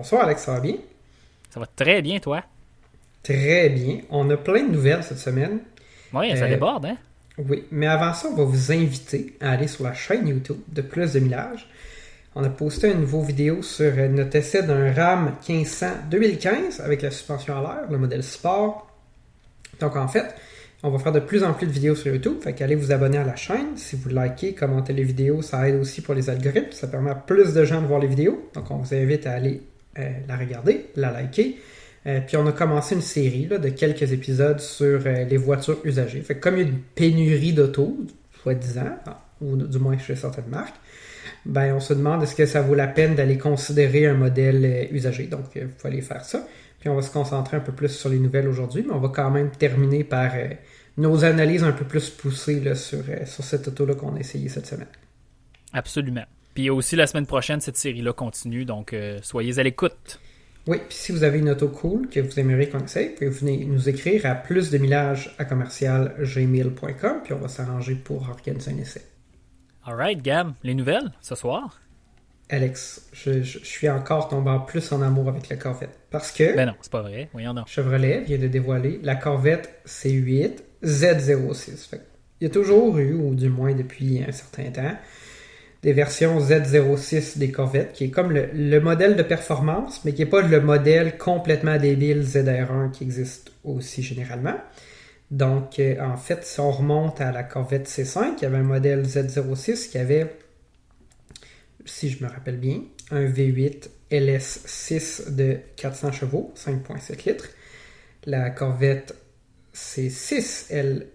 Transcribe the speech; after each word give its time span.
Bonsoir 0.00 0.24
Alex, 0.24 0.44
ça 0.44 0.52
va 0.54 0.60
bien? 0.60 0.76
Ça 1.50 1.60
va 1.60 1.66
très 1.76 2.00
bien, 2.00 2.18
toi? 2.20 2.42
Très 3.22 3.68
bien. 3.68 3.98
On 4.08 4.30
a 4.30 4.38
plein 4.38 4.62
de 4.62 4.72
nouvelles 4.72 5.04
cette 5.04 5.18
semaine. 5.18 5.58
Oui, 6.14 6.34
ça 6.38 6.46
Euh, 6.46 6.48
déborde, 6.48 6.86
hein? 6.86 6.96
Oui, 7.36 7.64
mais 7.70 7.86
avant 7.86 8.14
ça, 8.14 8.28
on 8.28 8.34
va 8.34 8.44
vous 8.44 8.72
inviter 8.72 9.36
à 9.42 9.50
aller 9.50 9.66
sur 9.66 9.84
la 9.84 9.92
chaîne 9.92 10.26
YouTube 10.26 10.56
de 10.68 10.80
Plus 10.80 11.12
de 11.12 11.20
Millage. 11.20 11.68
On 12.34 12.42
a 12.42 12.48
posté 12.48 12.90
une 12.90 13.02
nouvelle 13.02 13.26
vidéo 13.26 13.60
sur 13.62 13.92
notre 14.08 14.36
essai 14.36 14.62
d'un 14.62 14.90
RAM 14.90 15.34
1500 15.46 15.86
2015 16.10 16.80
avec 16.80 17.02
la 17.02 17.10
suspension 17.10 17.58
à 17.58 17.60
l'air, 17.60 17.90
le 17.90 17.98
modèle 17.98 18.22
sport. 18.22 18.90
Donc 19.80 19.96
en 19.96 20.08
fait, 20.08 20.34
on 20.82 20.88
va 20.88 20.98
faire 20.98 21.12
de 21.12 21.20
plus 21.20 21.44
en 21.44 21.52
plus 21.52 21.66
de 21.66 21.72
vidéos 21.72 21.94
sur 21.94 22.10
YouTube. 22.10 22.38
Fait 22.42 22.54
qu'allez 22.54 22.74
vous 22.74 22.90
abonner 22.90 23.18
à 23.18 23.24
la 23.24 23.36
chaîne. 23.36 23.76
Si 23.76 23.96
vous 23.96 24.08
likez, 24.08 24.54
commentez 24.54 24.94
les 24.94 25.04
vidéos, 25.04 25.42
ça 25.42 25.68
aide 25.68 25.74
aussi 25.78 26.00
pour 26.00 26.14
les 26.14 26.30
algorithmes. 26.30 26.72
Ça 26.72 26.86
permet 26.88 27.10
à 27.10 27.16
plus 27.16 27.52
de 27.52 27.64
gens 27.66 27.82
de 27.82 27.86
voir 27.86 28.00
les 28.00 28.06
vidéos. 28.08 28.48
Donc 28.54 28.70
on 28.70 28.76
vous 28.76 28.94
invite 28.94 29.26
à 29.26 29.32
aller 29.32 29.60
la 30.28 30.36
regarder, 30.36 30.86
la 30.96 31.12
liker. 31.12 31.58
Euh, 32.06 32.20
puis 32.26 32.36
on 32.36 32.46
a 32.46 32.52
commencé 32.52 32.94
une 32.94 33.02
série 33.02 33.46
de 33.46 33.68
quelques 33.68 34.12
épisodes 34.12 34.60
sur 34.60 35.02
euh, 35.06 35.24
les 35.24 35.36
voitures 35.36 35.78
usagées. 35.84 36.22
Comme 36.40 36.56
il 36.56 36.62
y 36.62 36.64
a 36.64 36.68
une 36.68 36.78
pénurie 36.78 37.52
d'auto, 37.52 37.98
soi-disant, 38.42 38.98
ah, 39.06 39.22
ou 39.40 39.56
du 39.56 39.78
moins 39.78 39.98
chez 39.98 40.16
certaines 40.16 40.48
marques, 40.48 40.76
ben 41.44 41.74
on 41.74 41.80
se 41.80 41.94
demande 41.94 42.22
est-ce 42.22 42.34
que 42.34 42.46
ça 42.46 42.62
vaut 42.62 42.74
la 42.74 42.86
peine 42.86 43.14
d'aller 43.14 43.38
considérer 43.38 44.06
un 44.06 44.14
modèle 44.14 44.64
euh, 44.64 44.94
usagé. 44.94 45.26
Donc 45.26 45.44
il 45.56 45.68
faut 45.76 45.88
aller 45.88 46.02
faire 46.02 46.24
ça. 46.24 46.46
Puis 46.78 46.88
on 46.88 46.94
va 46.94 47.02
se 47.02 47.10
concentrer 47.10 47.56
un 47.56 47.60
peu 47.60 47.72
plus 47.72 47.88
sur 47.88 48.08
les 48.08 48.18
nouvelles 48.18 48.48
aujourd'hui, 48.48 48.84
mais 48.86 48.94
on 48.94 49.00
va 49.00 49.08
quand 49.08 49.30
même 49.30 49.50
terminer 49.50 50.04
par 50.04 50.32
euh, 50.34 50.48
nos 50.96 51.24
analyses 51.24 51.62
un 51.62 51.72
peu 51.72 51.84
plus 51.84 52.10
poussées 52.10 52.62
euh, 52.66 52.74
sur 52.74 53.44
cette 53.44 53.68
auto-là 53.68 53.94
qu'on 53.94 54.16
a 54.16 54.20
essayé 54.20 54.48
cette 54.48 54.66
semaine. 54.66 54.88
Absolument. 55.72 56.24
Puis 56.54 56.68
aussi 56.70 56.96
la 56.96 57.06
semaine 57.06 57.26
prochaine, 57.26 57.60
cette 57.60 57.76
série-là 57.76 58.12
continue, 58.12 58.64
donc 58.64 58.92
euh, 58.92 59.18
soyez 59.22 59.58
à 59.58 59.62
l'écoute. 59.62 60.20
Oui, 60.66 60.76
puis 60.88 60.96
si 60.96 61.12
vous 61.12 61.24
avez 61.24 61.38
une 61.38 61.48
auto 61.50 61.68
cool 61.68 62.08
que 62.08 62.20
vous 62.20 62.38
aimeriez 62.38 62.68
qu'on 62.68 62.84
essaye, 62.84 63.08
vous 63.08 63.14
pouvez 63.14 63.30
venir 63.30 63.66
nous 63.66 63.88
écrire 63.88 64.26
à 64.26 64.34
plus 64.34 64.70
de 64.70 64.78
millage 64.78 65.34
à 65.38 65.44
commercial 65.44 66.14
gmail.com, 66.20 67.20
puis 67.24 67.32
on 67.32 67.38
va 67.38 67.48
s'arranger 67.48 67.94
pour 67.94 68.28
organiser 68.28 68.70
un 68.72 68.78
essai. 68.78 69.02
Alright, 69.84 70.20
Gab, 70.22 70.52
les 70.62 70.74
nouvelles 70.74 71.10
ce 71.22 71.34
soir? 71.34 71.80
Alex, 72.50 73.08
je, 73.12 73.42
je- 73.42 73.60
je 73.60 73.64
suis 73.64 73.88
encore 73.88 74.28
tombé 74.28 74.50
en 74.50 74.60
plus 74.60 74.90
en 74.92 75.00
amour 75.02 75.28
avec 75.28 75.48
la 75.48 75.56
Corvette. 75.56 75.98
Parce 76.10 76.32
que 76.32 76.54
Ben 76.56 76.66
non, 76.66 76.74
c'est 76.80 76.90
pas 76.90 77.00
vrai. 77.02 77.28
Voyons 77.32 77.54
donc. 77.54 77.68
Chevrolet 77.68 78.22
vient 78.22 78.38
de 78.38 78.48
dévoiler 78.48 78.98
la 79.04 79.14
Corvette 79.14 79.80
C8 79.86 80.56
Z06. 80.84 81.88
Fait 81.88 81.98
que 81.98 82.02
il 82.40 82.44
y 82.44 82.46
a 82.46 82.50
toujours 82.50 82.98
eu, 82.98 83.14
ou 83.14 83.34
du 83.34 83.48
moins 83.50 83.74
depuis 83.74 84.22
un 84.26 84.32
certain 84.32 84.70
temps, 84.70 84.96
des 85.82 85.92
versions 85.92 86.38
Z06 86.38 87.38
des 87.38 87.50
Corvettes, 87.50 87.92
qui 87.92 88.04
est 88.04 88.10
comme 88.10 88.32
le, 88.32 88.50
le 88.52 88.80
modèle 88.80 89.16
de 89.16 89.22
performance, 89.22 90.04
mais 90.04 90.12
qui 90.12 90.22
n'est 90.22 90.30
pas 90.30 90.42
le 90.42 90.60
modèle 90.60 91.16
complètement 91.16 91.78
débile 91.78 92.22
ZR1 92.22 92.90
qui 92.90 93.04
existe 93.04 93.52
aussi 93.64 94.02
généralement. 94.02 94.56
Donc, 95.30 95.78
euh, 95.78 96.00
en 96.00 96.16
fait, 96.16 96.44
si 96.44 96.60
on 96.60 96.70
remonte 96.70 97.20
à 97.20 97.30
la 97.30 97.44
Corvette 97.44 97.88
C5, 97.88 98.34
il 98.38 98.42
y 98.42 98.46
avait 98.46 98.58
un 98.58 98.62
modèle 98.62 99.02
Z06 99.02 99.88
qui 99.88 99.98
avait, 99.98 100.26
si 101.84 102.10
je 102.10 102.22
me 102.24 102.28
rappelle 102.28 102.58
bien, 102.58 102.82
un 103.10 103.24
V8 103.24 103.88
LS6 104.10 105.34
de 105.34 105.58
400 105.76 106.12
chevaux, 106.12 106.52
5.7 106.56 107.28
litres. 107.28 107.48
La 108.26 108.50
Corvette 108.50 109.14
C6, 109.74 110.66
elle, 110.70 111.06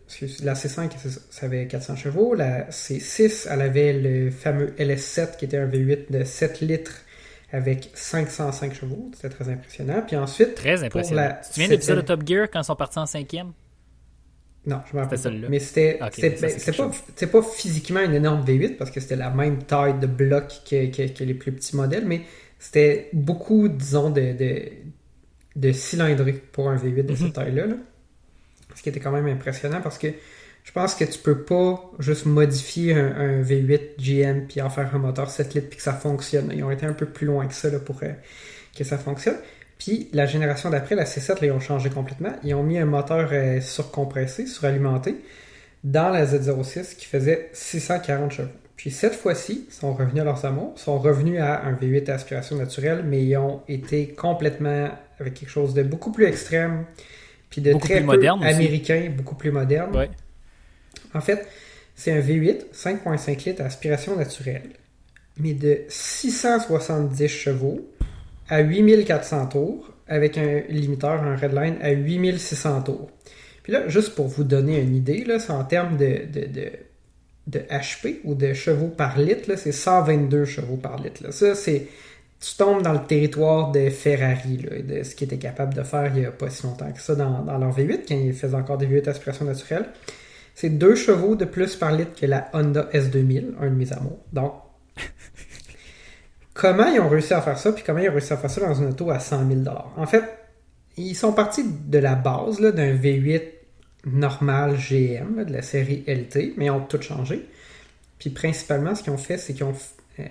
la 0.43 0.53
C5, 0.53 0.91
ça 1.29 1.45
avait 1.45 1.67
400 1.67 1.95
chevaux. 1.97 2.33
La 2.35 2.69
C6, 2.69 3.47
elle 3.49 3.61
avait 3.61 3.93
le 3.93 4.31
fameux 4.31 4.73
LS7 4.79 5.37
qui 5.37 5.45
était 5.45 5.57
un 5.57 5.67
V8 5.67 6.09
de 6.11 6.23
7 6.23 6.61
litres 6.61 7.01
avec 7.51 7.89
505 7.93 8.73
chevaux. 8.73 9.11
C'était 9.13 9.29
très 9.29 9.49
impressionnant. 9.49 10.01
Puis 10.07 10.15
ensuite, 10.15 10.55
Très 10.55 10.83
impressionnant. 10.83 11.21
la 11.21 11.41
Tu 11.53 11.63
de 11.65 11.69
l'épisode 11.69 11.97
de 11.97 12.01
Top 12.01 12.25
Gear 12.25 12.47
quand 12.51 12.61
ils 12.61 12.65
sont 12.65 12.75
partis 12.75 12.99
en 12.99 13.05
cinquième? 13.05 13.51
non, 14.67 14.81
je 14.89 14.97
me 14.97 15.01
rappelle 15.03 15.19
C'était 15.19 15.29
celle-là. 15.29 15.47
Mais 15.49 15.59
c'était 15.59 15.99
Ok, 16.01 16.09
c'était- 16.13 16.37
mais 16.41 16.49
ça, 16.49 16.71
ben, 16.71 16.91
pas, 17.19 17.27
pas 17.27 17.43
physiquement 17.43 17.99
une 17.99 18.15
énorme 18.15 18.43
V8 18.43 18.77
parce 18.77 18.89
que 18.89 18.99
c'était 18.99 19.15
la 19.15 19.29
même 19.29 19.61
taille 19.63 19.99
de 19.99 20.07
bloc 20.07 20.47
que, 20.67 20.87
que- 20.87 21.07
que 21.13 21.23
les 21.23 21.35
plus 21.35 21.51
petits 21.51 21.75
modèles, 21.75 22.05
mais 22.07 22.21
c'était 22.57 23.09
beaucoup, 23.13 23.67
disons, 23.67 24.09
de, 24.09 24.33
de, 24.33 24.61
de 25.55 25.71
cylindrée 25.71 26.33
pour 26.33 26.67
un 26.69 26.77
V8 26.77 27.05
de 27.05 27.11
Mhm. 27.11 27.17
cette 27.17 27.33
taille-là. 27.33 27.67
là. 27.67 27.75
Ce 28.75 28.83
qui 28.83 28.89
était 28.89 28.99
quand 28.99 29.11
même 29.11 29.27
impressionnant 29.27 29.81
parce 29.81 29.97
que 29.97 30.07
je 30.63 30.71
pense 30.71 30.95
que 30.95 31.05
tu 31.05 31.19
peux 31.19 31.43
pas 31.43 31.91
juste 31.99 32.25
modifier 32.25 32.93
un, 32.93 33.15
un 33.15 33.41
V8 33.41 33.97
GM 33.99 34.47
puis 34.47 34.61
en 34.61 34.69
faire 34.69 34.93
un 34.93 34.97
moteur 34.97 35.29
7 35.29 35.53
litres 35.53 35.69
puis 35.69 35.77
que 35.77 35.83
ça 35.83 35.93
fonctionne. 35.93 36.51
Ils 36.53 36.63
ont 36.63 36.71
été 36.71 36.85
un 36.85 36.93
peu 36.93 37.05
plus 37.05 37.27
loin 37.27 37.47
que 37.47 37.53
ça 37.53 37.69
pour 37.79 37.99
euh, 38.03 38.11
que 38.75 38.83
ça 38.83 38.97
fonctionne. 38.97 39.37
Puis 39.77 40.09
la 40.13 40.25
génération 40.25 40.69
d'après, 40.69 40.95
la 40.95 41.03
C7, 41.03 41.41
là, 41.41 41.47
ils 41.47 41.51
ont 41.51 41.59
changé 41.59 41.89
complètement. 41.89 42.33
Ils 42.43 42.55
ont 42.55 42.63
mis 42.63 42.77
un 42.77 42.85
moteur 42.85 43.29
euh, 43.31 43.61
surcompressé, 43.61 44.47
suralimenté, 44.47 45.17
dans 45.83 46.09
la 46.09 46.25
Z06 46.25 46.95
qui 46.95 47.05
faisait 47.05 47.49
640 47.53 48.31
chevaux. 48.31 48.49
Puis 48.75 48.91
cette 48.91 49.13
fois-ci, 49.15 49.65
ils 49.69 49.73
sont 49.73 49.93
revenus 49.93 50.21
à 50.21 50.25
leurs 50.25 50.45
amours, 50.45 50.73
ils 50.75 50.81
sont 50.81 50.99
revenus 50.99 51.39
à 51.39 51.63
un 51.63 51.73
V8 51.73 52.09
à 52.09 52.15
aspiration 52.15 52.57
naturelle, 52.57 53.03
mais 53.05 53.23
ils 53.23 53.37
ont 53.37 53.61
été 53.67 54.09
complètement 54.09 54.89
avec 55.19 55.35
quelque 55.35 55.49
chose 55.49 55.73
de 55.73 55.83
beaucoup 55.83 56.11
plus 56.11 56.25
extrême, 56.25 56.85
puis 57.49 57.61
de 57.61 57.71
Beaucoup 57.71 57.87
très 57.87 57.95
plus 57.95 58.05
peu 58.05 58.11
moderne 58.15 58.39
aussi. 58.43 58.53
américain, 58.53 59.11
beaucoup 59.15 59.35
plus 59.35 59.51
moderne. 59.51 59.95
Ouais. 59.95 60.09
En 61.13 61.21
fait, 61.21 61.47
c'est 61.95 62.11
un 62.11 62.19
V8 62.19 62.71
5.5 62.73 63.45
litres 63.45 63.61
à 63.61 63.65
aspiration 63.65 64.15
naturelle, 64.15 64.69
mais 65.37 65.53
de 65.53 65.81
670 65.87 67.27
chevaux 67.27 67.89
à 68.49 68.59
8400 68.61 69.47
tours, 69.47 69.91
avec 70.07 70.37
un 70.37 70.61
limiteur, 70.69 71.23
un 71.23 71.35
redline 71.35 71.77
à 71.81 71.91
8600 71.91 72.81
tours. 72.83 73.09
Puis 73.63 73.73
là, 73.73 73.87
juste 73.87 74.13
pour 74.13 74.27
vous 74.27 74.43
donner 74.43 74.79
une 74.79 74.95
idée, 74.95 75.23
là, 75.23 75.39
c'est 75.39 75.51
en 75.51 75.63
termes 75.63 75.97
de, 75.97 76.25
de, 76.31 76.45
de, 76.45 76.71
de 77.47 77.59
HP 77.59 78.19
ou 78.23 78.35
de 78.35 78.53
chevaux 78.53 78.89
par 78.89 79.17
litre, 79.17 79.55
c'est 79.57 79.71
122 79.71 80.45
chevaux 80.45 80.77
par 80.77 81.01
litre. 81.01 81.23
là. 81.23 81.31
Ça, 81.31 81.55
c'est. 81.55 81.87
Tu 82.39 82.55
tombes 82.57 82.81
dans 82.81 82.93
le 82.93 83.05
territoire 83.05 83.71
de 83.71 83.89
Ferrari, 83.89 84.57
là, 84.57 84.81
de 84.81 85.03
ce 85.03 85.15
qu'ils 85.15 85.25
étaient 85.25 85.37
capables 85.37 85.73
de 85.73 85.83
faire 85.83 86.11
il 86.15 86.21
n'y 86.21 86.25
a 86.25 86.31
pas 86.31 86.49
si 86.49 86.63
longtemps 86.63 86.91
que 86.91 87.01
ça 87.01 87.15
dans, 87.15 87.43
leur 87.43 87.75
V8, 87.75 88.01
quand 88.07 88.15
ils 88.15 88.33
faisaient 88.33 88.55
encore 88.55 88.77
des 88.77 88.87
V8 88.87 89.09
aspiration 89.09 89.45
naturelle. 89.45 89.87
C'est 90.53 90.69
2 90.69 90.95
chevaux 90.95 91.35
de 91.35 91.45
plus 91.45 91.75
par 91.75 91.91
litre 91.91 92.11
que 92.19 92.25
la 92.25 92.49
Honda 92.53 92.89
S2000, 92.93 93.55
un 93.59 93.69
de 93.69 93.75
mes 93.75 93.91
amours. 93.91 94.19
Donc, 94.31 94.53
comment 96.53 96.87
ils 96.87 96.99
ont 96.99 97.09
réussi 97.09 97.33
à 97.33 97.41
faire 97.41 97.57
ça, 97.57 97.71
puis 97.71 97.83
comment 97.85 97.99
ils 97.99 98.09
ont 98.09 98.13
réussi 98.13 98.33
à 98.33 98.37
faire 98.37 98.49
ça 98.49 98.61
dans 98.61 98.73
une 98.73 98.89
auto 98.89 99.09
à 99.09 99.19
100 99.19 99.47
000 99.47 99.61
En 99.97 100.05
fait, 100.05 100.23
ils 100.97 101.15
sont 101.15 101.33
partis 101.33 101.65
de 101.65 101.99
la 101.99 102.15
base 102.15 102.59
d'un 102.59 102.95
V8 102.95 103.41
normal 104.05 104.77
GM, 104.77 105.43
de 105.43 105.51
la 105.51 105.61
série 105.61 106.03
LT, 106.07 106.53
mais 106.57 106.65
ils 106.65 106.71
ont 106.71 106.81
tout 106.81 107.01
changé. 107.01 107.47
Puis 108.19 108.29
principalement, 108.29 108.95
ce 108.95 109.03
qu'ils 109.03 109.13
ont 109.13 109.17
fait, 109.17 109.37
c'est 109.37 109.53
qu'ils 109.53 109.65
ont, 109.65 109.73
euh, 110.19 110.23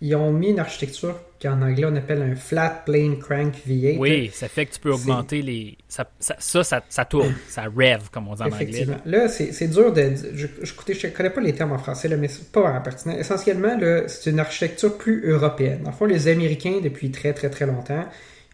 ils 0.00 0.14
ont 0.14 0.32
mis 0.32 0.48
une 0.50 0.58
architecture 0.60 1.14
qu'en 1.42 1.60
anglais 1.62 1.84
on 1.86 1.96
appelle 1.96 2.22
un 2.22 2.34
flat 2.36 2.82
plane 2.84 3.18
crank 3.18 3.54
V8. 3.66 3.98
Oui, 3.98 4.30
ça 4.32 4.48
fait 4.48 4.66
que 4.66 4.72
tu 4.74 4.80
peux 4.80 4.92
augmenter 4.92 5.40
les. 5.42 5.76
Ça, 5.88 6.10
ça, 6.18 6.36
ça, 6.38 6.62
ça, 6.64 6.82
ça 6.88 7.04
tourne. 7.04 7.34
ça 7.48 7.64
rev, 7.64 8.08
comme 8.12 8.28
on 8.28 8.34
dit 8.34 8.42
en 8.42 8.46
anglais. 8.46 8.84
Là. 8.84 8.96
Là, 9.04 9.28
c'est 9.28 9.68
dur 9.68 9.92
de. 9.92 10.12
Je, 10.34 10.46
je, 10.62 10.72
écoutez, 10.72 10.94
je 10.94 11.06
connais 11.08 11.30
pas 11.30 11.40
les 11.40 11.54
termes 11.54 11.72
en 11.72 11.78
français, 11.78 12.08
là, 12.08 12.16
mais 12.16 12.28
c'est 12.28 12.50
pas 12.52 12.60
vraiment 12.60 12.80
pertinent. 12.82 13.16
Essentiellement, 13.16 13.76
là, 13.78 14.02
c'est 14.08 14.30
une 14.30 14.40
architecture 14.40 14.96
plus 14.98 15.28
européenne. 15.30 15.80
En 15.86 15.92
fait, 15.92 16.06
les 16.06 16.28
Américains, 16.28 16.80
depuis 16.82 17.10
très 17.10 17.32
très 17.32 17.48
très 17.50 17.66
longtemps, 17.66 18.04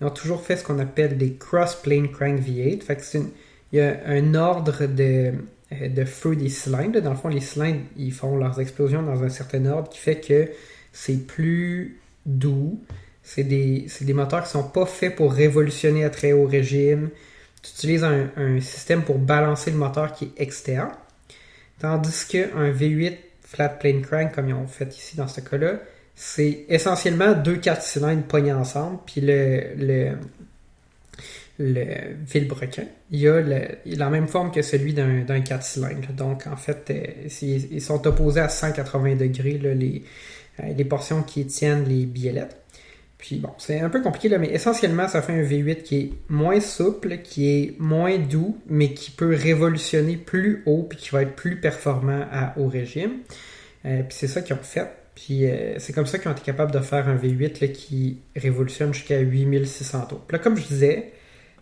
ils 0.01 0.07
ont 0.07 0.11
toujours 0.11 0.43
fait 0.43 0.57
ce 0.57 0.65
qu'on 0.65 0.79
appelle 0.79 1.17
des 1.17 1.35
cross-plane 1.35 2.11
crank 2.11 2.39
V8. 2.41 2.83
Fait 2.83 2.97
que 2.97 3.03
c'est 3.03 3.19
une- 3.19 3.31
il 3.73 3.79
y 3.79 3.83
a 3.83 3.97
un 4.07 4.35
ordre 4.37 4.87
de, 4.87 5.33
euh, 5.73 5.89
de 5.89 6.05
feu 6.05 6.37
des 6.37 6.49
cylindres. 6.49 6.95
là. 6.95 7.01
Dans 7.01 7.11
le 7.11 7.17
fond, 7.17 7.29
les 7.29 7.41
cylindres, 7.41 7.81
ils 7.97 8.13
font 8.13 8.37
leurs 8.37 8.61
explosions 8.61 9.03
dans 9.03 9.25
un 9.25 9.29
certain 9.29 9.67
ordre 9.67 9.89
qui 9.91 9.99
fait 9.99 10.21
que 10.21 10.49
c'est 10.97 11.27
plus 11.27 11.99
doux. 12.25 12.81
C'est 13.23 13.45
des, 13.45 13.87
moteurs 14.15 14.45
qui 14.45 14.51
sont 14.51 14.63
pas 14.63 14.87
faits 14.87 15.15
pour 15.15 15.33
révolutionner 15.33 16.05
à 16.05 16.11
très 16.11 16.33
haut 16.33 16.47
régime. 16.47 17.11
Tu 17.63 17.71
utilises 17.73 18.05
un, 18.05 18.61
système 18.61 19.03
pour 19.03 19.19
balancer 19.19 19.71
le 19.71 19.77
moteur 19.77 20.15
qui 20.15 20.25
est 20.25 20.43
externe. 20.43 20.93
Tandis 21.81 22.27
qu'un 22.29 22.71
V8 22.73 23.17
flat 23.43 23.69
plane 23.69 24.01
crank, 24.01 24.35
comme 24.35 24.49
ils 24.49 24.55
ont 24.55 24.67
fait 24.67 24.97
ici 24.97 25.17
dans 25.17 25.29
ce 25.29 25.41
cas-là, 25.41 25.81
c'est 26.15 26.65
essentiellement 26.69 27.35
deux 27.35 27.57
4 27.57 27.83
cylindres 27.83 28.23
pognés 28.23 28.55
ensemble, 28.55 28.99
puis 29.05 29.21
le, 29.21 29.75
le, 29.77 30.13
le 31.59 32.15
vilebrequin, 32.27 32.85
il 33.11 33.29
a 33.29 33.43
la 33.85 34.09
même 34.09 34.29
forme 34.29 34.51
que 34.51 34.63
celui 34.63 34.95
d'un 34.95 35.25
d'un 35.25 35.43
4 35.43 35.63
cylindres. 35.63 36.13
Donc, 36.17 36.47
en 36.47 36.57
fait, 36.57 36.91
euh, 36.91 37.29
ils 37.43 37.83
sont 37.83 38.07
opposés 38.07 38.41
à 38.41 38.49
180 38.49 39.17
degrés, 39.17 39.59
les, 39.59 40.03
les 40.63 40.85
portions 40.85 41.23
qui 41.23 41.47
tiennent 41.47 41.85
les 41.85 42.07
biellettes. 42.07 42.63
Puis 43.19 43.37
bon, 43.37 43.51
c'est 43.59 43.81
un 43.81 43.89
peu 43.89 44.03
compliqué 44.03 44.29
là, 44.29 44.39
mais 44.39 44.53
essentiellement, 44.53 45.09
ça 45.09 45.23
fait 45.23 45.33
un 45.33 45.43
V8 45.43 45.83
qui 45.83 45.97
est 45.97 46.13
moins 46.29 46.61
souple, 46.61 47.19
qui 47.23 47.49
est 47.49 47.75
moins 47.79 48.19
doux, 48.19 48.59
mais 48.67 48.93
qui 48.93 49.11
peut 49.11 49.35
révolutionner 49.35 50.17
plus 50.17 50.63
haut, 50.67 50.83
puis 50.83 50.99
qui 50.99 51.11
va 51.11 51.23
être 51.23 51.35
plus 51.35 51.59
performant 51.59 52.27
à 52.31 52.55
haut 52.59 52.69
régime. 52.69 53.21
Euh, 53.87 54.03
puis 54.03 54.17
c'est 54.19 54.29
ça 54.29 54.43
qu'ils 54.43 54.55
ont 54.55 54.63
fait. 54.63 54.89
Puis 55.15 55.47
euh, 55.47 55.79
c'est 55.79 55.95
comme 55.95 56.07
ça 56.07 56.19
qu'ils 56.19 56.29
ont 56.29 56.33
été 56.33 56.43
capables 56.43 56.73
de 56.73 56.81
faire 56.81 57.09
un 57.09 57.17
V8 57.17 57.63
là, 57.63 57.69
qui 57.69 58.19
révolutionne 58.37 58.93
jusqu'à 58.93 59.19
8600 59.19 60.07
tours. 60.07 60.21
Puis 60.21 60.37
là, 60.37 60.43
comme 60.43 60.57
je 60.57 60.67
disais, 60.67 61.13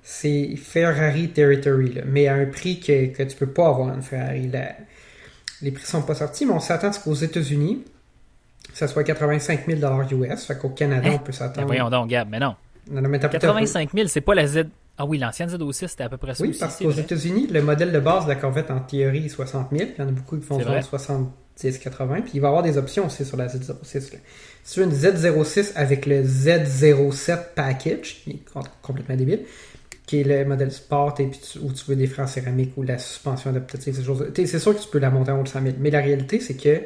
c'est 0.02 0.56
Ferrari 0.56 1.28
Territory, 1.28 1.94
mais 2.06 2.26
à 2.26 2.34
un 2.34 2.46
prix 2.46 2.80
que, 2.80 3.06
que 3.06 3.22
tu 3.22 3.36
peux 3.36 3.46
pas 3.46 3.68
avoir 3.68 3.94
une 3.94 4.02
Ferrari. 4.02 4.50
Les 5.62 5.70
prix 5.70 5.86
sont 5.86 6.02
pas 6.02 6.16
sortis, 6.16 6.46
mais 6.46 6.52
on 6.52 6.60
s'attend 6.60 6.88
à 6.88 6.92
ce 6.92 7.00
qu'aux 7.02 7.14
États-Unis, 7.14 7.84
ça 8.74 8.88
soit 8.88 9.04
85 9.04 9.60
000 9.66 9.80
US. 10.12 10.44
Fait 10.44 10.58
qu'au 10.58 10.68
Canada, 10.70 11.08
Hein? 11.08 11.12
on 11.14 11.18
peut 11.18 11.24
Ben 11.26 11.32
s'attendre. 11.32 11.66
voyons 11.66 11.88
donc, 11.90 12.08
Gab, 12.08 12.28
mais 12.30 12.38
non. 12.38 12.54
Non, 12.90 13.00
non, 13.00 13.08
mais 13.08 13.18
t'as 13.18 13.28
peut-être 13.28 13.44
un 13.44 13.48
peu- 13.54 13.60
85 13.60 13.90
000, 13.94 14.08
c'est 14.08 14.20
pas 14.20 14.34
la 14.34 14.46
Z. 14.46 14.64
Ah 14.98 15.06
oui, 15.06 15.18
l'ancienne 15.18 15.48
Z06, 15.48 15.88
c'était 15.88 16.04
à 16.04 16.08
peu 16.08 16.18
près 16.18 16.34
ça 16.34 16.42
Oui, 16.44 16.50
aussi. 16.50 16.60
parce 16.60 16.76
qu'aux. 16.78 16.90
États-Unis, 16.90 17.48
le 17.50 17.62
modèle 17.62 17.90
de 17.90 17.98
base 17.98 18.24
de 18.24 18.28
la 18.28 18.36
Corvette 18.36 18.70
en 18.70 18.78
théorie 18.80 19.24
est 19.26 19.28
60 19.28 19.68
000. 19.72 19.90
Il 19.98 20.00
y 20.00 20.04
en 20.04 20.08
a 20.08 20.12
beaucoup 20.12 20.36
qui 20.36 20.44
font 20.44 20.58
C'est 20.58 20.64
genre 20.64 20.72
vrai. 20.74 20.82
70, 20.82 21.78
80. 21.78 22.20
Puis 22.20 22.30
il 22.34 22.40
va 22.40 22.46
y 22.46 22.50
avoir 22.50 22.62
des 22.62 22.76
options 22.78 23.06
aussi 23.06 23.24
sur 23.24 23.36
la 23.36 23.48
Z06. 23.48 24.12
là. 24.12 24.18
Si 24.62 24.74
tu 24.74 24.80
veux 24.80 24.86
une 24.86 24.92
Z06 24.92 25.72
avec 25.74 26.06
le 26.06 26.22
Z07 26.22 27.38
package, 27.54 28.22
qui 28.22 28.30
est 28.30 28.52
com- 28.52 28.62
complètement 28.82 29.16
débile, 29.16 29.40
qui 30.06 30.20
est 30.20 30.24
le 30.24 30.44
modèle 30.44 30.70
sport 30.70 31.14
et 31.18 31.26
puis 31.26 31.40
tu- 31.40 31.58
où 31.58 31.72
tu 31.72 31.84
veux 31.88 31.96
des 31.96 32.06
freins 32.06 32.24
en 32.24 32.28
céramique 32.28 32.72
ou 32.76 32.82
la 32.82 32.98
suspension 32.98 33.50
adaptative, 33.50 33.94
ces 33.96 34.04
choses. 34.04 34.26
C'est 34.34 34.58
sûr 34.58 34.76
que 34.76 34.80
tu 34.82 34.88
peux 34.88 34.98
la 34.98 35.10
monter 35.10 35.32
en 35.32 35.40
haut 35.40 35.42
de 35.42 35.48
100 35.48 35.62
000. 35.62 35.74
Mais 35.80 35.90
la 35.90 36.00
réalité, 36.00 36.40
c'est 36.40 36.54
que 36.54 36.82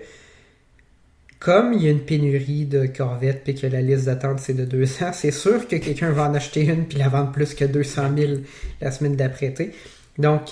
comme 1.38 1.72
il 1.72 1.82
y 1.82 1.88
a 1.88 1.90
une 1.90 2.00
pénurie 2.00 2.64
de 2.66 2.86
Corvettes 2.86 3.42
puis 3.44 3.54
que 3.54 3.66
la 3.66 3.80
liste 3.80 4.06
d'attente 4.06 4.40
c'est 4.40 4.54
de 4.54 4.64
200, 4.64 5.12
c'est 5.12 5.30
sûr 5.30 5.66
que 5.68 5.76
quelqu'un 5.76 6.10
va 6.10 6.28
en 6.28 6.34
acheter 6.34 6.62
une 6.64 6.84
puis 6.86 6.98
la 6.98 7.08
vendre 7.08 7.30
plus 7.32 7.54
que 7.54 7.64
200 7.64 8.02
000 8.16 8.32
la 8.80 8.90
semaine 8.90 9.14
d'après. 9.16 9.54
Donc, 10.18 10.42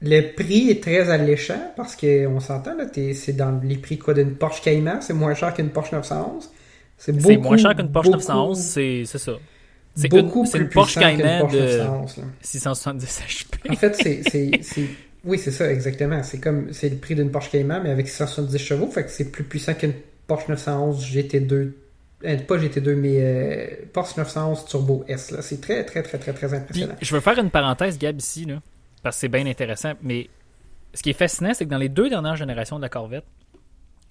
le 0.00 0.32
prix 0.34 0.70
est 0.70 0.82
très 0.82 1.10
alléchant 1.10 1.72
parce 1.76 1.94
qu'on 1.96 2.40
s'entend, 2.40 2.74
là, 2.76 2.84
c'est 3.14 3.36
dans 3.36 3.60
les 3.62 3.76
prix 3.76 3.98
quoi 3.98 4.14
d'une 4.14 4.34
Porsche 4.34 4.62
Cayman, 4.62 4.98
c'est 5.00 5.12
moins 5.12 5.34
cher 5.34 5.54
qu'une 5.54 5.68
Porsche 5.70 5.92
911. 5.92 6.50
C'est 6.98 7.12
C'est 7.12 7.18
beaucoup, 7.20 7.42
moins 7.42 7.56
cher 7.56 7.76
qu'une 7.76 7.92
Porsche 7.92 8.06
beaucoup, 8.08 8.18
911, 8.18 8.58
c'est 8.58 9.02
c'est 9.06 9.18
ça. 9.18 9.32
C'est 9.94 10.08
beaucoup 10.08 10.44
une, 10.44 10.50
plus 10.50 10.60
une 10.60 10.68
Porsche 10.70 10.98
Cayman 10.98 11.40
Porsche 11.40 11.54
de 11.54 11.60
911, 11.60 12.16
là. 12.16 12.22
670 12.40 13.20
HP. 13.28 13.70
En 13.70 13.76
fait, 13.76 13.94
c'est- 13.96 14.88
oui, 15.24 15.38
c'est 15.38 15.50
ça, 15.52 15.70
exactement. 15.70 16.22
C'est 16.24 16.38
comme, 16.40 16.72
c'est 16.72 16.88
le 16.88 16.96
prix 16.96 17.14
d'une 17.14 17.30
Porsche 17.30 17.50
Cayman, 17.50 17.82
mais 17.84 17.90
avec 17.90 18.08
670 18.08 18.58
chevaux, 18.58 18.86
fait 18.88 19.04
que 19.04 19.10
c'est 19.10 19.30
plus 19.30 19.44
puissant 19.44 19.74
qu'une 19.74 19.92
Porsche 20.36 20.48
911 20.48 21.04
GT2, 21.04 21.72
euh, 22.24 22.38
pas 22.38 22.56
GT2, 22.56 22.94
mais 22.94 23.16
euh, 23.20 23.66
Porsche 23.92 24.16
911 24.16 24.64
Turbo 24.64 25.04
S, 25.08 25.30
là. 25.30 25.42
C'est 25.42 25.60
très, 25.60 25.84
très, 25.84 26.02
très, 26.02 26.18
très, 26.18 26.32
très 26.32 26.46
Puis, 26.48 26.56
impressionnant. 26.56 26.94
je 27.00 27.14
veux 27.14 27.20
faire 27.20 27.38
une 27.38 27.50
parenthèse, 27.50 27.98
Gab, 27.98 28.18
ici, 28.18 28.44
là, 28.46 28.60
parce 29.02 29.16
que 29.16 29.20
c'est 29.20 29.28
bien 29.28 29.46
intéressant. 29.46 29.92
Mais 30.02 30.30
ce 30.94 31.02
qui 31.02 31.10
est 31.10 31.14
fascinant, 31.14 31.52
c'est 31.52 31.66
que 31.66 31.70
dans 31.70 31.76
les 31.78 31.88
deux 31.90 32.08
dernières 32.08 32.36
générations 32.36 32.76
de 32.76 32.82
la 32.82 32.88
Corvette, 32.88 33.24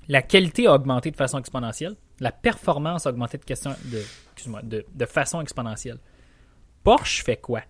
la 0.07 0.21
qualité 0.21 0.67
a 0.67 0.73
augmenté 0.75 1.09
de 1.09 1.15
façon 1.15 1.39
exponentielle, 1.39 1.95
la 2.19 2.31
performance 2.31 3.07
a 3.07 3.09
augmenté 3.09 3.37
de, 3.39 3.45
question, 3.45 3.71
de, 3.85 4.01
excuse-moi, 4.33 4.61
de, 4.63 4.85
de 4.93 5.05
façon 5.05 5.41
exponentielle. 5.41 5.97
Porsche 6.83 7.23
fait 7.23 7.37
quoi? 7.37 7.61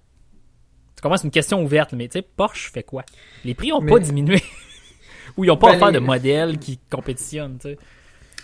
Tu 0.95 1.01
comprends, 1.01 1.17
c'est 1.17 1.25
une 1.25 1.31
question 1.31 1.63
ouverte, 1.63 1.93
mais 1.93 2.07
tu 2.09 2.19
sais, 2.19 2.21
Porsche 2.21 2.69
fait 2.71 2.83
quoi? 2.83 3.03
Les 3.45 3.53
prix 3.53 3.69
n'ont 3.69 3.79
Mais- 3.81 3.91
pas 3.91 3.99
diminué. 3.99 4.41
Ou 5.37 5.45
ils 5.45 5.47
n'ont 5.47 5.57
pas 5.57 5.69
Ben, 5.69 5.75
offert 5.75 5.87
les- 5.91 5.93
de 5.93 5.99
modèles 5.99 6.57
qui 6.59 6.77
compétitionnent, 6.89 7.57
tu 7.59 7.69
sais. 7.69 7.77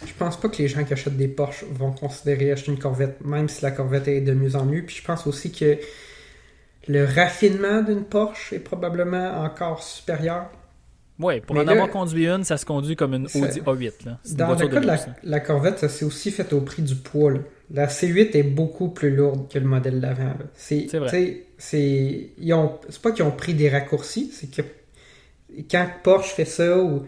Je 0.06 0.14
pense 0.14 0.40
pas 0.40 0.50
que 0.50 0.58
les 0.58 0.68
gens 0.68 0.84
qui 0.84 0.94
achètent 0.94 1.18
des 1.18 1.28
Porsche 1.28 1.66
vont 1.72 1.92
considérer 1.92 2.52
acheter 2.52 2.72
une 2.72 2.78
Corvette, 2.80 3.24
même 3.26 3.50
si 3.50 3.64
la 3.64 3.72
Corvette 3.72 4.08
est 4.08 4.22
de 4.22 4.34
mieux 4.34 4.56
en 4.56 4.66
mieux. 4.66 4.84
Puis 4.84 4.98
je 4.98 5.04
pense 5.04 5.26
aussi 5.26 5.52
que 5.52 5.78
le 6.88 7.04
raffinement 7.06 7.82
d'une 7.82 8.04
Porsche 8.04 8.54
est 8.54 8.60
probablement 8.60 9.42
encore 9.44 9.82
supérieur. 9.84 10.50
Ouais, 11.20 11.42
pour 11.42 11.56
Mais 11.56 11.62
en 11.62 11.66
là- 11.66 11.72
avoir 11.72 11.90
conduit 11.90 12.28
une, 12.28 12.44
ça 12.44 12.58
se 12.58 12.66
conduit 12.66 12.96
comme 12.96 13.16
une 13.16 13.26
Audi 13.26 13.60
A8. 13.62 14.06
Là. 14.06 14.20
Dans 14.34 14.54
le 14.54 14.68
cas 14.68 14.80
de 14.80 14.88
la, 15.24 15.40
Corvette, 15.40 15.80
ça 15.80 15.90
s'est 15.90 16.06
aussi 16.06 16.30
fait 16.30 16.54
au 16.54 16.62
prix 16.62 16.84
du 16.84 16.96
poids. 16.96 17.32
là. 17.32 17.40
La 17.72 17.88
C8 17.88 18.36
est 18.38 18.44
beaucoup 18.44 18.90
plus 18.90 19.14
lourde 19.16 19.52
que 19.52 19.58
le 19.60 19.66
modèle 19.66 20.00
d'avant. 20.00 20.34
C'est 20.56 20.86
vrai. 20.94 21.10
tu 21.10 21.16
sais, 21.18 21.44
C'est 21.58 22.30
ils 22.38 22.54
ont- 22.54 22.80
c'est 22.88 23.02
pas 23.02 23.12
qu'ils 23.12 23.26
ont 23.26 23.32
pris 23.32 23.56
des 23.56 23.68
raccourcis, 23.68 24.32
c'est 24.32 24.50
que 24.50 24.62
quand 25.70 25.88
Porsche 26.04 26.30
fait 26.34 26.46
ça, 26.46 26.78
ou 26.78 27.08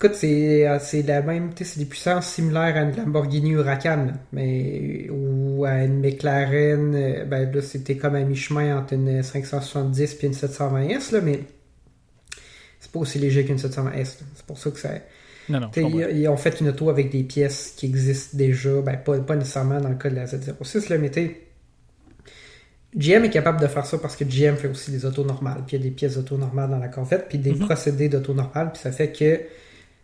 écoute, 0.00 0.14
c'est 0.14 0.66
c'est 0.80 1.02
la 1.02 1.22
même, 1.22 1.54
tu 1.54 1.64
sais, 1.64 1.72
c'est 1.74 1.80
des 1.80 1.86
puissances 1.86 2.26
similaires 2.26 2.76
à 2.76 2.80
une 2.82 2.96
Lamborghini 2.96 3.50
Huracan, 3.52 4.08
mais 4.32 5.08
ou 5.10 5.64
à 5.64 5.84
une 5.84 6.00
McLaren, 6.00 6.94
euh, 6.94 7.24
ben 7.24 7.50
là 7.52 7.62
c'était 7.62 7.96
comme 7.96 8.14
à 8.14 8.22
mi-chemin 8.22 8.78
entre 8.78 8.94
une 8.94 9.22
570 9.22 10.14
puis 10.14 10.26
une 10.28 10.34
720S, 10.34 11.12
là, 11.12 11.20
mais 11.20 11.40
c'est 12.80 12.90
pas 12.92 13.00
aussi 13.00 13.18
léger 13.18 13.44
qu'une 13.44 13.56
720S. 13.58 14.20
là. 14.20 14.26
C'est 14.34 14.46
pour 14.46 14.58
ça 14.58 14.70
que 14.70 14.78
ça. 14.78 14.90
Non, 15.48 15.60
non. 15.60 15.70
ils, 15.76 16.18
ils 16.20 16.28
ont 16.28 16.36
fait 16.36 16.60
une 16.60 16.68
auto 16.68 16.90
avec 16.90 17.10
des 17.10 17.22
pièces 17.24 17.72
qui 17.76 17.86
existent 17.86 18.36
déjà, 18.36 18.82
ben 18.82 18.96
pas, 18.98 19.18
pas 19.20 19.34
nécessairement 19.36 19.80
dans 19.80 19.88
le 19.88 19.94
cas 19.96 20.10
de 20.10 20.14
la 20.16 20.26
Z06, 20.26 20.90
là, 20.90 20.98
mais 20.98 21.10
GM 22.96 23.24
est 23.24 23.30
capable 23.30 23.60
de 23.60 23.66
faire 23.66 23.84
ça 23.86 23.98
parce 23.98 24.16
que 24.16 24.24
GM 24.24 24.56
fait 24.56 24.68
aussi 24.68 24.90
des 24.90 25.04
autos 25.04 25.24
normales, 25.24 25.62
puis 25.66 25.76
il 25.76 25.80
y 25.80 25.86
a 25.86 25.88
des 25.88 25.94
pièces 25.94 26.16
d'auto 26.16 26.36
normales 26.38 26.70
dans 26.70 26.78
la 26.78 26.88
Corvette, 26.88 27.26
puis 27.28 27.38
des 27.38 27.52
Mhm. 27.52 27.60
procédés 27.60 28.08
d'auto 28.08 28.34
normales, 28.34 28.72
puis 28.72 28.80
ça 28.82 28.92
fait 28.92 29.12
que 29.12 29.40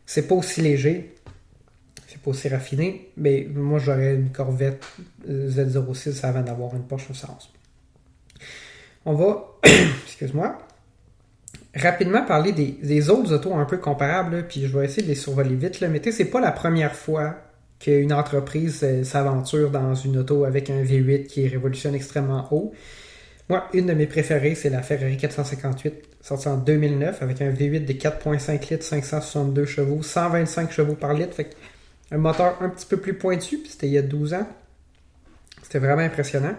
c'est 0.06 0.26
pas 0.28 0.34
aussi 0.34 0.60
léger, 0.60 1.14
c'est 2.06 2.20
pas 2.20 2.30
aussi 2.30 2.48
raffiné, 2.48 3.10
mais 3.16 3.46
moi 3.54 3.78
j'aurais 3.78 4.14
une 4.14 4.30
Corvette 4.30 4.84
euh, 5.28 5.50
Z06 5.50 6.24
avant 6.24 6.42
d'avoir 6.42 6.74
une 6.74 6.84
Porsche 6.84 7.08
911. 7.08 7.50
On 9.06 9.14
va, 9.14 9.58
excuse-moi, 10.06 10.58
rapidement 11.74 12.24
parler 12.24 12.52
des, 12.52 13.10
autres 13.10 13.32
autos 13.32 13.54
un 13.54 13.64
peu 13.64 13.78
comparables, 13.78 14.46
puis 14.48 14.66
je 14.66 14.78
vais 14.78 14.86
essayer 14.86 15.02
de 15.02 15.08
les 15.08 15.14
survoler 15.14 15.54
vite. 15.54 15.80
Là. 15.80 15.88
Mais 15.88 16.00
c'est 16.10 16.24
pas 16.26 16.40
la 16.40 16.52
première 16.52 16.94
fois 16.94 17.36
qu'une 17.78 18.12
entreprise 18.12 18.80
euh, 18.82 19.04
s'aventure 19.04 19.70
dans 19.70 19.94
une 19.94 20.18
auto 20.18 20.44
avec 20.44 20.70
un 20.70 20.82
V8 20.82 21.26
qui 21.26 21.46
révolutionne 21.48 21.94
extrêmement 21.94 22.48
haut. 22.50 22.72
Moi, 23.48 23.68
une 23.74 23.86
de 23.86 23.92
mes 23.92 24.06
préférées, 24.06 24.54
c'est 24.54 24.70
la 24.70 24.82
Ferrari 24.82 25.16
458, 25.16 26.13
sortie 26.26 26.48
en 26.48 26.56
2009, 26.56 27.22
avec 27.22 27.40
un 27.42 27.50
V8 27.50 27.84
de 27.84 27.92
4.5 27.92 28.70
litres, 28.70 28.84
562 28.84 29.64
chevaux, 29.66 30.02
125 30.02 30.72
chevaux 30.72 30.94
par 30.94 31.14
litre. 31.14 31.34
Fait 31.34 31.50
un 32.10 32.18
moteur 32.18 32.56
un 32.60 32.68
petit 32.68 32.86
peu 32.86 32.96
plus 32.96 33.14
pointu, 33.14 33.58
puis 33.58 33.70
c'était 33.70 33.86
il 33.86 33.92
y 33.92 33.98
a 33.98 34.02
12 34.02 34.34
ans. 34.34 34.48
C'était 35.62 35.78
vraiment 35.78 36.02
impressionnant. 36.02 36.54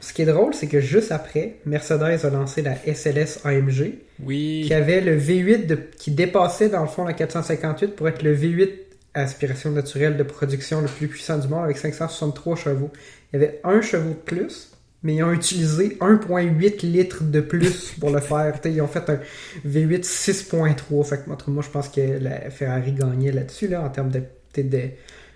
Ce 0.00 0.12
qui 0.12 0.22
est 0.22 0.26
drôle, 0.26 0.52
c'est 0.54 0.66
que 0.66 0.80
juste 0.80 1.10
après, 1.12 1.56
Mercedes 1.64 2.24
a 2.24 2.30
lancé 2.30 2.60
la 2.62 2.74
SLS 2.86 3.40
AMG, 3.44 3.94
Oui. 4.22 4.64
qui 4.66 4.74
avait 4.74 5.00
le 5.00 5.18
V8 5.18 5.66
de- 5.66 5.78
qui 5.98 6.10
dépassait 6.10 6.68
dans 6.68 6.82
le 6.82 6.88
fond 6.88 7.04
la 7.04 7.14
458 7.14 7.96
pour 7.96 8.08
être 8.08 8.22
le 8.22 8.34
V8 8.36 8.70
à 9.14 9.22
aspiration 9.22 9.70
naturelle 9.70 10.18
de 10.18 10.22
production 10.22 10.82
le 10.82 10.88
plus 10.88 11.08
puissant 11.08 11.38
du 11.38 11.48
monde 11.48 11.64
avec 11.64 11.78
563 11.78 12.56
chevaux. 12.56 12.90
Il 13.32 13.40
y 13.40 13.42
avait 13.44 13.60
un 13.64 13.80
chevaux 13.80 14.10
de 14.10 14.14
plus, 14.14 14.72
mais 15.02 15.14
ils 15.16 15.22
ont 15.22 15.32
utilisé 15.32 15.96
1.8 16.00 16.86
litres 16.86 17.22
de 17.24 17.40
plus 17.40 17.92
pour 18.00 18.10
le 18.10 18.20
faire. 18.20 18.60
T'sais, 18.60 18.72
ils 18.72 18.80
ont 18.80 18.88
fait 18.88 19.08
un 19.10 19.18
V8 19.66 20.02
6.3. 20.04 21.04
Fait 21.04 21.18
que, 21.24 21.50
moi, 21.50 21.62
je 21.64 21.70
pense 21.70 21.88
que 21.88 22.00
la 22.20 22.50
Ferrari 22.50 22.92
gagnait 22.92 23.32
là-dessus, 23.32 23.68
là, 23.68 23.82
en 23.82 23.88
termes 23.90 24.10
de, 24.10 24.22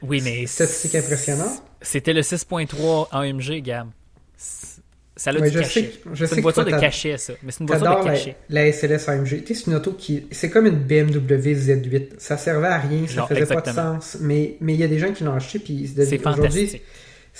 Oui, 0.02 0.21
mais. 0.25 0.47
statistiques 0.47 0.95
impressionnantes. 0.95 1.62
C'était 1.83 2.12
le 2.12 2.23
6.3 2.23 3.09
AMG, 3.12 3.62
Gab. 3.62 3.88
C'est- 4.37 4.81
Ça 5.17 5.31
a 5.31 5.35
Ouais, 5.35 5.50
du 5.50 5.59
cachet. 5.59 5.93
C'est 6.14 6.37
une 6.37 6.40
voiture 6.40 6.64
de 6.64 6.71
cachet, 6.71 7.19
ça. 7.19 7.35
Mais 7.43 7.52
c'est 7.52 7.61
une 7.61 7.67
voiture 7.67 7.90
de 8.00 8.07
la, 8.07 8.11
cachet. 8.14 8.37
la 8.49 8.67
SLS 8.73 9.07
AMG. 9.07 9.43
C'est 9.47 9.67
une 9.67 9.75
auto 9.75 9.93
qui. 9.93 10.26
C'est 10.31 10.49
comme 10.49 10.64
une 10.64 10.76
BMW 10.79 11.52
Z8. 11.55 12.12
Ça 12.17 12.38
servait 12.38 12.69
à 12.69 12.79
rien, 12.79 13.07
ça 13.07 13.12
Genre, 13.17 13.29
faisait 13.29 13.45
pas 13.45 13.61
de 13.61 13.69
sens. 13.69 14.17
Mais 14.21 14.57
mais 14.62 14.73
il 14.73 14.81
y 14.81 14.83
a 14.83 14.88
des 14.88 14.99
gens 14.99 15.12
qui 15.12 15.23
l'ont 15.25 15.35
acheté, 15.35 15.59
puis 15.59 15.87
C'est 15.95 16.19
aujourd'hui, 16.26 16.49
fantastique. 16.49 16.83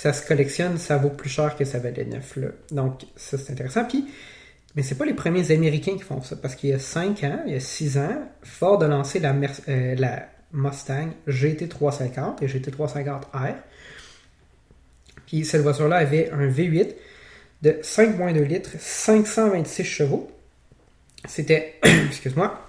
Ça 0.01 0.13
se 0.13 0.25
collectionne, 0.25 0.79
ça 0.79 0.97
vaut 0.97 1.11
plus 1.11 1.29
cher 1.29 1.55
que 1.55 1.63
ça 1.63 1.77
valait 1.77 2.05
neuf. 2.05 2.35
Là. 2.35 2.47
Donc, 2.71 3.03
ça, 3.15 3.37
c'est 3.37 3.51
intéressant. 3.51 3.85
Puis, 3.85 4.07
mais 4.75 4.81
c'est 4.81 4.95
pas 4.95 5.05
les 5.05 5.13
premiers 5.13 5.51
Américains 5.51 5.95
qui 5.95 6.01
font 6.01 6.23
ça, 6.23 6.35
parce 6.35 6.55
qu'il 6.55 6.71
y 6.71 6.73
a 6.73 6.79
5 6.79 7.23
ans, 7.23 7.43
il 7.45 7.53
y 7.53 7.55
a 7.55 7.59
6 7.59 7.99
ans, 7.99 8.27
Ford 8.41 8.81
a 8.81 8.87
lancé 8.87 9.19
la, 9.19 9.35
euh, 9.69 9.95
Mustang 10.53 11.09
GT350 11.27 12.41
et 12.41 12.47
GT350R. 12.47 13.53
Puis 15.27 15.45
cette 15.45 15.61
voiture-là 15.61 15.97
avait 15.97 16.31
un 16.31 16.47
V8 16.47 16.95
de 17.61 17.69
5,2 17.83 18.41
litres, 18.41 18.71
526 18.79 19.83
chevaux. 19.83 20.31
C'était, 21.27 21.75
excuse-moi, 22.07 22.59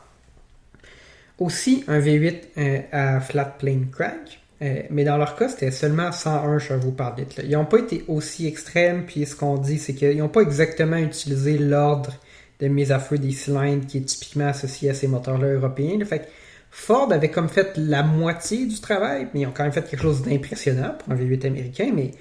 aussi 1.38 1.82
un 1.88 1.98
V8 1.98 2.40
euh, 2.58 2.80
à 2.92 3.20
flat 3.22 3.46
plane 3.46 3.88
crank. 3.90 4.41
Euh, 4.62 4.82
mais 4.90 5.04
dans 5.04 5.16
leur 5.16 5.34
cas, 5.36 5.48
c'était 5.48 5.70
seulement 5.70 6.12
101 6.12 6.58
chevaux 6.58 6.92
par 6.92 7.16
litre. 7.16 7.34
là. 7.38 7.44
Ils 7.44 7.52
n'ont 7.52 7.64
pas 7.64 7.78
été 7.78 8.04
aussi 8.06 8.46
extrêmes, 8.46 9.04
puis 9.06 9.26
ce 9.26 9.34
qu'on 9.34 9.56
dit, 9.56 9.78
c'est 9.78 9.94
qu'ils 9.94 10.18
n'ont 10.18 10.28
pas 10.28 10.42
exactement 10.42 10.96
utilisé 10.96 11.58
l'ordre 11.58 12.12
de 12.60 12.68
mise 12.68 12.92
à 12.92 13.00
feu 13.00 13.18
des 13.18 13.32
cylindres 13.32 13.86
qui 13.86 13.98
est 13.98 14.02
typiquement 14.02 14.46
associé 14.46 14.90
à 14.90 14.94
ces 14.94 15.08
moteurs-là 15.08 15.48
européens. 15.48 15.98
Fait 16.04 16.28
Ford 16.70 17.12
avait 17.12 17.30
comme 17.30 17.48
fait 17.48 17.76
la 17.76 18.02
moitié 18.02 18.66
du 18.66 18.80
travail, 18.80 19.28
mais 19.34 19.40
ils 19.40 19.46
ont 19.46 19.52
quand 19.52 19.64
même 19.64 19.72
fait 19.72 19.88
quelque 19.88 20.02
chose 20.02 20.22
d'impressionnant 20.22 20.94
pour 20.98 21.12
un 21.12 21.16
V8 21.16 21.46
américain, 21.46 21.90
mais 21.94 22.12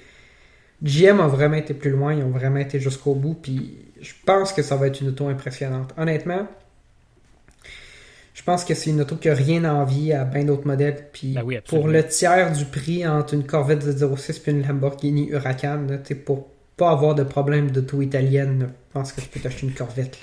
GM 0.82 1.20
a 1.20 1.28
vraiment 1.28 1.56
été 1.56 1.74
plus 1.74 1.90
loin, 1.90 2.12
ils 2.12 2.24
ont 2.24 2.30
vraiment 2.30 2.58
été 2.58 2.80
jusqu'au 2.80 3.14
bout, 3.14 3.34
puis 3.34 3.78
je 4.00 4.12
pense 4.26 4.52
que 4.52 4.62
ça 4.62 4.76
va 4.76 4.88
être 4.88 5.00
une 5.00 5.08
auto 5.08 5.28
impressionnante. 5.28 5.94
Honnêtement, 5.96 6.48
je 8.34 8.42
pense 8.42 8.64
que 8.64 8.74
c'est 8.74 8.90
une 8.90 9.00
auto 9.02 9.16
qui 9.16 9.28
n'a 9.28 9.34
rien 9.34 9.64
à 9.64 9.72
envier 9.72 10.14
à 10.14 10.24
bien 10.24 10.44
d'autres 10.44 10.66
modèles. 10.66 11.08
Puis 11.12 11.34
Ben 11.34 11.42
oui, 11.44 11.58
pour 11.66 11.86
le 11.86 12.06
tiers 12.06 12.52
du 12.52 12.64
prix 12.64 13.06
entre 13.06 13.34
une 13.34 13.44
Corvette 13.44 13.84
Z06 13.84 14.40
et 14.46 14.50
une 14.50 14.66
Lamborghini 14.66 15.28
Huracan, 15.28 15.86
là, 15.88 15.98
pour 16.24 16.48
pas 16.76 16.90
avoir 16.90 17.14
de 17.14 17.24
problème 17.24 17.70
d'auto 17.70 18.00
italienne, 18.00 18.60
là, 18.60 18.66
je 18.66 18.92
pense 18.92 19.12
que 19.12 19.20
tu 19.20 19.28
peux 19.28 19.40
t'acheter 19.40 19.66
une 19.66 19.74
Corvette. 19.74 20.18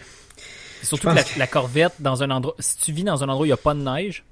Surtout 0.81 1.09
que 1.09 1.39
la, 1.39 1.47
Corvette, 1.47 1.93
dans 1.99 2.23
un 2.23 2.31
endroit, 2.31 2.55
si 2.59 2.77
tu 2.77 2.91
vis 2.91 3.03
dans 3.03 3.23
un 3.23 3.29
endroit 3.29 3.41
où 3.41 3.45
il 3.45 3.49
n'y 3.49 3.53
a 3.53 3.57
pas 3.57 3.73
de 3.73 3.81
neige, 3.81 4.23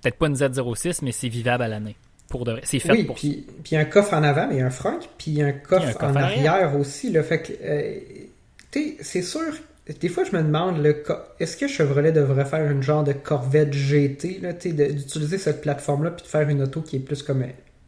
peut-être 0.00 0.16
pas 0.16 0.28
une 0.28 0.36
Z06, 0.36 1.00
mais 1.02 1.12
c'est 1.12 1.28
vivable 1.28 1.64
à 1.64 1.68
l'année. 1.68 1.96
Pour 2.28 2.44
de. 2.44 2.60
C'est 2.62 2.78
fait 2.78 2.92
Oui, 2.92 3.04
pour 3.04 3.16
ça. 3.16 3.20
puis 3.20 3.46
puis 3.62 3.72
il 3.72 3.74
y 3.74 3.76
a 3.78 3.80
un 3.80 3.84
coffre 3.86 4.14
en 4.14 4.22
avant, 4.22 4.48
mais 4.48 4.60
un 4.60 4.70
front, 4.70 5.00
puis 5.16 5.42
un 5.42 5.52
coffre, 5.52 5.88
un 5.88 5.92
coffre 5.92 6.12
en 6.12 6.16
arrière, 6.16 6.76
aussi. 6.78 7.10
Là, 7.10 7.22
fait 7.22 7.42
que, 7.42 7.52
euh, 7.62 8.92
c'est 9.00 9.22
sûr, 9.22 9.54
des 10.00 10.08
fois 10.08 10.24
je 10.24 10.36
me 10.36 10.42
demande, 10.42 10.84
est-ce 11.40 11.56
que 11.56 11.66
Chevrolet 11.68 12.12
devrait 12.12 12.44
faire 12.44 12.70
une 12.70 12.82
genre 12.82 13.04
de 13.04 13.12
Corvette 13.12 13.72
GT, 13.72 14.40
de- 14.40 14.92
d'utiliser 14.92 15.38
cette 15.38 15.60
plateforme-là, 15.62 16.10
puis 16.10 16.24
de 16.24 16.28
faire 16.28 16.48
une 16.48 16.62
auto 16.62 16.80
qui 16.82 16.96
est 16.96 17.00
plus 17.00 17.22
comme 17.22 17.42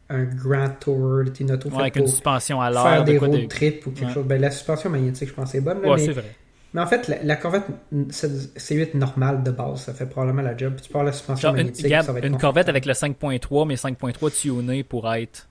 un, 0.09 0.25
Grand 0.25 0.71
Tour, 0.81 1.21
une 1.41 1.53
auto 1.53 1.69
Ouais, 1.69 1.81
avec 1.83 1.97
une 1.97 2.03
pour 2.03 2.11
suspension 2.11 2.61
à 2.61 2.73
faire 2.73 2.85
l'air. 2.91 3.05
de 3.05 3.13
des 3.13 3.19
quoi 3.19 3.29
road 3.29 3.41
de- 3.43 3.47
trips 3.47 3.87
ou 3.87 3.91
quelque 3.91 4.07
Ouais. 4.09 4.15
chose. 4.15 4.25
Ben, 4.27 4.41
la 4.41 4.51
suspension 4.51 4.91
magnétique, 4.91 5.29
je 5.29 5.35
pense, 5.35 5.55
est 5.55 5.61
bonne, 5.61 5.83
là, 5.83 5.89
Ouais, 5.91 5.97
mais, 5.99 6.05
c'est 6.07 6.13
vrai. 6.13 6.35
mais 6.75 6.81
en 6.81 6.87
fait, 6.87 7.07
la, 7.07 7.23
la 7.23 7.37
Corvette 7.37 7.63
C8 8.11 8.95
normale 8.97 9.43
de 9.43 9.51
base, 9.51 9.83
ça 9.83 9.95
fait 9.95 10.07
probablement 10.07 10.43
la 10.43 10.57
job. 10.57 10.75
Puis 10.75 10.87
tu 10.87 10.93
parles 10.93 11.05
de 11.07 11.11
la 11.11 11.13
suspension 11.17 11.49
Genre, 11.49 11.57
une, 11.57 11.65
magnétique, 11.65 11.87
Gab, 11.87 12.05
ça 12.07 12.13
va 12.13 12.19
être 12.19 12.25
une. 12.27 12.39
Corvette 12.39 12.69
avec 12.69 12.87
le 12.87 12.93
5.3, 12.95 13.67
mais 13.67 13.77
5.3 13.77 14.31
tuné 14.31 14.83
pour 14.83 15.13
être 15.13 15.49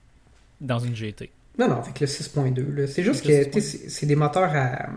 dans 0.60 0.78
une 0.78 0.94
GT. 0.94 1.30
Non, 1.58 1.68
non, 1.68 1.76
avec 1.80 2.00
le 2.00 2.06
6.2. 2.06 2.66
là. 2.76 2.86
C'est 2.86 3.02
juste 3.02 3.24
que 3.24 3.60
c'est 3.60 4.06
des 4.06 4.16
moteurs 4.16 4.50
à. 4.54 4.88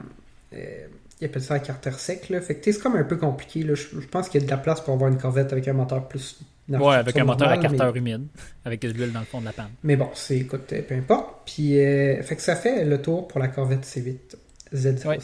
euh, 0.54 0.88
ils 1.24 1.30
appellent 1.30 1.42
ça 1.42 1.56
à 1.56 1.60
carter 1.60 1.92
sec. 1.98 2.30
Là. 2.30 2.42
Fait 2.42 2.56
que 2.56 2.72
c'est 2.72 2.80
comme 2.82 2.96
un 2.96 3.04
peu 3.04 3.18
compliqué. 3.18 3.64
Là. 3.64 3.74
Je, 3.76 4.00
je 4.00 4.08
pense 4.08 4.30
qu'il 4.30 4.42
y 4.42 4.44
a 4.44 4.48
de 4.48 4.52
la 4.52 4.58
place 4.58 4.82
pour 4.82 4.94
avoir 4.94 5.10
une 5.12 5.18
Corvette 5.18 5.52
avec 5.52 5.68
un 5.68 5.74
moteur 5.74 6.08
plus. 6.08 6.40
Ouais, 6.70 6.96
avec 6.96 7.18
un 7.18 7.26
moteur 7.26 7.50
à 7.50 7.58
carteur 7.58 7.94
humide, 7.96 8.26
avec 8.64 8.82
de 8.82 8.88
l'huile 8.90 9.12
dans 9.12 9.20
le 9.20 9.26
fond 9.26 9.42
de 9.42 9.46
la 9.46 9.52
panne. 9.52 9.72
Mais, 9.84 9.98
bon, 9.98 10.10
c'est 10.14 10.38
écoute, 10.38 10.72
euh, 10.72 10.82
peu 10.82 10.96
importe. 10.96 11.42
Puis, 11.46 11.78
euh, 11.78 12.24
fait 12.24 12.38
que 12.38 12.42
ça 12.42 12.56
fait 12.56 12.86
le 12.86 13.02
tour 13.02 13.28
pour 13.28 13.40
la 13.42 13.50
Corvette 13.50 13.84
C8 13.86 14.36
Z06. 14.74 15.08
Ouais. 15.08 15.18
que 15.18 15.24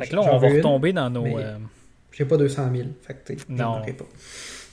Fait 0.00 0.08
que 0.08 0.16
là, 0.16 0.22
on 0.32 0.38
va 0.38 0.48
une, 0.48 0.56
retomber 0.56 0.92
dans 0.94 1.10
nos. 1.10 1.26
euh, 1.26 1.58
J'ai 2.10 2.24
pas 2.24 2.38
200 2.38 2.70
000. 2.74 2.88
Fait 3.02 3.14
que 3.22 3.32
Non. 3.50 3.82
pas. 3.82 4.04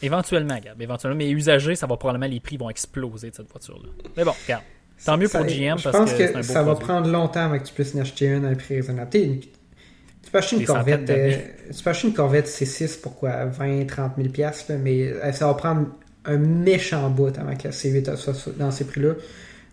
éventuellement, 0.02 0.58
Gab, 0.64 0.82
éventuellement. 0.82 1.18
Mais 1.18 1.30
usagers, 1.30 1.76
ça 1.76 1.86
va 1.86 1.98
probablement, 1.98 2.32
les 2.32 2.40
prix 2.40 2.58
vont 2.58 2.70
exploser 2.70 3.30
de 3.32 3.36
cette 3.36 3.50
voiture-là. 3.52 3.90
Mais 4.16 4.24
bon, 4.24 4.32
regarde. 4.46 4.64
Tant 5.04 5.18
mieux 5.18 5.28
pour 5.28 5.42
Ça- 5.42 5.48
GM 5.48 5.78
Je 5.78 5.84
parce 5.84 5.98
pense 5.98 6.14
que, 6.14 6.18
que, 6.20 6.28
c'est 6.28 6.36
un 6.36 6.40
beau 6.40 6.44
ça 6.44 6.64
va 6.64 6.76
prendre 6.76 7.10
longtemps 7.10 7.42
avant 7.42 7.60
que 7.60 7.66
tu 7.66 7.74
puisses 7.74 7.94
en 7.96 8.00
acheter 8.00 8.28
une 8.28 8.46
à 8.46 8.48
un 8.48 8.56
prix 8.56 8.76
raisonnable. 8.76 9.10
Tu 10.26 10.32
peux 10.32 10.38
acheter 10.40 10.56
une 10.58 10.62
Des 10.62 10.66
centaines 10.66 11.06
Corvette, 11.06 11.06
d'années. 11.06 11.36
euh, 11.70 11.72
tu 11.76 11.84
peux 11.84 11.90
acheter 11.90 12.08
une 12.10 12.14
Corvette 12.14 12.48
C6 12.48 13.00
pour 13.02 13.16
quoi 13.16 13.46
20, 13.46 13.86
30 13.88 14.14
000 14.18 14.30
piastres, 14.30 14.72
là, 14.74 14.78
mais 14.78 15.04
euh, 15.04 15.32
ça 15.32 15.48
va 15.48 15.54
prendre 15.54 15.88
un 16.26 16.38
méchant 16.38 17.10
bout 17.10 17.38
avant 17.38 17.56
que 17.56 17.66
la 17.66 17.70
C8 17.72 18.16
soit 18.18 18.58
dans 18.58 18.72
ces 18.72 18.86
prix-là. 18.86 19.14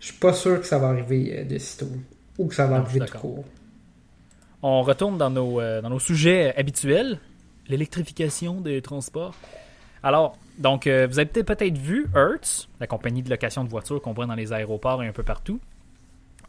Je 0.00 0.06
suis 0.06 0.18
pas 0.18 0.32
sûr 0.32 0.61
que 0.61 0.66
ça 0.66 0.78
va 0.78 0.88
arriver 0.88 1.38
euh, 1.38 1.44
de 1.44 1.59
sitôt 1.59 1.88
ou 2.38 2.47
que 2.47 2.54
ça 2.54 2.66
va 2.66 2.78
Non, 2.78 2.85
arriver 2.85 3.06
tout 3.06 3.18
court. 3.18 3.44
On 4.62 4.82
retourne 4.82 5.18
dans 5.18 5.30
nos, 5.30 5.61
euh, 5.61 5.80
dans 5.80 5.90
nos 5.90 5.99
sujets 5.99 6.54
habituels, 6.56 7.18
l'électrification 7.68 8.61
des 8.61 8.80
transports. 8.82 9.35
Alors, 10.02 10.37
donc, 10.59 10.87
euh, 10.87 11.06
vous 11.09 11.18
avez 11.18 11.26
peut-être 11.26 11.47
peut-être 11.47 11.78
vu 11.78 12.06
Hertz, 12.14 12.68
la 12.80 12.87
compagnie 12.87 13.23
de 13.23 13.30
location 13.30 13.64
de 13.64 13.68
voitures 13.68 14.00
qu'on 14.02 14.12
voit 14.12 14.26
dans 14.26 14.35
les 14.35 14.52
aéroports 14.52 15.02
et 15.02 15.06
un 15.09 15.12
peu 15.12 15.23
partout, 15.23 15.61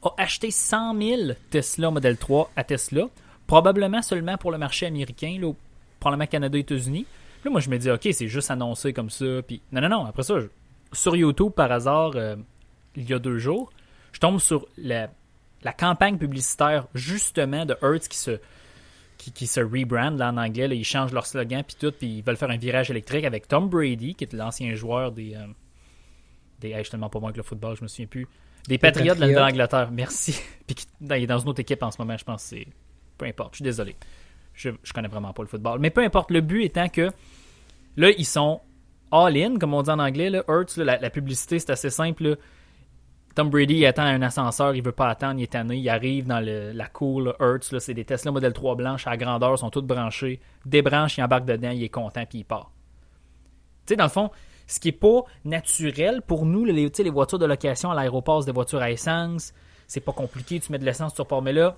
a 0.03 0.13
acheté 0.17 0.51
100 0.51 0.99
000 0.99 1.21
Tesla 1.49 1.89
Model 1.91 2.17
3 2.17 2.51
à 2.55 2.63
Tesla, 2.63 3.07
probablement 3.53 4.01
seulement 4.01 4.37
pour 4.37 4.51
le 4.51 4.57
marché 4.57 4.87
américain, 4.87 5.37
là, 5.39 5.53
probablement 5.99 6.25
Canada 6.27 6.57
et 6.57 6.61
États-Unis. 6.61 7.05
Là, 7.45 7.51
moi, 7.51 7.59
je 7.59 7.69
me 7.69 7.77
dis, 7.77 7.91
OK, 7.91 8.07
c'est 8.11 8.27
juste 8.27 8.49
annoncé 8.49 8.93
comme 8.93 9.11
ça. 9.11 9.25
Puis, 9.47 9.61
non, 9.71 9.81
non, 9.81 9.89
non. 9.89 10.05
Après 10.05 10.23
ça, 10.23 10.39
je- 10.39 10.47
sur 10.91 11.15
YouTube, 11.15 11.51
par 11.53 11.71
hasard, 11.71 12.13
euh, 12.15 12.35
il 12.95 13.07
y 13.07 13.13
a 13.13 13.19
deux 13.19 13.37
jours, 13.37 13.71
je 14.11 14.19
tombe 14.19 14.39
sur 14.39 14.65
la, 14.77 15.09
la 15.61 15.71
campagne 15.71 16.17
publicitaire, 16.17 16.87
justement, 16.95 17.63
de 17.65 17.77
Hertz 17.81 18.07
qui 18.07 18.17
se, 18.17 18.39
qui, 19.19 19.31
qui 19.31 19.45
se 19.45 19.59
rebrand 19.59 20.09
là, 20.17 20.29
en 20.31 20.37
anglais. 20.37 20.67
là. 20.67 20.73
ils 20.73 20.83
changent 20.83 21.13
leur 21.13 21.27
slogan, 21.27 21.63
puis 21.63 21.75
tout, 21.79 21.91
puis 21.91 22.07
ils 22.17 22.23
veulent 22.23 22.37
faire 22.37 22.49
un 22.49 22.57
virage 22.57 22.89
électrique 22.89 23.23
avec 23.25 23.47
Tom 23.47 23.69
Brady, 23.69 24.15
qui 24.15 24.23
est 24.23 24.33
l'ancien 24.33 24.73
joueur 24.73 25.11
des. 25.11 25.35
euh, 25.35 25.45
des 26.59 26.69
hey, 26.69 26.77
je 26.77 26.83
suis 26.83 26.91
tellement 26.91 27.09
pas 27.09 27.19
bon 27.19 27.27
avec 27.27 27.37
le 27.37 27.43
football, 27.43 27.75
je 27.77 27.83
me 27.83 27.87
souviens 27.87 28.07
plus. 28.07 28.27
Des 28.67 28.79
Patriots 28.79 29.13
de 29.13 29.19
la 29.19 29.27
Patriots. 29.27 29.39
Nouvelle-Angleterre, 29.41 29.89
merci. 29.91 30.39
puis 30.67 30.75
il 31.01 31.11
est 31.11 31.27
dans 31.27 31.37
une 31.39 31.49
autre 31.49 31.59
équipe 31.59 31.83
en 31.83 31.91
ce 31.91 32.01
moment, 32.01 32.17
je 32.17 32.23
pense. 32.23 32.41
c'est 32.41 32.65
Peu 33.23 33.29
importe, 33.29 33.53
je 33.53 33.57
suis 33.57 33.63
désolé. 33.63 33.95
Je, 34.53 34.69
je 34.83 34.91
connais 34.91 35.07
vraiment 35.07 35.31
pas 35.31 35.43
le 35.43 35.47
football. 35.47 35.79
Mais 35.79 35.91
peu 35.91 36.01
importe, 36.01 36.29
le 36.29 36.41
but 36.41 36.65
étant 36.65 36.89
que 36.89 37.09
là, 37.95 38.09
ils 38.09 38.25
sont 38.25 38.59
all-in, 39.13 39.57
comme 39.57 39.73
on 39.73 39.81
dit 39.81 39.89
en 39.89 39.99
anglais. 39.99 40.29
Là, 40.29 40.43
Hertz, 40.49 40.77
la, 40.77 41.09
publicité, 41.09 41.57
c'est 41.59 41.69
assez 41.69 41.89
simple. 41.89 42.37
Tom 43.33 43.49
Brady 43.49 43.85
attend 43.85 44.03
un 44.03 44.21
ascenseur, 44.21 44.75
il 44.75 44.83
veut 44.83 44.91
pas 44.91 45.07
attendre, 45.07 45.39
il 45.39 45.43
est 45.43 45.53
tanné, 45.53 45.77
il 45.77 45.89
arrive 45.89 46.27
dans 46.27 46.43
la 46.43 46.85
cour, 46.87 47.21
là, 47.21 47.33
Hertz, 47.39 47.75
c'est 47.79 47.93
des 47.93 48.05
Tesla 48.05 48.31
Model 48.31 48.51
3 48.53 48.75
blanches 48.75 49.07
à 49.07 49.11
la 49.11 49.17
grandeur, 49.17 49.57
sont 49.57 49.71
toutes 49.71 49.87
branchées, 49.87 50.39
débranche, 50.65 51.17
il 51.17 51.23
embarque 51.23 51.45
dedans, 51.45 51.71
il 51.71 51.81
est 51.81 51.89
content, 51.89 52.25
puis 52.29 52.39
il 52.39 52.43
part. 52.43 52.71
Tu 53.85 53.93
sais, 53.93 53.95
dans 53.95 54.03
le 54.03 54.11
fond, 54.11 54.29
ce 54.67 54.79
qui 54.79 54.89
est 54.89 54.91
pas 54.91 55.23
naturel 55.45 56.21
pour 56.21 56.45
nous, 56.45 56.63
les, 56.63 56.73
les 56.73 57.09
voitures 57.09 57.39
de 57.39 57.45
location 57.45 57.89
à 57.89 57.95
l'aéroport, 57.95 58.43
c'est 58.43 58.47
des 58.47 58.53
voitures 58.55 58.81
à 58.81 58.91
essence, 58.91 59.53
c'est 59.87 60.01
pas 60.01 60.13
compliqué, 60.13 60.59
tu 60.59 60.71
mets 60.71 60.79
de 60.79 60.85
l'essence, 60.85 61.15
tu 61.15 61.21
repars, 61.21 61.41
mais 61.41 61.53
là, 61.53 61.77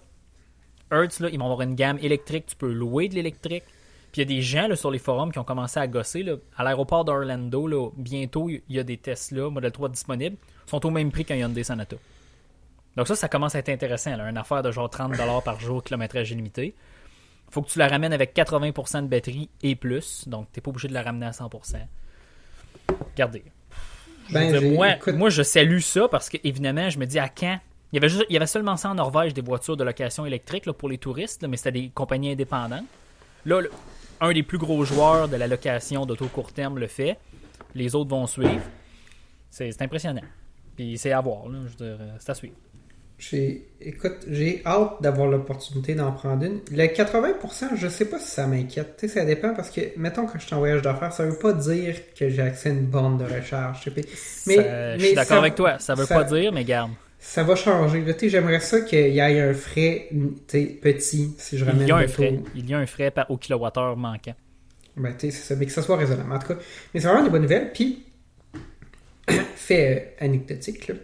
Hertz, 0.91 1.19
là, 1.19 1.29
ils 1.31 1.39
vont 1.39 1.45
avoir 1.45 1.61
une 1.61 1.75
gamme 1.75 1.97
électrique, 2.01 2.45
tu 2.47 2.55
peux 2.55 2.71
louer 2.71 3.07
de 3.09 3.15
l'électrique. 3.15 3.63
Puis 4.11 4.21
il 4.21 4.29
y 4.31 4.33
a 4.33 4.35
des 4.37 4.41
gens 4.41 4.67
là, 4.67 4.75
sur 4.77 4.91
les 4.91 4.99
forums 4.99 5.31
qui 5.31 5.39
ont 5.39 5.43
commencé 5.43 5.77
à 5.79 5.87
gosser. 5.87 6.23
là. 6.23 6.35
À 6.55 6.63
l'aéroport 6.63 7.03
d'Orlando, 7.03 7.93
bientôt, 7.97 8.49
il 8.49 8.61
y 8.69 8.79
a 8.79 8.83
des 8.83 8.95
Tesla 8.97 9.49
Model 9.49 9.71
3 9.71 9.89
disponibles. 9.89 10.37
Ils 10.67 10.69
sont 10.69 10.85
au 10.85 10.89
même 10.89 11.11
prix 11.11 11.25
qu'un 11.25 11.35
Hyundai 11.35 11.63
Sonata. 11.63 11.97
Donc 12.95 13.07
ça, 13.09 13.15
ça 13.15 13.27
commence 13.27 13.55
à 13.55 13.59
être 13.59 13.67
intéressant. 13.69 14.15
Là. 14.15 14.29
Une 14.29 14.37
affaire 14.37 14.63
de 14.63 14.71
genre 14.71 14.89
30$ 14.89 15.43
par 15.43 15.59
jour, 15.59 15.83
kilométrage 15.83 16.31
illimité. 16.31 16.75
faut 17.51 17.61
que 17.61 17.69
tu 17.69 17.77
la 17.79 17.87
ramènes 17.89 18.13
avec 18.13 18.33
80% 18.33 19.01
de 19.03 19.07
batterie 19.07 19.49
et 19.63 19.75
plus. 19.75 20.27
Donc 20.29 20.47
tu 20.53 20.59
n'es 20.59 20.61
pas 20.61 20.69
obligé 20.69 20.87
de 20.87 20.93
la 20.93 21.01
ramener 21.01 21.25
à 21.25 21.31
100%. 21.31 21.75
Regardez. 23.11 23.43
Je 24.29 24.33
Ben, 24.33 24.57
dire, 24.57 24.71
moi, 24.71 24.95
écoute- 24.95 25.13
moi, 25.15 25.29
je 25.29 25.43
salue 25.43 25.79
ça 25.79 26.07
parce 26.07 26.29
que, 26.29 26.37
évidemment, 26.43 26.89
je 26.89 26.97
me 26.99 27.05
dis 27.05 27.19
à 27.19 27.27
quand. 27.29 27.59
Il 27.95 27.99
y 27.99 27.99
avait, 27.99 28.09
juste- 28.09 28.25
il 28.29 28.33
y 28.33 28.35
avait 28.35 28.45
seulement 28.45 28.75
ça 28.75 28.89
en 28.89 28.95
Norvège, 28.95 29.33
des 29.33 29.39
voitures 29.39 29.77
de 29.77 29.83
location 29.85 30.25
électrique 30.25 30.65
là, 30.65 30.73
pour 30.73 30.89
les 30.89 30.97
touristes, 30.97 31.41
là, 31.43 31.47
mais 31.47 31.55
c'était 31.55 31.71
des 31.71 31.91
compagnies 31.95 32.33
indépendantes. 32.33 32.83
Là, 33.45 33.61
le- 33.61 33.71
un 34.19 34.33
des 34.33 34.43
plus 34.43 34.57
gros 34.57 34.83
joueurs 34.83 35.29
de 35.29 35.37
la 35.37 35.47
location 35.47 36.05
d'auto 36.05 36.25
court 36.27 36.51
terme 36.51 36.77
le 36.77 36.87
fait. 36.87 37.17
Les 37.73 37.95
autres 37.95 38.09
vont 38.09 38.27
suivre. 38.27 38.59
C'est 39.49 39.81
impressionnant. 39.81 40.23
Puis 40.75 40.97
c'est 40.97 41.13
à 41.13 41.21
voir. 41.21 41.47
là, 41.47 41.59
je 41.63 41.69
veux 41.69 41.89
dire, 41.89 41.97
euh, 42.01 42.15
c'est 42.19 42.31
à 42.31 42.33
suivre. 42.33 42.55
J'ai, 43.17 43.65
écoute, 43.79 44.25
j'ai 44.27 44.61
hâte 44.65 45.01
d'avoir 45.01 45.29
l'opportunité 45.29 45.95
d'en 45.95 46.11
prendre 46.11 46.43
une. 46.43 46.59
Le 46.71 46.87
80%, 46.87 47.77
je 47.77 47.87
sais 47.87 48.09
pas 48.09 48.19
si 48.19 48.27
ça 48.27 48.45
m'inquiète. 48.45 48.97
Tu 48.97 49.07
sais, 49.07 49.19
ça 49.19 49.25
dépend 49.25 49.53
parce 49.53 49.69
que, 49.69 49.79
mettons 49.95 50.25
que 50.25 50.37
je 50.37 50.45
suis 50.45 50.53
en 50.53 50.59
voyage 50.59 50.81
d'affaires, 50.81 51.13
ça 51.13 51.25
veut 51.25 51.39
pas 51.39 51.53
dire 51.53 51.95
que 52.13 52.27
j'ai 52.27 52.41
accès 52.41 52.71
à 52.71 52.73
une 52.73 52.87
borne 52.87 53.17
de 53.17 53.23
recharge. 53.23 53.79
tu 53.79 53.89
sais. 53.91 53.95
Mais, 54.47 54.55
Ça- 54.55 54.61
mais 54.63 54.99
je 54.99 55.05
suis 55.05 55.15
d'accord 55.15 55.37
avec 55.37 55.55
toi. 55.55 55.79
Ça 55.79 55.95
veut 55.95 56.03
ça- 56.05 56.15
pas 56.15 56.25
dire, 56.25 56.51
mais 56.51 56.65
garde. 56.65 56.91
Ça 57.27 57.43
va 57.43 57.55
changer. 57.55 58.05
J'aimerais 58.29 58.61
ça 58.61 58.81
qu'il 58.81 59.09
y 59.09 59.19
ait 59.19 59.41
un 59.41 59.53
frais 59.53 60.09
petit 60.47 61.33
si 61.37 61.57
je 61.57 61.65
ramène 61.65 61.81
Il 61.81 61.87
y 61.89 61.91
a 61.91 61.97
un 61.97 62.07
frais. 62.07 62.39
Il 62.55 62.69
y 62.69 62.73
a 62.73 62.77
un 62.77 62.85
frais 62.85 63.11
par, 63.11 63.29
au 63.29 63.37
kilowattheure 63.37 63.97
manquant. 63.97 64.35
Ben, 64.95 65.11
tu 65.11 65.19
sais, 65.19 65.31
c'est 65.31 65.53
ça, 65.53 65.55
mais 65.59 65.65
que 65.65 65.71
ça 65.71 65.81
soit 65.81 65.97
raisonnable. 65.97 66.31
En 66.31 66.39
tout 66.39 66.47
cas, 66.47 66.53
mais 66.93 67.01
c'est 67.01 67.07
vraiment 67.07 67.23
des 67.23 67.29
bonnes 67.31 67.41
nouvelles. 67.41 67.73
Puis, 67.73 68.05
fait 69.55 70.15
euh, 70.21 70.25
anecdotique, 70.25 70.87
là. 70.87 70.95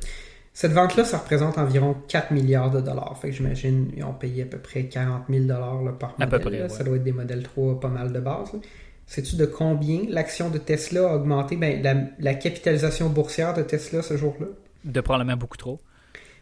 cette 0.54 0.72
vente-là, 0.72 1.04
ça 1.04 1.18
représente 1.18 1.58
environ 1.58 1.98
4 2.08 2.32
milliards 2.32 2.72
de 2.72 2.80
dollars. 2.80 3.18
Fait 3.20 3.32
que 3.32 3.36
j'imagine 3.36 3.92
ils 3.98 4.04
ont 4.04 4.13
payé 4.13 4.44
à 4.44 4.46
peu 4.46 4.60
près 4.60 4.84
40 4.84 5.24
000 5.28 5.46
dollars 5.46 5.98
par 5.98 6.16
À 6.18 6.28
peu 6.28 6.40
près, 6.40 6.62
ouais. 6.62 6.70
Ça 6.70 6.86
doit 6.86 6.96
être 6.96 7.04
des 7.04 7.12
modèles 7.12 7.44
3 7.44 7.80
pas 7.80 7.90
mal 7.90 8.13
de 8.13 8.20
base. 8.20 8.54
là. 8.54 8.60
Sais-tu 9.08 9.36
de 9.36 9.46
combien 9.48 10.04
l'action 10.08 10.50
de 10.50 10.60
Tesla 10.60 11.10
a 11.10 11.16
augmenté? 11.16 11.58
Ben, 11.58 11.82
la, 11.82 11.96
la 12.20 12.36
capitalisation 12.36 13.10
boursière 13.10 13.54
de 13.56 13.63
Tesla 13.63 14.01
ce 14.04 14.16
jour-là? 14.16 14.48
De 14.86 15.01
probablement 15.01 15.36
beaucoup 15.36 15.58
trop. 15.58 15.82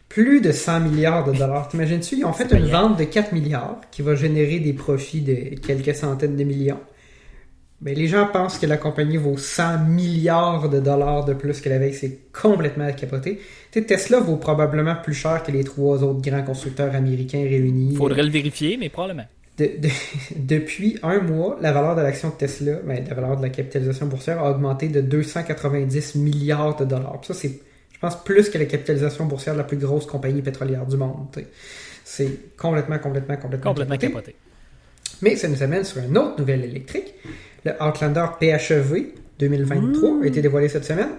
Plus 0.10 0.42
de 0.42 0.52
100 0.52 0.80
milliards 0.82 1.24
de 1.32 1.38
dollars. 1.38 1.68
T'imagines-tu? 1.70 2.16
Ils 2.18 2.26
ont 2.26 2.34
fait 2.34 2.52
une 2.52 2.66
vente 2.66 2.98
de 2.98 3.04
4 3.04 3.32
milliards 3.32 3.80
qui 3.92 4.02
va 4.02 4.16
générer 4.16 4.60
des 4.60 4.74
profits 4.74 5.22
de 5.22 5.56
quelques 5.60 5.96
centaines 5.96 6.36
de 6.36 6.44
millions. 6.44 6.80
Ben, 7.82 7.96
les 7.96 8.08
gens 8.08 8.28
pensent 8.28 8.58
que 8.58 8.66
la 8.66 8.76
compagnie 8.76 9.16
vaut 9.16 9.38
100 9.38 9.86
milliards 9.88 10.68
de 10.68 10.80
dollars 10.82 11.24
de 11.24 11.34
plus 11.34 11.62
que 11.62 11.70
la 11.70 11.78
veille. 11.78 11.94
C'est 11.94 12.32
complètement 12.34 12.92
capoté. 12.92 13.40
Tesla 13.72 14.20
vaut 14.20 14.36
probablement 14.36 14.96
plus 15.02 15.14
cher 15.14 15.44
que 15.44 15.52
les 15.52 15.64
trois 15.64 16.04
autres 16.04 16.22
grands 16.22 16.44
constructeurs 16.44 16.94
américains 16.94 17.44
réunis. 17.44 17.96
Faudrait 17.96 18.24
le 18.24 18.32
vérifier, 18.32 18.76
mais 18.78 18.90
probablement. 18.90 19.28
De- 19.58 19.72
de- 19.80 19.90
depuis 20.36 20.98
un 21.04 21.20
mois, 21.22 21.58
la 21.62 21.72
valeur 21.72 21.96
de 21.96 22.02
l'action 22.02 22.30
de 22.30 22.34
Tesla, 22.34 22.80
ben, 22.86 23.06
la 23.08 23.14
valeur 23.14 23.38
de 23.38 23.44
la 23.44 23.50
capitalisation 23.50 24.08
boursière 24.08 24.40
a 24.44 24.52
augmenté 24.52 24.90
de 24.90 25.00
290 25.00 26.16
milliards 26.16 26.76
de 26.76 26.84
dollars. 26.86 27.22
Puis 27.22 27.28
Ça, 27.28 27.34
c'est, 27.34 27.60
je 28.00 28.08
pense, 28.08 28.24
plus 28.24 28.50
que 28.50 28.58
la 28.58 28.64
capitalisation 28.64 29.26
boursière 29.26 29.56
de 29.56 29.60
la 29.60 29.66
plus 29.66 29.76
grosse 29.76 30.06
compagnie 30.06 30.42
pétrolière 30.42 30.86
du 30.86 30.96
monde. 30.96 31.28
C'est 32.06 32.56
complètement, 32.56 32.98
complètement, 32.98 33.36
complètement, 33.36 33.72
Complètement 33.72 33.98
capoté. 33.98 34.32
capoté. 34.32 34.36
Mais 35.22 35.36
ça 35.36 35.50
nous 35.50 35.62
amène 35.62 35.84
sur 35.84 36.02
une 36.02 36.18
autre 36.18 36.40
nouvelle 36.40 36.64
électrique. 36.64 37.14
Le 37.66 37.74
Outlander 37.84 38.26
PHEV 38.40 39.08
2023 39.38 40.24
a 40.24 40.26
été 40.26 40.42
dévoilé 40.42 40.70
cette 40.70 40.86
semaine. 40.86 41.10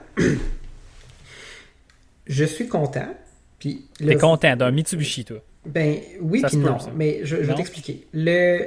je 2.27 2.45
suis 2.45 2.67
content. 2.67 3.15
Puis 3.59 3.85
T'es 3.99 4.17
content 4.17 4.57
d'un 4.57 4.71
Mitsubishi, 4.71 5.27
toi? 5.27 5.43
Ben 5.67 5.97
oui, 6.23 6.43
puis 6.47 6.57
non. 6.57 6.79
Mais 6.97 7.21
je, 7.25 7.37
vais 7.37 7.55
t'expliquer. 7.55 8.07
Le, 8.15 8.61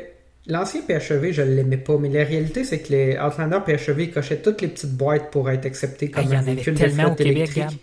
l'ancien 0.45 0.81
PHEV, 0.83 1.31
je 1.31 1.41
ne 1.41 1.55
l'aimais 1.55 1.77
pas, 1.77 1.97
mais 1.97 2.09
la 2.09 2.23
réalité, 2.23 2.63
c'est 2.63 2.77
que 2.77 2.91
les 2.91 3.17
Outlander 3.17 3.57
PHEV 3.65 4.11
cochaient 4.11 4.37
toutes 4.37 4.61
les 4.61 4.67
petites 4.67 4.95
boîtes 4.95 5.31
pour 5.31 5.49
être 5.49 5.65
acceptés 5.65 6.11
comme 6.11 6.31
un 6.31 6.41
véhicule 6.43 6.75
de 6.75 6.87
flotte 6.89 7.21
électrique. 7.21 7.79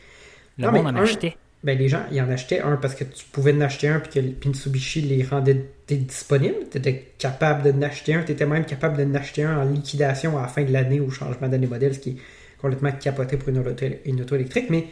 Le 0.61 0.71
monde 0.71 0.87
en 0.87 0.97
achetait. 0.97 1.37
Ben, 1.63 1.77
les 1.77 1.89
gens, 1.89 2.05
ils 2.11 2.21
en 2.23 2.31
achetaient 2.31 2.61
un 2.61 2.77
parce 2.77 2.95
que 2.95 3.05
tu 3.05 3.27
pouvais 3.31 3.53
en 3.53 3.61
acheter 3.61 3.89
un 3.89 4.01
puis 4.01 4.11
que 4.11 4.49
Mitsubishi 4.49 5.03
les 5.03 5.23
rendait 5.23 5.67
disponibles. 5.89 6.57
Tu 6.71 6.79
étais 6.79 7.13
capable 7.19 7.63
de 7.63 7.73
n'acheter 7.73 8.15
un. 8.15 8.23
Tu 8.23 8.33
étais 8.33 8.47
même 8.47 8.65
capable 8.65 8.97
de 8.97 9.05
n'acheter 9.05 9.43
un 9.43 9.59
en 9.59 9.65
liquidation 9.65 10.39
à 10.39 10.43
la 10.43 10.49
fin 10.49 10.65
de 10.65 10.73
l'année 10.73 11.01
au 11.01 11.11
changement 11.11 11.49
d'année 11.49 11.67
modèle, 11.67 11.95
ce 11.95 11.99
qui 11.99 12.11
est 12.11 12.17
complètement 12.59 12.93
capoté 12.93 13.37
pour 13.37 13.51
une 13.51 13.59
auto, 13.59 13.85
une 14.07 14.23
auto 14.23 14.37
électrique. 14.37 14.71
Mais, 14.71 14.87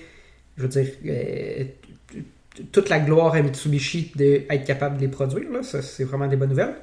je 0.59 0.63
veux 0.63 0.69
dire, 0.69 0.87
euh, 1.07 1.65
toute 2.71 2.91
la 2.91 3.01
gloire 3.01 3.35
à 3.35 3.41
Mitsubishi 3.41 4.13
d'être 4.15 4.65
capable 4.65 4.97
de 4.97 5.03
les 5.03 5.09
produire. 5.09 5.51
Là, 5.51 5.63
ça, 5.63 5.81
c'est 5.81 6.05
vraiment 6.05 6.27
des 6.27 6.37
bonnes 6.37 6.51
nouvelles. 6.51 6.75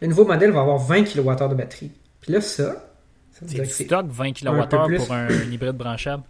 Le 0.00 0.06
nouveau 0.06 0.24
modèle 0.24 0.50
va 0.50 0.60
avoir 0.60 0.78
20 0.78 1.04
kWh 1.04 1.48
de 1.50 1.54
batterie. 1.54 1.90
Puis 2.22 2.32
là, 2.32 2.40
ça, 2.40 2.90
ça 3.32 3.46
c'est 3.46 3.60
du 3.60 3.68
stock 3.68 4.06
20 4.08 4.32
kWh 4.32 4.96
pour 4.96 5.12
un 5.12 5.28
hybride 5.50 5.76
branchable? 5.76 6.22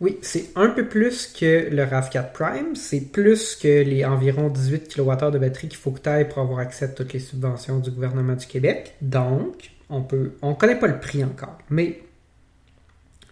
Oui, 0.00 0.18
c'est 0.22 0.50
un 0.56 0.70
peu 0.70 0.88
plus 0.88 1.26
que 1.26 1.68
le 1.70 1.84
RAV4 1.84 2.32
Prime. 2.32 2.74
C'est 2.74 3.00
plus 3.00 3.54
que 3.54 3.82
les 3.82 4.04
environ 4.04 4.48
18 4.48 4.94
kWh 4.94 5.30
de 5.30 5.38
batterie 5.38 5.68
qu'il 5.68 5.78
faut 5.78 5.90
que 5.90 6.00
tu 6.00 6.08
ailles 6.08 6.28
pour 6.28 6.38
avoir 6.38 6.60
accès 6.60 6.86
à 6.86 6.88
toutes 6.88 7.12
les 7.12 7.20
subventions 7.20 7.80
du 7.80 7.90
gouvernement 7.90 8.34
du 8.34 8.46
Québec. 8.46 8.94
Donc, 9.02 9.72
on 9.90 10.02
peut, 10.02 10.32
on 10.40 10.54
connaît 10.54 10.78
pas 10.78 10.86
le 10.86 10.98
prix 11.00 11.22
encore. 11.22 11.58
Mais 11.68 12.00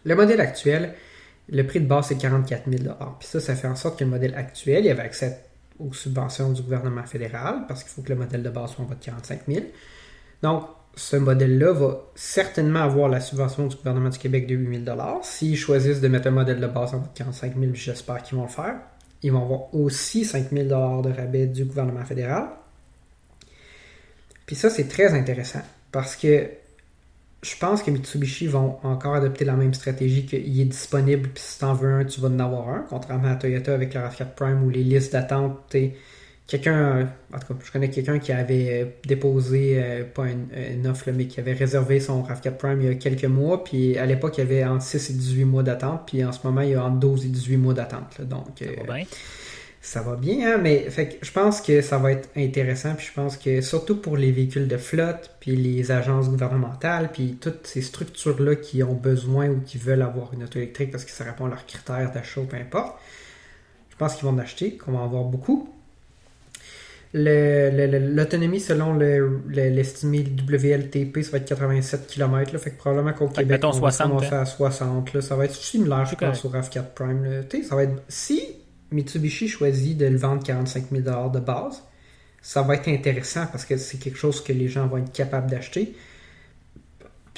le 0.05 0.15
modèle 0.15 0.43
actuel, 0.43 0.95
le 1.49 1.67
prix 1.67 1.81
de 1.81 1.87
base, 1.87 2.09
c'est 2.09 2.19
44 2.19 2.71
000 2.71 2.95
Puis 3.19 3.29
ça, 3.29 3.41
ça 3.41 3.55
fait 3.55 3.69
en 3.69 3.77
sorte 3.77 3.99
que 3.99 4.05
le 4.05 4.11
modèle 4.11 4.35
actuel, 4.35 4.85
il 4.85 4.91
avait 4.91 5.03
accès 5.03 5.45
aux 5.79 5.95
subventions 5.95 6.53
du 6.53 6.61
gouvernement 6.61 7.05
fédéral 7.05 7.65
parce 7.67 7.83
qu'il 7.83 7.93
faut 7.93 8.03
que 8.03 8.11
le 8.11 8.17
modèle 8.17 8.43
de 8.43 8.51
base 8.51 8.73
soit 8.73 8.85
en 8.85 8.89
bas 8.89 8.95
de 8.95 9.05
45 9.05 9.41
000. 9.49 9.65
Donc, 10.43 10.65
ce 10.97 11.17
modèle-là 11.17 11.73
va 11.73 12.01
certainement 12.15 12.81
avoir 12.81 13.09
la 13.09 13.21
subvention 13.21 13.67
du 13.67 13.77
gouvernement 13.77 14.09
du 14.09 14.19
Québec 14.19 14.47
de 14.47 14.55
8 14.55 14.85
000 14.85 14.99
S'ils 15.23 15.57
choisissent 15.57 16.01
de 16.01 16.09
mettre 16.09 16.29
un 16.29 16.33
modèle 16.33 16.61
de 16.61 16.67
base 16.67 16.95
en 16.95 16.99
bas 16.99 17.09
de 17.13 17.19
45 17.19 17.57
000, 17.59 17.73
j'espère 17.75 18.23
qu'ils 18.23 18.37
vont 18.37 18.45
le 18.45 18.51
faire. 18.51 18.77
Ils 19.23 19.33
vont 19.33 19.43
avoir 19.43 19.75
aussi 19.75 20.25
5 20.25 20.51
000 20.51 20.67
de 20.67 21.11
rabais 21.11 21.47
du 21.47 21.65
gouvernement 21.65 22.05
fédéral. 22.05 22.49
Puis 24.47 24.57
ça, 24.57 24.71
c'est 24.71 24.89
très 24.89 25.13
intéressant 25.15 25.63
parce 25.93 26.17
que 26.17 26.49
je 27.43 27.57
pense 27.57 27.83
que 27.83 27.91
Mitsubishi 27.91 28.47
vont 28.47 28.79
encore 28.83 29.15
adopter 29.15 29.45
la 29.45 29.55
même 29.55 29.75
stratégie 29.75 30.27
qu'il 30.27 30.61
est 30.61 30.65
disponible, 30.65 31.29
puis 31.29 31.43
si 31.43 31.59
tu 31.59 31.65
en 31.65 31.75
veux 31.75 31.93
un, 31.93 32.05
tu 32.05 32.21
vas 32.21 32.29
en 32.29 32.39
avoir 32.41 32.69
un, 32.69 32.87
contrairement 32.89 33.31
à 33.31 33.37
Toyota 33.37 33.75
avec 33.75 33.95
le 33.95 34.01
RAV4 34.01 34.35
Prime 34.35 34.65
où 34.65 34.71
les 34.71 34.83
listes 34.83 35.13
d'attente, 35.13 35.77
quelqu'un, 36.49 37.13
en 37.33 37.39
tout 37.39 37.55
cas, 37.55 37.61
je 37.63 37.71
connais 37.71 37.91
quelqu'un 37.91 38.19
qui 38.19 38.33
avait 38.33 38.83
euh, 38.83 38.87
déposé, 39.07 39.75
euh, 39.77 40.03
pas 40.03 40.25
une, 40.27 40.87
offre, 40.89 41.11
mais 41.13 41.27
qui 41.27 41.39
avait 41.39 41.53
réservé 41.53 42.01
son 42.01 42.23
RAV4 42.23 42.57
Prime 42.57 42.81
il 42.81 42.89
y 42.89 42.91
a 42.91 42.95
quelques 42.95 43.25
mois, 43.27 43.63
puis 43.63 43.97
à 43.97 44.07
l'époque, 44.07 44.39
il 44.39 44.41
y 44.41 44.45
avait 44.45 44.65
entre 44.65 44.83
6 44.83 45.11
et 45.11 45.13
18 45.13 45.45
mois 45.45 45.63
d'attente, 45.63 46.03
puis 46.07 46.25
en 46.25 46.33
ce 46.33 46.41
moment, 46.45 46.63
il 46.63 46.71
y 46.71 46.75
a 46.75 46.85
entre 46.85 46.99
12 46.99 47.27
et 47.27 47.29
18 47.29 47.57
mois 47.59 47.75
d'attente. 47.75 48.21
Donc, 48.23 48.65
ça 49.81 50.03
va 50.03 50.17
bien, 50.17 50.55
hein, 50.55 50.59
mais 50.61 50.91
fait 50.91 51.19
je 51.23 51.31
pense 51.31 51.61
que 51.61 51.81
ça 51.83 51.99
va 51.99 52.13
être 52.13 52.29
intéressant, 52.37 52.95
puis 52.95 53.07
je 53.07 53.13
pense 53.13 53.37
que 53.37 53.61
surtout 53.61 53.97
pour 53.97 54.17
les 54.17 54.33
véhicules 54.33 54.67
de 54.67 54.77
flotte, 54.77 55.37
puis 55.41 55.55
les 55.55 55.93
agences 55.93 56.29
gouvernementales, 56.29 57.11
puis 57.13 57.39
toutes 57.41 57.67
ces 57.67 57.81
structures-là 57.81 58.57
qui 58.57 58.83
ont 58.83 58.95
besoin 58.95 59.49
ou 59.49 59.61
qui 59.61 59.79
veulent 59.79 60.03
avoir 60.03 60.35
une 60.35 60.43
auto 60.43 60.59
électrique 60.59 60.91
parce 60.91 61.05
que 61.05 61.11
ça 61.11 61.25
répond 61.25 61.47
à 61.47 61.51
leurs 61.51 61.65
critères 61.65 62.11
d'achat, 62.13 62.41
peu 62.43 62.57
importe, 62.57 62.99
je 63.91 63.97
pense 63.97 64.15
qu'ils 64.15 64.25
vont 64.25 64.35
en 64.35 64.39
acheter, 64.39 64.77
qu'on 64.77 64.93
va 64.93 64.99
en 64.99 65.05
avoir 65.05 65.25
beaucoup. 65.25 65.73
L'autonomie 67.15 68.61
selon 68.61 68.95
l'estimé 69.49 70.21
WLTP, 70.21 71.23
ça 71.23 71.31
va 71.33 71.39
être 71.39 71.49
87 71.49 72.07
km. 72.07 72.53
Là, 72.53 72.59
fait 72.59 72.71
que 72.71 72.79
probablement 72.79 73.13
qu'au 73.13 73.29
Québec, 73.29 73.63
on 73.65 73.71
va 73.71 73.91
commencer 73.91 74.35
hein. 74.35 74.41
à 74.41 74.45
60. 74.45 75.13
Là, 75.15 75.21
ça 75.21 75.37
va 75.37 75.47
être 75.47 75.55
similaire, 75.55 76.05
je 76.07 76.17
pense, 76.17 76.45
au 76.45 76.51
RAV4 76.51 76.85
Prime. 76.95 77.25
Là. 77.25 77.63
Ça 77.67 77.75
va 77.77 77.85
être, 77.85 78.03
si 78.09 78.43
Mitsubishi 78.91 79.49
choisit 79.49 79.97
de 79.97 80.07
le 80.07 80.17
vendre 80.19 80.43
45 80.43 80.87
000 80.91 81.31
de 81.31 81.41
base, 81.41 81.83
ça 82.43 82.63
va 82.63 82.75
être 82.75 82.89
intéressant 82.89 83.47
parce 83.47 83.65
que 83.65 83.77
c'est 83.77 83.99
quelque 83.99 84.19
chose 84.19 84.43
que 84.43 84.53
les 84.53 84.69
gens 84.69 84.87
vont 84.87 84.99
être 84.99 85.13
capables 85.13 85.51
d'acheter. 85.51 85.95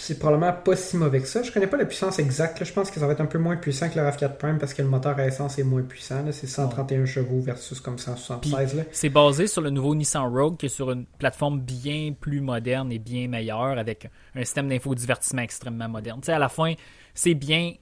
C'est 0.01 0.19
probablement 0.19 0.53
pas 0.53 0.77
si 0.77 0.97
mauvais 0.97 1.21
que 1.21 1.29
ça. 1.29 1.43
Je 1.43 1.53
connais 1.53 1.67
pas 1.67 1.77
la 1.77 1.85
puissance 1.85 2.19
exacte. 2.19 2.65
Je 2.65 2.73
pense 2.73 2.91
que 2.91 2.99
ça 2.99 3.07
va 3.07 3.13
être 3.13 3.21
un 3.21 3.27
peu 3.27 3.39
moins 3.39 3.57
puissant 3.57 3.89
que 3.91 3.99
le 3.99 4.05
RAV4 4.05 4.37
Prime 4.37 4.59
parce 4.59 4.73
que 4.73 4.81
le 4.81 4.89
moteur 4.89 5.19
à 5.19 5.27
essence 5.27 5.59
est 5.59 5.63
moins 5.63 5.83
puissant. 5.83 6.25
C'est 6.33 6.47
131 6.47 7.05
chevaux 7.05 7.41
versus 7.41 7.81
comme 7.81 7.99
176. 7.99 8.87
C'est 8.93 9.11
basé 9.11 9.47
sur 9.47 9.61
le 9.61 9.71
nouveau 9.71 9.95
Nissan 9.95 10.27
Rogue 10.33 10.57
qui 10.57 10.67
est 10.67 10.71
sur 10.71 10.91
une 10.91 11.05
plateforme 11.05 11.61
bien 11.61 12.15
plus 12.19 12.41
moderne 12.41 12.91
et 12.91 12.99
bien 12.99 13.29
meilleure 13.29 13.79
avec 13.79 14.11
un 14.35 14.41
système 14.41 14.69
d'infodivertissement 14.69 15.43
extrêmement 15.43 15.89
moderne. 15.89 16.21
à 16.27 16.39
la 16.39 16.49
fin, 16.49 16.73
c'est 17.15 17.35
bien 17.35 17.75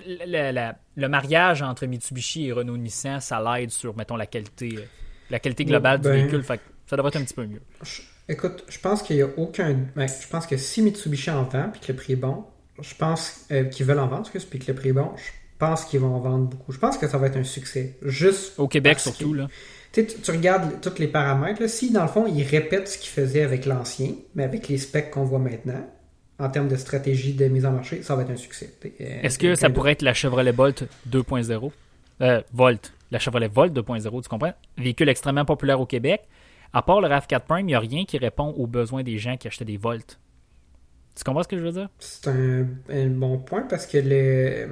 le, 0.00 1.06
mariage 1.08 1.62
entre 1.62 1.86
Mitsubishi 1.86 2.46
et 2.46 2.52
Renault 2.52 2.76
Nissan, 2.76 3.20
ça 3.20 3.40
l'aide 3.40 3.70
sur, 3.70 3.96
mettons, 3.96 4.16
la 4.16 4.26
qualité, 4.26 4.78
la 5.30 5.38
qualité 5.38 5.64
globale 5.64 5.98
du 5.98 6.08
ben, 6.08 6.26
véhicule. 6.26 6.44
ça 6.44 6.96
devrait 6.96 7.10
être 7.10 7.16
un 7.16 7.24
petit 7.24 7.34
peu 7.34 7.46
mieux. 7.46 7.62
Écoute, 8.28 8.64
je 8.68 8.78
pense 8.78 9.02
qu'il 9.02 9.16
n'y 9.16 9.22
a 9.22 9.28
aucun. 9.36 9.76
Ben, 9.96 10.06
je 10.06 10.28
pense 10.28 10.46
que 10.46 10.56
si 10.56 10.82
Mitsubishi 10.82 11.30
en 11.30 11.44
vend 11.44 11.68
puis 11.70 11.80
que 11.80 11.92
le 11.92 11.96
prix 11.96 12.14
est 12.14 12.16
bon, 12.16 12.44
je 12.80 12.94
pense 12.94 13.46
euh, 13.50 13.64
qu'ils 13.64 13.86
veulent 13.86 13.98
en 13.98 14.08
vendre, 14.08 14.28
puis 14.30 14.58
que 14.58 14.66
le 14.66 14.74
prix 14.74 14.88
est 14.88 14.92
bon, 14.92 15.10
je 15.16 15.30
pense 15.58 15.84
qu'ils 15.84 16.00
vont 16.00 16.14
en 16.14 16.20
vendre 16.20 16.46
beaucoup. 16.46 16.72
Je 16.72 16.78
pense 16.78 16.98
que 16.98 17.06
ça 17.06 17.18
va 17.18 17.28
être 17.28 17.36
un 17.36 17.44
succès. 17.44 17.96
Juste. 18.02 18.58
Au 18.58 18.68
Québec 18.68 18.98
surtout, 18.98 19.34
là. 19.34 19.48
Tu, 19.92 20.04
tu 20.06 20.30
regardes 20.32 20.80
tous 20.80 20.98
les 20.98 21.06
paramètres. 21.06 21.68
si, 21.68 21.92
dans 21.92 22.02
le 22.02 22.08
fond, 22.08 22.26
ils 22.26 22.42
répètent 22.42 22.88
ce 22.88 22.98
qu'ils 22.98 23.10
faisaient 23.10 23.42
avec 23.42 23.64
l'ancien, 23.64 24.10
mais 24.34 24.42
avec 24.42 24.66
les 24.66 24.78
specs 24.78 25.12
qu'on 25.12 25.22
voit 25.22 25.38
maintenant, 25.38 25.88
en 26.40 26.48
termes 26.48 26.66
de 26.66 26.74
stratégie 26.74 27.34
de 27.34 27.46
mise 27.46 27.64
en 27.64 27.70
marché, 27.70 28.02
ça 28.02 28.16
va 28.16 28.22
être 28.22 28.30
un 28.30 28.36
succès. 28.36 28.74
Euh, 28.84 29.20
Est-ce 29.22 29.38
que 29.38 29.54
ça 29.54 29.70
pourrait 29.70 29.92
être 29.92 30.02
la 30.02 30.14
Chevrolet 30.14 30.50
Bolt 30.50 30.84
2.0 31.08 31.70
euh, 32.20 32.42
Volt, 32.52 32.92
la 33.12 33.20
Chevrolet 33.20 33.46
Volt 33.46 33.72
2.0, 33.72 34.22
tu 34.22 34.28
comprends? 34.28 34.52
Véhicule 34.76 35.08
extrêmement 35.08 35.44
populaire 35.44 35.80
au 35.80 35.86
Québec. 35.86 36.22
À 36.72 36.82
part 36.82 37.00
le 37.00 37.08
RAV4 37.08 37.40
Prime, 37.40 37.60
il 37.60 37.66
n'y 37.66 37.74
a 37.74 37.80
rien 37.80 38.04
qui 38.04 38.18
répond 38.18 38.48
aux 38.48 38.66
besoins 38.66 39.02
des 39.02 39.18
gens 39.18 39.36
qui 39.36 39.46
achetaient 39.46 39.64
des 39.64 39.76
Volt. 39.76 40.18
Tu 41.16 41.22
comprends 41.22 41.42
ce 41.44 41.48
que 41.48 41.58
je 41.58 41.62
veux 41.62 41.72
dire? 41.72 41.88
C'est 42.00 42.28
un, 42.28 42.66
un, 42.90 43.06
bon 43.06 43.38
point 43.38 43.62
parce 43.62 43.86
que 43.86 43.98
le, 43.98 44.68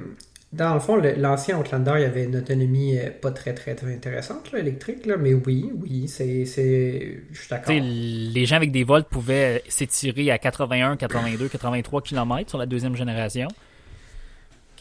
dans 0.53 0.75
le 0.75 0.79
fond, 0.79 1.01
l'ancien 1.17 1.57
Outlander, 1.57 1.93
il 1.95 2.01
y 2.01 2.05
avait 2.05 2.25
une 2.25 2.35
autonomie 2.35 2.99
euh, 2.99 3.09
pas 3.09 3.31
très, 3.31 3.53
très, 3.53 3.73
très 3.75 3.91
intéressante, 3.91 4.51
là, 4.51 4.59
électrique, 4.59 5.05
là, 5.05 5.17
mais 5.17 5.33
oui, 5.33 5.71
oui, 5.73 6.07
c'est. 6.07 6.45
Je 6.45 7.39
suis 7.39 7.49
d'accord. 7.49 7.73
Les 7.73 8.45
gens 8.45 8.57
avec 8.57 8.71
des 8.71 8.83
volts 8.83 9.07
pouvaient 9.07 9.63
s'étirer 9.67 10.29
à 10.31 10.37
81, 10.37 10.97
82, 10.97 11.47
83 11.47 12.01
km 12.01 12.49
sur 12.49 12.59
la 12.59 12.67
deuxième 12.67 12.95
génération. 12.95 13.47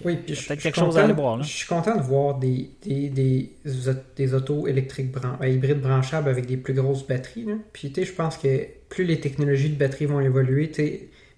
Oui, 0.05 0.17
puis 0.17 0.35
je, 0.35 0.49
quelque 0.49 0.75
chose 0.75 0.99
à 0.99 1.05
aller 1.05 1.13
voir, 1.13 1.37
là. 1.37 1.43
je 1.43 1.51
suis 1.51 1.67
content 1.67 1.97
de 1.97 2.03
voir 2.03 2.39
des, 2.39 2.71
des, 2.83 3.09
des, 3.09 3.53
des 4.17 4.35
autos 4.35 4.67
électriques 4.67 5.13
bran 5.13 5.37
euh, 5.41 5.49
hybrides 5.49 5.81
branchables 5.81 6.29
avec 6.29 6.47
des 6.47 6.57
plus 6.57 6.75
grosses 6.75 7.07
batteries. 7.07 7.45
Là. 7.45 7.55
Puis, 7.73 7.93
tu 7.93 8.01
sais, 8.01 8.07
je 8.07 8.13
pense 8.13 8.37
que 8.37 8.67
plus 8.89 9.05
les 9.05 9.21
technologies 9.21 9.71
de 9.71 9.77
batterie 9.77 10.07
vont 10.07 10.21
évoluer, 10.21 10.71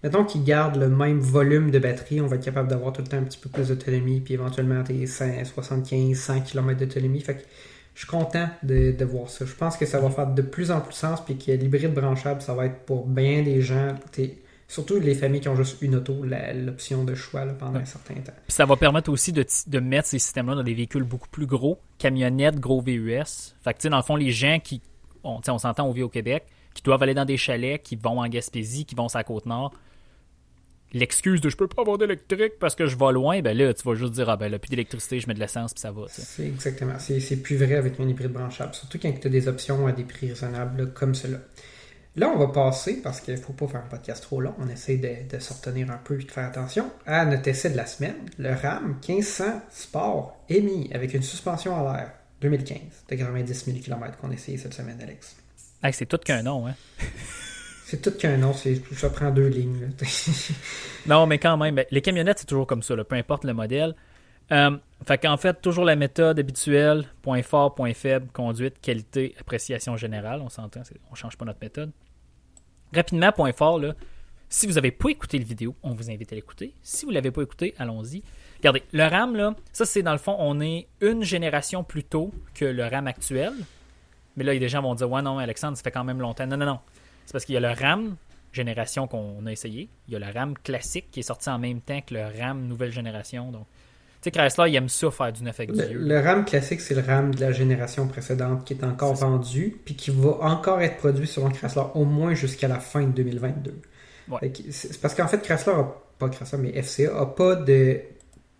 mettons 0.02 0.24
qu'ils 0.24 0.44
gardent 0.44 0.76
le 0.76 0.88
même 0.88 1.20
volume 1.20 1.70
de 1.70 1.78
batterie, 1.78 2.20
on 2.20 2.26
va 2.26 2.36
être 2.36 2.44
capable 2.44 2.68
d'avoir 2.68 2.92
tout 2.92 3.02
le 3.02 3.08
temps 3.08 3.18
un 3.18 3.22
petit 3.22 3.38
peu 3.38 3.48
plus 3.48 3.68
d'autonomie, 3.68 4.20
puis 4.20 4.34
éventuellement 4.34 4.82
des 4.82 5.06
75, 5.06 6.16
100 6.16 6.40
km 6.40 6.78
d'autonomie. 6.80 7.20
Fait 7.20 7.34
que 7.34 7.42
je 7.94 8.00
suis 8.00 8.08
content 8.08 8.48
de, 8.62 9.04
voir 9.04 9.30
ça. 9.30 9.44
Je 9.46 9.54
pense 9.54 9.76
que 9.76 9.86
ça 9.86 10.00
va 10.00 10.10
faire 10.10 10.26
de 10.26 10.42
plus 10.42 10.70
en 10.70 10.80
plus 10.80 10.94
sens, 10.94 11.24
puis 11.24 11.36
que 11.36 11.52
l'hybride 11.52 11.94
branchable, 11.94 12.42
ça 12.42 12.54
va 12.54 12.66
être 12.66 12.80
pour 12.86 13.06
bien 13.06 13.42
des 13.42 13.60
gens, 13.60 13.94
surtout 14.68 14.98
les 14.98 15.14
familles 15.14 15.40
qui 15.40 15.48
ont 15.48 15.56
juste 15.56 15.80
une 15.82 15.96
auto, 15.96 16.24
l'option 16.24 17.04
de 17.04 17.14
choix 17.14 17.44
pendant 17.46 17.78
un 17.78 17.84
certain 17.84 18.14
temps. 18.14 18.32
Puis 18.46 18.52
ça 18.52 18.64
va 18.64 18.76
permettre 18.76 19.10
aussi 19.10 19.32
de, 19.32 19.78
mettre 19.78 20.08
ces 20.08 20.18
systèmes-là 20.18 20.56
dans 20.56 20.62
des 20.62 20.74
véhicules 20.74 21.04
beaucoup 21.04 21.28
plus 21.28 21.46
gros, 21.46 21.78
camionnettes, 21.98 22.58
gros 22.58 22.80
VUS. 22.80 23.54
Fait 23.62 23.74
que, 23.74 23.88
dans 23.88 23.96
le 23.96 24.02
fond, 24.02 24.16
les 24.16 24.30
gens 24.30 24.58
qui, 24.62 24.80
on, 25.22 25.40
on 25.46 25.58
s'entend, 25.58 25.86
on 25.88 25.92
vit 25.92 26.02
au 26.02 26.08
Québec, 26.08 26.44
qui 26.74 26.82
doivent 26.82 27.02
aller 27.02 27.14
dans 27.14 27.24
des 27.24 27.36
chalets, 27.36 27.82
qui 27.82 27.96
vont 27.96 28.20
en 28.20 28.28
Gaspésie, 28.28 28.84
qui 28.84 28.94
vont 28.94 29.08
sur 29.08 29.18
la 29.18 29.24
Côte-Nord, 29.24 29.72
l'excuse 30.94 31.40
de 31.40 31.50
je 31.50 31.56
peux 31.56 31.66
pas 31.66 31.82
avoir 31.82 31.98
d'électrique 31.98 32.54
parce 32.58 32.74
que 32.74 32.86
je 32.86 32.96
vais 32.96 33.12
loin, 33.12 33.42
ben 33.42 33.56
là, 33.56 33.74
tu 33.74 33.82
vas 33.86 33.94
juste 33.94 34.12
dire, 34.12 34.30
ah 34.30 34.36
ben 34.36 34.50
là, 34.50 34.58
plus 34.58 34.70
d'électricité, 34.70 35.20
je 35.20 35.26
mets 35.26 35.34
de 35.34 35.40
l'essence, 35.40 35.74
puis 35.74 35.80
ça 35.80 35.90
va. 35.92 36.04
C'est 36.08 36.46
exactement. 36.46 36.94
C'est 36.98 37.36
plus 37.42 37.56
vrai 37.56 37.74
avec 37.74 38.00
un 38.00 38.08
hybride 38.08 38.32
branchable, 38.32 38.74
surtout 38.74 38.98
quand 38.98 39.12
tu 39.12 39.26
as 39.26 39.30
des 39.30 39.48
options 39.48 39.86
à 39.86 39.92
des 39.92 40.04
prix 40.04 40.28
raisonnables 40.28 40.92
comme 40.92 41.14
cela. 41.14 41.38
Là, 42.16 42.28
on 42.28 42.38
va 42.38 42.46
passer, 42.46 43.02
parce 43.02 43.20
qu'il 43.20 43.34
ne 43.34 43.40
faut 43.40 43.52
pas 43.52 43.66
faire 43.66 43.82
un 43.84 43.88
podcast 43.88 44.22
trop 44.22 44.40
long, 44.40 44.54
on 44.60 44.68
essaie 44.68 44.98
de, 44.98 45.36
de 45.36 45.40
se 45.40 45.52
retenir 45.52 45.90
un 45.90 45.96
peu 45.96 46.20
et 46.20 46.24
de 46.24 46.30
faire 46.30 46.46
attention, 46.46 46.88
à 47.06 47.24
notre 47.24 47.48
essai 47.48 47.70
de 47.70 47.76
la 47.76 47.86
semaine, 47.86 48.14
le 48.38 48.52
RAM 48.52 48.98
1500 49.06 49.44
Sport 49.70 50.36
émis 50.48 50.88
avec 50.94 51.12
une 51.12 51.24
suspension 51.24 51.76
à 51.76 51.96
l'air 51.96 52.12
2015 52.40 52.78
de 53.08 53.16
90 53.16 53.64
000 53.64 53.78
km 53.78 54.16
qu'on 54.18 54.30
a 54.30 54.34
essayé 54.34 54.58
cette 54.58 54.74
semaine, 54.74 54.98
Alex. 55.02 55.34
c'est 55.92 56.06
tout 56.06 56.18
qu'un 56.18 56.42
nom, 56.42 56.68
hein? 56.68 56.74
C'est 57.86 58.00
tout 58.00 58.12
qu'un 58.12 58.38
nom, 58.38 58.54
c'est, 58.54 58.80
ça 58.94 59.10
prend 59.10 59.30
deux 59.30 59.46
lignes. 59.46 59.90
non, 61.06 61.26
mais 61.26 61.38
quand 61.38 61.58
même, 61.58 61.74
ben, 61.74 61.84
les 61.90 62.00
camionnettes, 62.00 62.38
c'est 62.38 62.46
toujours 62.46 62.66
comme 62.66 62.82
ça, 62.82 62.96
peu 63.04 63.14
importe 63.14 63.44
le 63.44 63.52
modèle. 63.52 63.94
Euh, 64.52 64.76
fait 65.06 65.18
qu'en 65.18 65.36
fait, 65.36 65.60
toujours 65.60 65.84
la 65.84 65.96
méthode 65.96 66.38
habituelle, 66.38 67.06
point 67.22 67.42
fort, 67.42 67.74
point 67.74 67.94
faible, 67.94 68.28
conduite, 68.32 68.80
qualité, 68.80 69.34
appréciation 69.38 69.96
générale. 69.96 70.40
On 70.42 70.48
s'entend, 70.48 70.82
on 71.10 71.14
change 71.14 71.36
pas 71.36 71.44
notre 71.44 71.60
méthode. 71.60 71.92
Rapidement, 72.94 73.32
point 73.32 73.52
fort, 73.52 73.78
là, 73.78 73.94
si 74.48 74.66
vous 74.66 74.74
n'avez 74.74 74.92
pas 74.92 75.08
écouté 75.08 75.38
la 75.38 75.44
vidéo, 75.44 75.74
on 75.82 75.94
vous 75.94 76.10
invite 76.10 76.32
à 76.32 76.36
l'écouter. 76.36 76.74
Si 76.82 77.04
vous 77.04 77.10
ne 77.10 77.16
l'avez 77.16 77.30
pas 77.30 77.42
écouté, 77.42 77.74
allons-y. 77.78 78.22
Regardez, 78.58 78.82
le 78.92 79.04
RAM, 79.04 79.36
là, 79.36 79.54
ça 79.72 79.84
c'est 79.84 80.02
dans 80.02 80.12
le 80.12 80.18
fond, 80.18 80.36
on 80.38 80.60
est 80.60 80.86
une 81.00 81.22
génération 81.22 81.82
plus 81.82 82.04
tôt 82.04 82.32
que 82.54 82.64
le 82.64 82.86
RAM 82.86 83.06
actuel. 83.06 83.52
Mais 84.36 84.44
là, 84.44 84.56
des 84.56 84.68
gens 84.68 84.80
vont 84.80 84.94
dire 84.94 85.10
Ouais, 85.10 85.22
non, 85.22 85.38
Alexandre, 85.38 85.76
ça 85.76 85.82
fait 85.82 85.90
quand 85.90 86.04
même 86.04 86.20
longtemps. 86.20 86.46
Non, 86.46 86.56
non, 86.56 86.66
non. 86.66 86.80
C'est 87.26 87.32
parce 87.32 87.44
qu'il 87.44 87.54
y 87.54 87.58
a 87.58 87.60
le 87.60 87.72
RAM 87.72 88.16
génération 88.52 89.06
qu'on 89.06 89.44
a 89.46 89.52
essayé. 89.52 89.88
Il 90.08 90.12
y 90.14 90.16
a 90.16 90.18
le 90.18 90.32
RAM 90.32 90.56
classique 90.56 91.10
qui 91.10 91.20
est 91.20 91.24
sorti 91.24 91.50
en 91.50 91.58
même 91.58 91.80
temps 91.80 92.00
que 92.00 92.14
le 92.14 92.24
RAM 92.24 92.66
nouvelle 92.66 92.92
génération. 92.92 93.50
Donc, 93.50 93.66
sais, 94.24 94.30
Chrysler, 94.30 94.70
il 94.70 94.76
aime 94.76 94.88
ça 94.88 95.10
faire 95.10 95.32
du 95.32 95.42
neuf 95.42 95.58
avec 95.60 95.70
le, 95.76 95.92
Le 95.92 96.20
RAM 96.20 96.44
classique, 96.44 96.80
c'est 96.80 96.94
le 96.94 97.02
RAM 97.02 97.34
de 97.34 97.40
la 97.40 97.52
génération 97.52 98.06
précédente 98.06 98.64
qui 98.64 98.74
est 98.74 98.84
encore 98.84 99.14
vendu, 99.14 99.76
puis 99.84 99.94
qui 99.94 100.10
va 100.10 100.36
encore 100.40 100.80
être 100.80 100.96
produit 100.96 101.26
selon 101.26 101.50
Chrysler 101.50 101.82
au 101.94 102.04
moins 102.04 102.34
jusqu'à 102.34 102.68
la 102.68 102.80
fin 102.80 103.02
de 103.02 103.12
2022. 103.12 103.74
C'est 104.70 105.00
parce 105.00 105.14
qu'en 105.14 105.28
fait, 105.28 105.42
Chrysler, 105.42 105.72
a, 105.72 105.94
pas 106.18 106.28
Chrysler, 106.28 106.58
mais 106.58 106.82
FCA, 106.82 107.18
a 107.18 107.26
pas 107.26 107.56
de, 107.56 108.00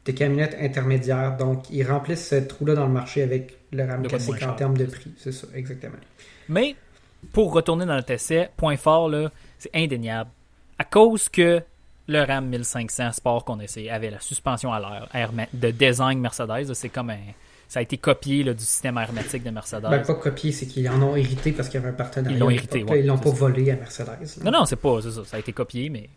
de 0.05 0.12
camionnettes 0.12 0.57
intermédiaires. 0.61 1.37
Donc, 1.37 1.70
ils 1.70 1.85
remplissent 1.85 2.29
ce 2.29 2.37
trou-là 2.37 2.74
dans 2.74 2.87
le 2.87 2.92
marché 2.92 3.22
avec 3.22 3.57
le 3.72 3.85
RAM 3.85 4.07
classique 4.07 4.42
en 4.42 4.53
termes 4.53 4.77
de 4.77 4.85
prix. 4.85 5.12
C'est 5.18 5.33
ça, 5.33 5.46
exactement. 5.55 5.96
Mais, 6.48 6.77
pour 7.33 7.53
retourner 7.53 7.87
dans 7.87 7.96
le 7.96 8.11
essai, 8.11 8.50
point 8.57 8.77
fort, 8.77 9.09
là, 9.09 9.31
c'est 9.59 9.74
indéniable. 9.74 10.31
À 10.79 10.85
cause 10.85 11.29
que 11.29 11.62
le 12.07 12.23
RAM 12.23 12.49
1500 12.49 13.12
Sport 13.12 13.45
qu'on 13.45 13.61
essayé 13.61 13.90
avait 13.90 14.11
la 14.11 14.21
suspension 14.21 14.73
à 14.73 14.81
l'air 15.12 15.33
de 15.53 15.71
design 15.71 16.21
Mercedes, 16.21 16.73
c'est 16.75 16.88
comme 16.88 17.11
un 17.11 17.19
ça 17.67 17.81
a 17.81 17.83
été 17.83 17.99
copié 17.99 18.45
du 18.45 18.64
système 18.64 18.99
hermétique 18.99 19.43
de 19.43 19.51
Mercedes. 19.51 19.88
Ben, 19.90 20.03
pas 20.03 20.14
copié, 20.14 20.53
c'est 20.53 20.67
qu'ils 20.67 20.88
en 20.88 21.03
ont 21.03 21.17
hérité 21.17 21.51
parce 21.51 21.69
qu'il 21.69 21.81
y 21.81 21.83
avait 21.83 21.93
un 21.93 21.97
partenariat. 21.97 22.37
Ils 22.37 22.40
l'ont 22.40 22.51
hérité, 22.51 22.85
Ils 22.95 23.07
l'ont 23.07 23.19
pas 23.19 23.31
volé 23.31 23.71
à 23.71 23.77
Mercedes. 23.77 24.45
Non, 24.45 24.53
non, 24.53 24.64
c'est 24.64 24.77
pas 24.77 25.01
ça. 25.03 25.11
Ça 25.25 25.37
a 25.37 25.40
été 25.40 25.53
copié, 25.53 25.88
mais 25.88 26.09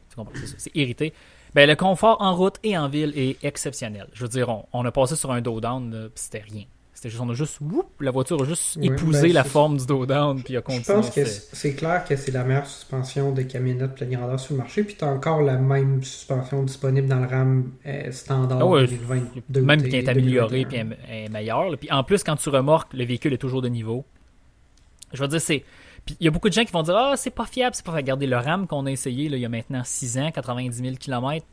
c'est 0.57 0.75
hérité. 0.75 1.13
Ben, 1.55 1.67
le 1.67 1.75
confort 1.75 2.17
en 2.21 2.35
route 2.35 2.57
et 2.63 2.77
en 2.77 2.89
ville 2.89 3.13
est 3.15 3.43
exceptionnel. 3.43 4.07
Je 4.13 4.21
veux 4.23 4.29
dire, 4.29 4.53
on, 4.71 4.85
a 4.85 4.91
passé 4.91 5.15
sur 5.15 5.31
un 5.31 5.41
dos 5.41 5.59
down, 5.59 6.11
c'était 6.13 6.43
rien. 6.47 6.65
C'était 6.97 7.11
juste, 7.11 7.21
on 7.21 7.29
a 7.29 7.35
juste, 7.35 7.59
la 7.99 8.09
voiture 8.09 8.41
a 8.41 8.45
juste 8.45 8.79
épousé 8.81 9.27
ben, 9.27 9.33
la 9.33 9.43
forme 9.43 9.77
du 9.77 9.85
down, 9.85 10.41
puis 10.41 10.57
a 10.57 10.63
continué. 10.63 10.83
Je 10.83 10.93
pense 10.93 11.11
que 11.11 11.25
c'est 11.25 11.75
clair 11.75 12.03
que 12.03 12.15
c'est 12.15 12.31
la 12.31 12.43
meilleure 12.43 12.65
suspension 12.65 13.31
de 13.33 13.43
camionnette 13.43 13.93
plein 13.93 14.07
grandeur 14.07 14.39
sur 14.39 14.55
le 14.55 14.61
marché, 14.61 14.83
puis 14.83 14.95
tu 14.95 15.05
as 15.05 15.07
encore 15.09 15.43
la 15.43 15.57
même 15.57 16.01
suspension 16.03 16.63
disponible 16.63 17.07
dans 17.07 17.19
le 17.19 17.27
RAM 17.27 17.71
euh, 17.85 18.11
standard 18.11 18.57
ah 18.59 18.79
2022. 18.87 19.61
Même 19.61 19.83
qui 19.83 19.95
est 19.95 20.09
améliorée, 20.09 20.65
puis 20.65 20.79
est, 21.07 21.29
meilleure. 21.29 21.77
Puis 21.77 21.91
en 21.91 22.03
plus, 22.03 22.23
quand 22.23 22.35
tu 22.35 22.49
remorques, 22.49 22.91
le 22.95 23.05
véhicule 23.05 23.31
est 23.31 23.37
toujours 23.37 23.61
de 23.61 23.69
niveau. 23.69 24.03
Je 25.13 25.21
veux 25.21 25.27
dire, 25.27 25.39
c'est. 25.39 25.63
Puis 26.03 26.17
il 26.19 26.25
y 26.25 26.27
a 26.27 26.31
beaucoup 26.31 26.49
de 26.49 26.53
gens 26.55 26.65
qui 26.65 26.71
vont 26.71 26.81
dire 26.81 26.97
Ah, 26.97 27.13
c'est 27.15 27.29
pas 27.29 27.45
fiable, 27.45 27.75
c'est 27.75 27.85
pas 27.85 27.91
fiable. 27.91 28.05
Regardez 28.05 28.25
le 28.25 28.37
RAM 28.37 28.65
qu'on 28.65 28.87
a 28.87 28.91
essayé 28.91 29.29
là, 29.29 29.37
il 29.37 29.41
y 29.41 29.45
a 29.45 29.49
maintenant 29.49 29.83
6 29.85 30.17
ans, 30.17 30.31
90 30.31 30.75
000 30.75 30.95
km. 30.95 31.45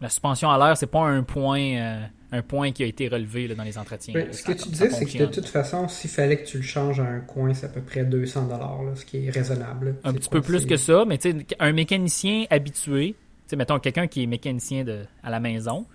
La 0.00 0.08
suspension 0.08 0.50
à 0.50 0.58
l'air, 0.58 0.76
c'est 0.76 0.88
pas 0.88 1.06
un 1.06 1.22
point. 1.22 1.76
Euh, 1.76 2.06
un 2.32 2.40
point 2.40 2.72
qui 2.72 2.82
a 2.82 2.86
été 2.86 3.08
relevé 3.08 3.46
dans 3.54 3.62
les 3.62 3.76
entretiens. 3.76 4.14
ce 4.32 4.42
que 4.42 4.52
tu 4.52 4.70
disais, 4.70 4.90
c'est 4.90 5.04
que 5.04 5.18
de 5.18 5.26
toute 5.26 5.46
façon, 5.46 5.86
s'il 5.86 6.10
fallait 6.10 6.38
que 6.38 6.46
tu 6.46 6.56
le 6.56 6.62
changes 6.62 6.98
à 6.98 7.04
un 7.04 7.20
coin, 7.20 7.52
c'est 7.52 7.66
à 7.66 7.68
peu 7.68 7.82
près 7.82 8.04
200 8.04 8.48
ce 8.94 9.04
qui 9.04 9.26
est 9.26 9.30
raisonnable. 9.30 9.96
Un 10.02 10.14
petit 10.14 10.30
peu 10.30 10.40
plus 10.40 10.66
que 10.66 10.78
ça, 10.78 11.04
mais 11.06 11.18
un 11.60 11.72
mécanicien 11.72 12.46
habitué, 12.50 13.14
mettons 13.54 13.78
quelqu'un 13.78 14.06
qui 14.06 14.22
est 14.22 14.26
mécanicien 14.26 14.82
de, 14.82 15.04
à 15.22 15.30
la 15.30 15.40
maison, 15.40 15.86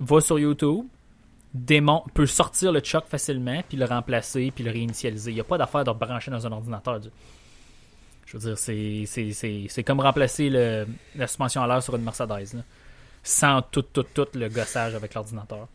va 0.00 0.20
sur 0.20 0.38
YouTube, 0.38 0.84
démon, 1.54 2.02
peut 2.12 2.26
sortir 2.26 2.72
le 2.72 2.80
choc 2.82 3.04
facilement, 3.06 3.62
puis 3.68 3.78
le 3.78 3.84
remplacer, 3.84 4.50
puis 4.52 4.64
le 4.64 4.72
réinitialiser. 4.72 5.30
Il 5.30 5.34
n'y 5.34 5.40
a 5.40 5.44
pas 5.44 5.58
d'affaire 5.58 5.84
de 5.84 5.92
brancher 5.92 6.32
dans 6.32 6.44
un 6.44 6.52
ordinateur. 6.52 7.00
Je 8.26 8.36
veux 8.36 8.54
dire, 8.54 8.58
c'est 8.58 9.84
comme 9.84 10.00
remplacer 10.00 10.50
le, 10.50 10.86
la 11.14 11.28
suspension 11.28 11.62
à 11.62 11.68
l'air 11.68 11.82
sur 11.82 11.94
une 11.94 12.02
Mercedes 12.02 12.62
sans 13.22 13.62
tout, 13.62 13.82
tout, 13.82 14.04
tout 14.14 14.26
le 14.34 14.48
gossage 14.48 14.94
avec 14.94 15.14
l'ordinateur. 15.14 15.68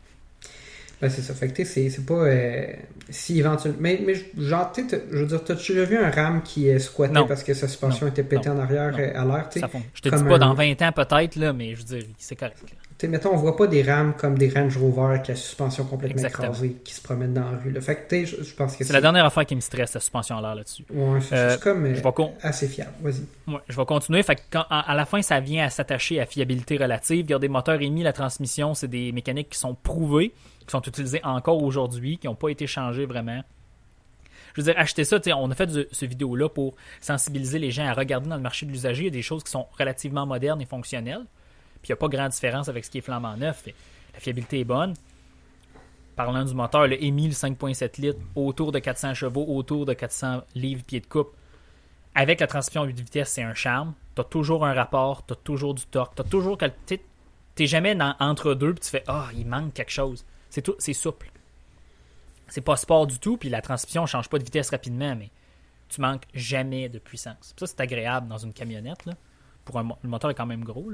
Ben, 1.00 1.10
c'est 1.10 1.22
ça. 1.22 1.34
Fait 1.34 1.48
que 1.48 1.64
c'est 1.64 2.06
pas. 2.06 2.14
Euh, 2.14 2.66
si 3.10 3.38
éventuellement. 3.38 3.78
Mais, 3.80 4.00
mais 4.04 4.14
genre, 4.38 4.72
tu 4.72 4.84
je 4.88 5.16
veux 5.16 5.26
dire, 5.26 5.44
t'as-tu 5.44 5.72
déjà 5.72 5.84
vu 5.84 5.98
un 5.98 6.10
RAM 6.10 6.42
qui 6.42 6.68
est 6.68 6.78
squatté 6.78 7.20
parce 7.26 7.42
que 7.42 7.54
sa 7.54 7.68
suspension 7.68 8.06
était 8.06 8.22
pétée 8.22 8.48
en 8.48 8.58
arrière 8.58 8.94
euh, 8.98 9.20
à 9.20 9.24
l'air, 9.24 9.48
tu 9.50 9.60
sais? 9.60 9.66
Je 9.94 10.00
te 10.02 10.14
dis 10.14 10.24
pas 10.24 10.38
dans 10.38 10.54
20 10.54 10.82
ans 10.82 10.92
peut-être, 10.92 11.36
là, 11.36 11.52
mais 11.52 11.74
je 11.74 11.78
veux 11.78 11.98
dire, 11.98 12.04
c'est 12.18 12.36
correct. 12.36 12.58
Tu 12.96 13.08
mettons, 13.08 13.32
on 13.32 13.36
voit 13.36 13.56
pas 13.56 13.66
des 13.66 13.82
rames 13.82 14.14
comme 14.16 14.38
des 14.38 14.48
Range 14.48 14.76
Rover 14.76 15.14
avec 15.14 15.26
la 15.26 15.34
suspension 15.34 15.84
complètement 15.84 16.28
écrasée 16.28 16.76
qui 16.84 16.94
se 16.94 17.02
promènent 17.02 17.34
dans 17.34 17.50
la 17.50 17.58
rue. 17.58 17.80
Fait 17.80 17.96
que, 17.96 18.24
je, 18.24 18.44
je 18.44 18.54
pense 18.54 18.76
que 18.76 18.84
c'est 18.84 18.92
la 18.92 19.00
dernière 19.00 19.24
affaire 19.24 19.44
qui 19.44 19.56
me 19.56 19.60
stresse, 19.60 19.94
la 19.94 20.00
suspension 20.00 20.38
à 20.38 20.40
l'air 20.40 20.54
là-dessus. 20.54 20.84
Ouais, 20.92 21.20
c'est 21.20 21.34
euh, 21.34 21.56
comme 21.56 21.86
euh, 21.86 22.26
assez 22.40 22.68
fiable. 22.68 22.92
Vas-y. 23.02 23.52
Ouais, 23.52 23.60
je 23.68 23.76
vais 23.76 23.84
continuer. 23.84 24.22
Fait 24.22 24.36
que 24.36 24.42
quand, 24.48 24.64
à, 24.70 24.94
la 24.94 25.06
fin, 25.06 25.20
ça 25.22 25.40
vient 25.40 25.64
à 25.64 25.70
s'attacher 25.70 26.20
à 26.20 26.26
fiabilité 26.26 26.76
relative. 26.76 27.26
Garder 27.26 27.48
moteur 27.48 27.82
émis, 27.82 28.04
la 28.04 28.12
transmission, 28.12 28.74
c'est 28.74 28.88
des 28.88 29.10
mécaniques 29.10 29.50
qui 29.50 29.58
sont 29.58 29.74
prouvées, 29.74 30.32
qui 30.66 30.72
sont 30.72 30.82
utilisées 30.82 31.20
encore 31.24 31.62
aujourd'hui, 31.62 32.18
qui 32.18 32.26
n'ont 32.26 32.34
pas 32.34 32.48
été 32.48 32.66
changées 32.66 33.06
vraiment. 33.06 33.42
Je 34.54 34.60
veux 34.60 34.72
dire, 34.72 34.80
acheter 34.80 35.04
ça, 35.04 35.18
on 35.36 35.50
a 35.50 35.54
fait 35.54 35.68
ce 35.90 36.06
vidéo-là 36.06 36.48
pour 36.48 36.74
sensibiliser 37.00 37.58
les 37.58 37.72
gens 37.72 37.86
à 37.86 37.92
regarder 37.92 38.28
dans 38.28 38.36
le 38.36 38.42
marché 38.42 38.66
de 38.66 38.70
l'usager. 38.70 39.02
Il 39.02 39.06
y 39.06 39.08
a 39.08 39.10
des 39.10 39.22
choses 39.22 39.42
qui 39.42 39.50
sont 39.50 39.66
relativement 39.78 40.26
modernes 40.26 40.60
et 40.60 40.66
fonctionnelles. 40.66 41.24
Puis 41.82 41.90
il 41.90 41.92
n'y 41.92 41.94
a 41.94 41.96
pas 41.96 42.08
grande 42.08 42.30
différence 42.30 42.68
avec 42.68 42.84
ce 42.84 42.90
qui 42.90 42.98
est 42.98 43.02
flambant 43.02 43.36
neuf. 43.36 43.66
La 44.14 44.20
fiabilité 44.20 44.60
est 44.60 44.64
bonne. 44.64 44.94
Parlant 46.14 46.44
du 46.44 46.54
moteur, 46.54 46.86
le 46.86 47.02
EMI, 47.02 47.30
5.7 47.30 48.00
litres, 48.00 48.20
autour 48.36 48.70
de 48.70 48.78
400 48.78 49.14
chevaux, 49.14 49.44
autour 49.48 49.84
de 49.84 49.92
400 49.92 50.42
livres 50.54 50.84
pieds 50.84 51.00
de 51.00 51.06
coupe. 51.06 51.34
Avec 52.14 52.38
la 52.38 52.46
transmission 52.46 52.82
à 52.82 52.84
8 52.84 53.00
vitesses, 53.00 53.30
c'est 53.30 53.42
un 53.42 53.54
charme. 53.54 53.94
Tu 54.14 54.20
as 54.20 54.24
toujours 54.24 54.64
un 54.64 54.72
rapport, 54.72 55.26
tu 55.26 55.32
as 55.32 55.36
toujours 55.36 55.74
du 55.74 55.84
torque, 55.86 56.14
tu 56.14 56.22
toujours. 56.28 56.56
Tu 56.86 57.00
n'es 57.58 57.66
jamais 57.66 57.98
entre 58.20 58.54
deux, 58.54 58.74
puis 58.74 58.84
tu 58.84 58.90
fais 58.90 59.02
Ah, 59.08 59.30
il 59.36 59.46
manque 59.46 59.74
quelque 59.74 59.90
chose. 59.90 60.24
C'est 60.54 60.62
tout, 60.62 60.76
c'est 60.78 60.92
souple. 60.92 61.32
C'est 62.46 62.60
pas 62.60 62.76
sport 62.76 63.08
du 63.08 63.18
tout, 63.18 63.36
puis 63.36 63.48
la 63.48 63.60
transmission 63.60 64.06
change 64.06 64.28
pas 64.28 64.38
de 64.38 64.44
vitesse 64.44 64.70
rapidement, 64.70 65.16
mais 65.16 65.30
tu 65.88 66.00
manques 66.00 66.26
jamais 66.32 66.88
de 66.88 67.00
puissance. 67.00 67.56
Ça, 67.58 67.66
c'est 67.66 67.80
agréable 67.80 68.28
dans 68.28 68.38
une 68.38 68.52
camionnette. 68.52 69.00
Pour 69.64 69.80
un, 69.80 69.88
le 70.00 70.08
moteur 70.08 70.30
est 70.30 70.34
quand 70.34 70.46
même 70.46 70.62
gros. 70.62 70.92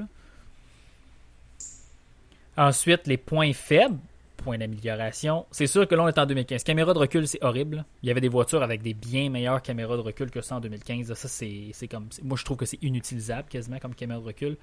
Ensuite, 2.56 3.06
les 3.06 3.18
points 3.18 3.52
faibles, 3.52 3.98
points 4.38 4.56
d'amélioration. 4.56 5.44
C'est 5.50 5.66
sûr 5.66 5.86
que 5.86 5.94
là, 5.94 6.04
on 6.04 6.08
est 6.08 6.18
en 6.18 6.24
2015. 6.24 6.64
Caméra 6.64 6.94
de 6.94 6.98
recul, 6.98 7.28
c'est 7.28 7.44
horrible. 7.44 7.84
Il 8.02 8.08
y 8.08 8.10
avait 8.10 8.22
des 8.22 8.30
voitures 8.30 8.62
avec 8.62 8.80
des 8.80 8.94
bien 8.94 9.28
meilleures 9.28 9.60
caméras 9.60 9.98
de 9.98 10.02
recul 10.02 10.30
que 10.30 10.40
ça 10.40 10.56
en 10.56 10.60
2015. 10.60 11.12
Ça, 11.12 11.28
c'est 11.28 11.88
comme. 11.88 12.08
Moi, 12.22 12.38
je 12.38 12.46
trouve 12.46 12.56
que 12.56 12.64
c'est 12.64 12.82
inutilisable 12.82 13.48
quasiment 13.50 13.78
comme 13.78 13.94
caméra 13.94 14.20
de 14.20 14.24
recul. 14.24 14.56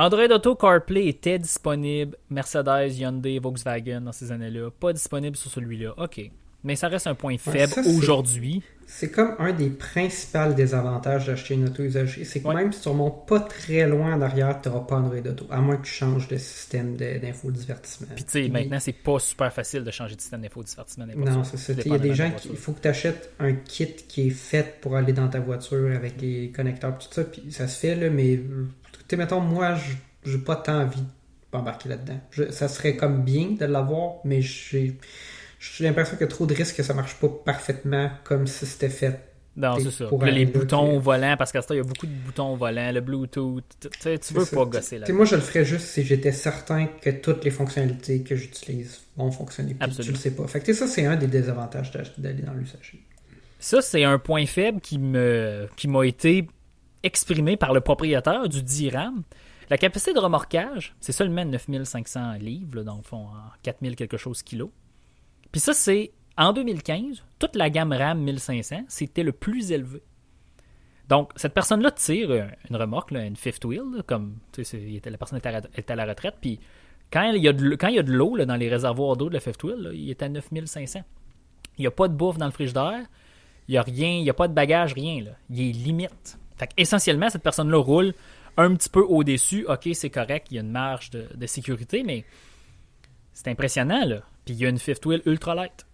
Android 0.00 0.30
Auto 0.30 0.54
CarPlay 0.54 1.08
était 1.08 1.40
disponible. 1.40 2.16
Mercedes, 2.30 2.96
Hyundai, 3.00 3.40
Volkswagen 3.40 4.02
dans 4.02 4.12
ces 4.12 4.30
années-là. 4.30 4.70
Pas 4.70 4.92
disponible 4.92 5.34
sur 5.34 5.50
celui-là. 5.50 5.92
OK. 5.96 6.20
Mais 6.62 6.76
ça 6.76 6.86
reste 6.86 7.08
un 7.08 7.16
point 7.16 7.36
faible 7.36 7.72
aujourd'hui. 7.84 8.62
C'est 8.86 9.10
comme 9.10 9.34
un 9.40 9.52
des 9.52 9.70
principaux 9.70 10.52
désavantages 10.52 11.26
d'acheter 11.26 11.54
une 11.54 11.66
auto 11.66 11.82
usagée. 11.82 12.24
C'est 12.24 12.40
que 12.40 12.48
même 12.48 12.72
si 12.72 12.80
tu 12.80 12.88
remontes 12.88 13.26
pas 13.26 13.40
très 13.40 13.88
loin 13.88 14.14
en 14.14 14.22
arrière, 14.22 14.60
tu 14.62 14.68
n'auras 14.68 14.82
pas 14.82 14.96
Android 14.98 15.18
Auto. 15.18 15.46
À 15.50 15.60
moins 15.60 15.76
que 15.76 15.86
tu 15.86 15.92
changes 15.92 16.28
de 16.28 16.36
système 16.36 16.96
d'infodivertissement. 16.96 18.14
Puis 18.14 18.22
tu 18.22 18.30
sais, 18.30 18.48
maintenant, 18.48 18.78
c'est 18.78 18.92
pas 18.92 19.18
super 19.18 19.52
facile 19.52 19.82
de 19.82 19.90
changer 19.90 20.14
de 20.14 20.20
système 20.20 20.42
d'infodivertissement. 20.42 21.06
Non, 21.16 21.42
c'est 21.42 21.56
ça. 21.56 21.72
Il 21.84 21.90
y 21.90 21.94
a 21.94 21.98
des 21.98 22.14
gens 22.14 22.30
qui. 22.30 22.50
Il 22.50 22.56
faut 22.56 22.72
que 22.72 22.82
tu 22.82 22.88
achètes 22.88 23.32
un 23.40 23.52
kit 23.52 23.94
qui 24.06 24.28
est 24.28 24.30
fait 24.30 24.80
pour 24.80 24.94
aller 24.94 25.12
dans 25.12 25.28
ta 25.28 25.40
voiture 25.40 25.90
avec 25.92 26.20
les 26.20 26.52
connecteurs 26.52 26.96
tout 26.98 27.08
ça. 27.10 27.24
Puis 27.24 27.50
ça 27.50 27.66
se 27.66 27.80
fait, 27.80 27.96
là, 27.96 28.10
mais. 28.10 28.38
Tu 29.08 29.16
mettons, 29.16 29.40
moi, 29.40 29.76
j'ai 30.24 30.38
pas 30.38 30.56
tant 30.56 30.82
envie 30.82 31.02
d'embarquer 31.52 31.88
là-dedans. 31.88 32.20
Ça 32.50 32.68
serait 32.68 32.96
comme 32.96 33.24
bien 33.24 33.52
de 33.58 33.64
l'avoir, 33.64 34.16
mais 34.24 34.42
j'ai 34.42 34.98
j'ai 35.58 35.84
l'impression 35.84 36.16
qu'il 36.16 36.24
y 36.24 36.28
a 36.28 36.30
trop 36.30 36.46
de 36.46 36.54
risques 36.54 36.76
que 36.76 36.82
ça 36.82 36.94
marche 36.94 37.16
pas 37.16 37.28
parfaitement 37.28 38.10
comme 38.24 38.46
si 38.46 38.64
c'était 38.64 38.88
fait. 38.88 39.20
Non, 39.56 39.76
c'est 39.80 39.90
ça. 39.90 40.08
les 40.26 40.46
boutons 40.46 40.96
au 40.96 41.00
volant, 41.00 41.34
parce 41.36 41.50
qu'à 41.50 41.62
ce 41.62 41.66
temps, 41.66 41.74
il 41.74 41.78
y 41.78 41.80
a 41.80 41.84
beaucoup 41.84 42.06
de 42.06 42.12
boutons 42.12 42.52
au 42.52 42.56
volant, 42.56 42.92
le 42.92 43.00
Bluetooth, 43.00 43.64
tu 43.80 44.34
veux 44.34 44.44
pas 44.44 44.64
gosser 44.66 44.98
là. 45.00 45.12
Moi, 45.12 45.24
je 45.24 45.34
le 45.34 45.40
ferais 45.40 45.64
juste 45.64 45.86
si 45.86 46.04
j'étais 46.04 46.30
certain 46.30 46.86
que 46.86 47.10
toutes 47.10 47.44
les 47.44 47.50
fonctionnalités 47.50 48.22
que 48.22 48.36
j'utilise 48.36 49.00
vont 49.16 49.32
fonctionner. 49.32 49.74
Puis 49.74 49.90
tu 49.96 50.12
le 50.12 50.16
sais 50.16 50.30
pas. 50.30 50.46
Fait 50.46 50.60
que 50.60 50.72
ça, 50.72 50.86
c'est 50.86 51.06
un 51.06 51.16
des 51.16 51.26
désavantages 51.26 51.90
d'aller 52.18 52.42
dans 52.42 52.54
l'usager. 52.54 53.02
Ça, 53.58 53.82
c'est 53.82 54.04
un 54.04 54.20
point 54.20 54.46
faible 54.46 54.80
qui 54.80 55.00
me 55.00 55.66
qui 55.74 55.88
m'a 55.88 56.06
été 56.06 56.46
exprimé 57.02 57.56
par 57.56 57.72
le 57.72 57.80
propriétaire 57.80 58.48
du 58.48 58.62
DRAM. 58.62 59.22
La 59.70 59.78
capacité 59.78 60.14
de 60.14 60.18
remorquage, 60.18 60.94
c'est 61.00 61.12
seulement 61.12 61.44
9500 61.44 62.34
livres, 62.34 62.82
dans 62.82 62.96
le 62.96 63.02
fond, 63.02 63.26
4000 63.62 63.96
quelque 63.96 64.16
chose 64.16 64.42
kilos. 64.42 64.70
Puis 65.52 65.60
ça, 65.60 65.72
c'est 65.72 66.12
en 66.36 66.52
2015, 66.52 67.24
toute 67.38 67.56
la 67.56 67.68
gamme 67.68 67.92
RAM 67.92 68.20
1500, 68.22 68.84
c'était 68.88 69.22
le 69.22 69.32
plus 69.32 69.72
élevé. 69.72 70.02
Donc, 71.08 71.32
cette 71.36 71.54
personne-là 71.54 71.90
tire 71.90 72.30
euh, 72.30 72.46
une 72.68 72.76
remorque, 72.76 73.10
là, 73.10 73.24
une 73.24 73.36
fifth 73.36 73.64
wheel, 73.64 73.82
là, 73.96 74.02
comme 74.06 74.38
la 74.56 75.18
personne 75.18 75.38
était 75.38 75.48
à, 75.92 75.96
la- 75.96 76.06
retraite, 76.06 76.36
puis 76.40 76.60
quand 77.10 77.32
il 77.32 77.42
y 77.42 77.48
a 77.48 77.52
de, 77.52 78.12
l'eau 78.12 78.36
là, 78.36 78.44
dans 78.44 78.56
les 78.56 78.68
réservoirs 78.68 79.16
d'eau 79.16 79.28
de 79.30 79.34
la 79.34 79.40
fifth 79.40 79.62
wheel, 79.64 79.78
là, 79.78 79.90
il 79.92 80.10
est 80.10 80.22
à 80.22 80.28
9500. 80.28 81.00
Il 81.78 81.82
n'y 81.82 81.86
a 81.86 81.90
pas 81.90 82.08
de 82.08 82.14
bouffe 82.14 82.36
dans 82.36 82.46
le 82.46 82.52
frigidaire, 82.52 83.06
il 83.68 83.72
n'y 83.72 83.78
a 83.78 83.82
rien, 83.82 84.10
il 84.18 84.22
n'y 84.22 84.30
a 84.30 84.34
pas 84.34 84.48
de 84.48 84.54
bagage, 84.54 84.92
rien. 84.92 85.22
Là. 85.22 85.30
Il 85.50 85.60
est 85.60 85.72
limite. 85.72 86.38
Fait 86.58 86.66
que, 86.66 86.72
essentiellement, 86.76 87.30
cette 87.30 87.42
personne-là 87.42 87.78
roule 87.78 88.14
un 88.56 88.74
petit 88.74 88.88
peu 88.88 89.00
au-dessus. 89.00 89.64
OK, 89.68 89.88
c'est 89.94 90.10
correct, 90.10 90.48
il 90.50 90.56
y 90.56 90.58
a 90.58 90.62
une 90.62 90.70
marge 90.70 91.10
de, 91.10 91.26
de 91.34 91.46
sécurité, 91.46 92.02
mais 92.02 92.24
c'est 93.32 93.48
impressionnant, 93.48 94.04
là. 94.04 94.22
Puis 94.44 94.54
il 94.54 94.60
y 94.60 94.66
a 94.66 94.68
une 94.68 94.78
fifth 94.78 95.04
wheel 95.06 95.22
ultra 95.26 95.54
light. 95.54 95.86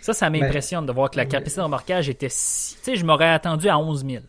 Ça, 0.00 0.14
ça 0.14 0.30
m'impressionne 0.30 0.86
de 0.86 0.92
voir 0.92 1.10
que 1.10 1.16
la 1.16 1.26
capacité 1.26 1.60
de 1.60 1.64
remorquage 1.64 2.08
était 2.08 2.30
si. 2.30 2.76
Tu 2.76 2.82
sais, 2.82 2.96
je 2.96 3.04
m'aurais 3.04 3.28
attendu 3.28 3.68
à 3.68 3.78
11 3.78 4.06
000. 4.06 4.24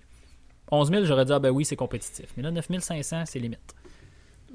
11 0.72 0.90
000, 0.90 1.06
j'aurais 1.06 1.26
dit, 1.26 1.32
ah 1.32 1.40
ben 1.40 1.50
oui, 1.50 1.64
c'est 1.64 1.76
compétitif. 1.76 2.26
Mais 2.36 2.44
là, 2.44 2.52
9 2.52 2.68
500, 2.80 3.24
c'est 3.26 3.40
limite. 3.40 3.76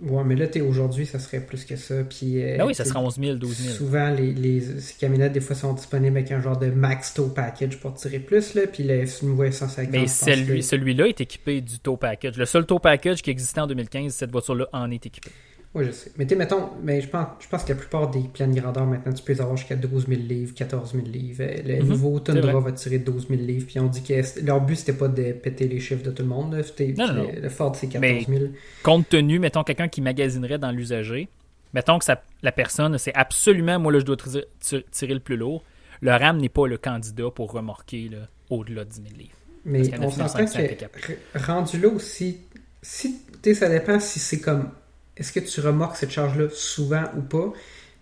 Ouais, 0.02 0.24
mais 0.24 0.35
là, 0.35 0.48
t'es 0.48 0.61
aujourd'hui, 0.61 1.07
ça 1.07 1.18
serait 1.18 1.40
plus 1.40 1.64
que 1.64 1.76
ça. 1.76 2.02
Puis, 2.02 2.42
euh, 2.42 2.57
Ben 2.59 2.66
oui, 2.66 2.74
ça 2.74 2.83
t'sais, 2.83 2.92
sera 2.92 3.00
11 3.02 3.16
000, 3.20 3.37
12 3.37 3.57
000. 3.59 3.74
Souvent, 3.74 4.11
les, 4.11 4.33
les, 4.33 4.61
ces 4.80 4.94
camionnettes, 4.98 5.33
des 5.33 5.40
fois, 5.40 5.54
sont 5.57 5.72
disponibles 5.72 6.16
avec 6.18 6.33
un 6.33 6.40
genre 6.40 6.59
de 6.59 6.66
max 6.66 7.14
tow 7.14 7.28
package 7.28 7.78
pour 7.78 7.94
tirer 7.94 8.18
plus, 8.18 8.54
là. 8.54 8.62
Puis 8.66 8.83
le 8.83 9.04
nouveau 9.26 9.50
150 9.50 9.92
Mais 9.92 10.07
celui- 10.09 10.62
celui-là 10.62 11.07
est 11.07 11.20
équipé 11.20 11.61
du 11.61 11.78
tow 11.78 11.96
package. 11.96 12.37
Le 12.37 12.44
seul 12.44 12.66
tow 12.66 12.78
package 12.80 13.22
qui 13.22 13.30
existait 13.30 13.61
en 13.61 13.66
2015, 13.68 14.12
cette 14.12 14.33
voiture-là 14.33 14.68
en 14.72 14.90
est 14.90 15.07
équipée. 15.07 15.30
Oui, 15.74 15.84
je 15.87 15.90
sais. 15.90 16.12
Mais 16.16 16.24
tu 16.26 16.37
mettons, 16.37 16.70
mais 16.84 17.00
je 17.00 17.08
pense, 17.08 17.26
je 17.40 17.48
pense 17.48 17.64
que 17.64 17.70
la 17.70 17.74
plupart 17.78 18.08
des 18.08 18.20
pleines 18.32 18.54
grandeurs, 18.54 18.87
maintenant, 18.87 19.12
tu 19.12 19.22
peux 19.24 19.32
les 19.32 19.40
avoir 19.40 19.56
jusqu'à 19.56 19.74
12 19.74 20.06
000 20.06 20.20
livres, 20.20 20.54
14 20.54 20.92
000 20.92 21.04
livres. 21.06 21.42
Euh, 21.42 21.62
Le 21.78 21.82
Mhm. 21.82 21.88
nouveau. 21.88 22.20
Tundra 22.20 22.60
va 22.60 22.70
tirer 22.72 22.98
12 22.98 23.26
000 23.28 23.40
livres. 23.42 23.66
Puis 23.66 23.80
on 23.80 23.87
dit 23.88 24.02
que 24.04 24.44
leur 24.44 24.60
but, 24.60 24.76
c'était 24.76 24.92
pas 24.92 25.08
de 25.08 25.32
péter 25.32 25.66
les 25.66 25.80
chiffres 25.80 26.04
de 26.04 26.12
tout 26.12 26.22
le 26.22 26.28
monde. 26.28 26.54
là. 26.54 26.62
C'était- 26.62 26.94
Non, 26.96 27.08
non, 27.08 27.14
non. 27.24 27.28
le, 27.42 27.48
Ford, 27.48 27.74
c'est 27.74 27.88
14 27.88 28.00
Mais- 28.28 28.38
000. 28.38 28.50
Compte 28.84 29.08
tenu, 29.08 29.38
mettons, 29.40 29.64
quelqu'un 29.64 29.88
qui 29.88 30.00
magasinerait 30.00 30.58
dans 30.58 30.70
l'usager, 30.70 31.28
mettons 31.72 31.98
que 31.98 32.04
ça- 32.04 32.22
la 32.44 32.52
personne, 32.52 32.96
c'est 32.98 33.14
absolument, 33.14 33.80
moi, 33.80 33.92
là, 33.92 33.98
je 33.98 34.04
dois 34.04 34.16
tirer, 34.16 34.44
tir- 34.60 34.84
tirer 34.92 35.14
le 35.14 35.20
plus 35.20 35.37
lourd. 35.37 35.64
Le 36.02 36.12
RAM 36.12 36.38
n'est 36.38 36.48
pas 36.48 36.68
le 36.68 36.76
candidat 36.78 37.30
pour 37.34 37.50
remorquer 37.50 38.08
là, 38.12 38.28
au-delà 38.50 38.84
de 38.84 38.90
10 38.90 39.02
000 39.02 39.08
livres. 39.18 39.30
Mais 39.64 39.80
on 39.98 40.02
9500, 40.02 40.28
s'entend 40.46 40.87
que 41.34 41.38
rendu 41.46 41.80
là 41.80 41.88
aussi, 41.88 42.38
si, 42.82 43.16
tu 43.42 43.50
sais, 43.50 43.54
ça 43.54 43.68
dépend 43.68 43.98
si 43.98 44.18
c'est 44.20 44.38
comme, 44.40 44.68
est-ce 45.16 45.33
que 45.33 45.40
tu 45.40 45.61
remorques 45.61 45.96
cette 45.96 46.11
charge-là 46.11 46.46
souvent 46.53 47.05
ou 47.16 47.20
pas? 47.22 47.53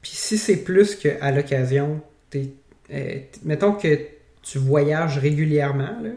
Puis 0.01 0.12
si 0.14 0.38
c'est 0.38 0.57
plus 0.59 0.96
qu'à 0.96 1.31
l'occasion, 1.31 2.01
euh, 2.35 3.18
mettons 3.44 3.72
que 3.72 3.98
tu 4.42 4.59
voyages 4.59 5.18
régulièrement 5.18 5.96
là, 6.03 6.11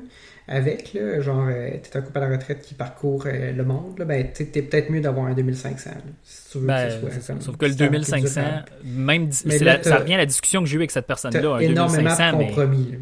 avec, 0.47 0.93
là, 0.93 1.21
genre, 1.21 1.47
euh, 1.49 1.69
t'es 1.81 1.97
un 1.97 2.01
couple 2.01 2.17
à 2.19 2.21
la 2.21 2.29
retraite 2.37 2.61
qui 2.61 2.73
parcourt 2.75 3.25
euh, 3.27 3.51
le 3.51 3.63
monde, 3.63 3.97
là, 3.99 4.05
ben, 4.05 4.27
t'es 4.31 4.45
t'es 4.45 4.61
peut-être 4.61 4.89
mieux 4.91 5.01
d'avoir 5.01 5.25
un 5.27 5.33
2500, 5.33 5.89
là, 5.91 5.95
si 6.23 6.51
tu 6.51 6.57
veux 6.59 6.67
Ben, 6.67 6.85
que 6.87 6.93
ce 6.93 6.99
soit 7.21 7.27
comme 7.33 7.41
sauf 7.41 7.57
que 7.57 7.65
le 7.65 7.71
standard 7.73 7.91
2500, 7.91 8.41
durable. 8.41 8.65
même 8.83 9.29
Mais 9.45 9.59
la- 9.59 9.83
ça 9.83 9.97
revient 9.97 10.13
à 10.15 10.17
la 10.17 10.25
discussion 10.25 10.61
que 10.61 10.67
j'ai 10.67 10.75
eue 10.75 10.79
avec 10.79 10.91
cette 10.91 11.07
personne-là. 11.07 11.55
Un 11.55 11.59
énormément 11.59 12.03
2500, 12.15 12.31
de 12.33 12.37
mais 12.37 12.47
compromis. 12.47 12.91
là. 12.91 12.97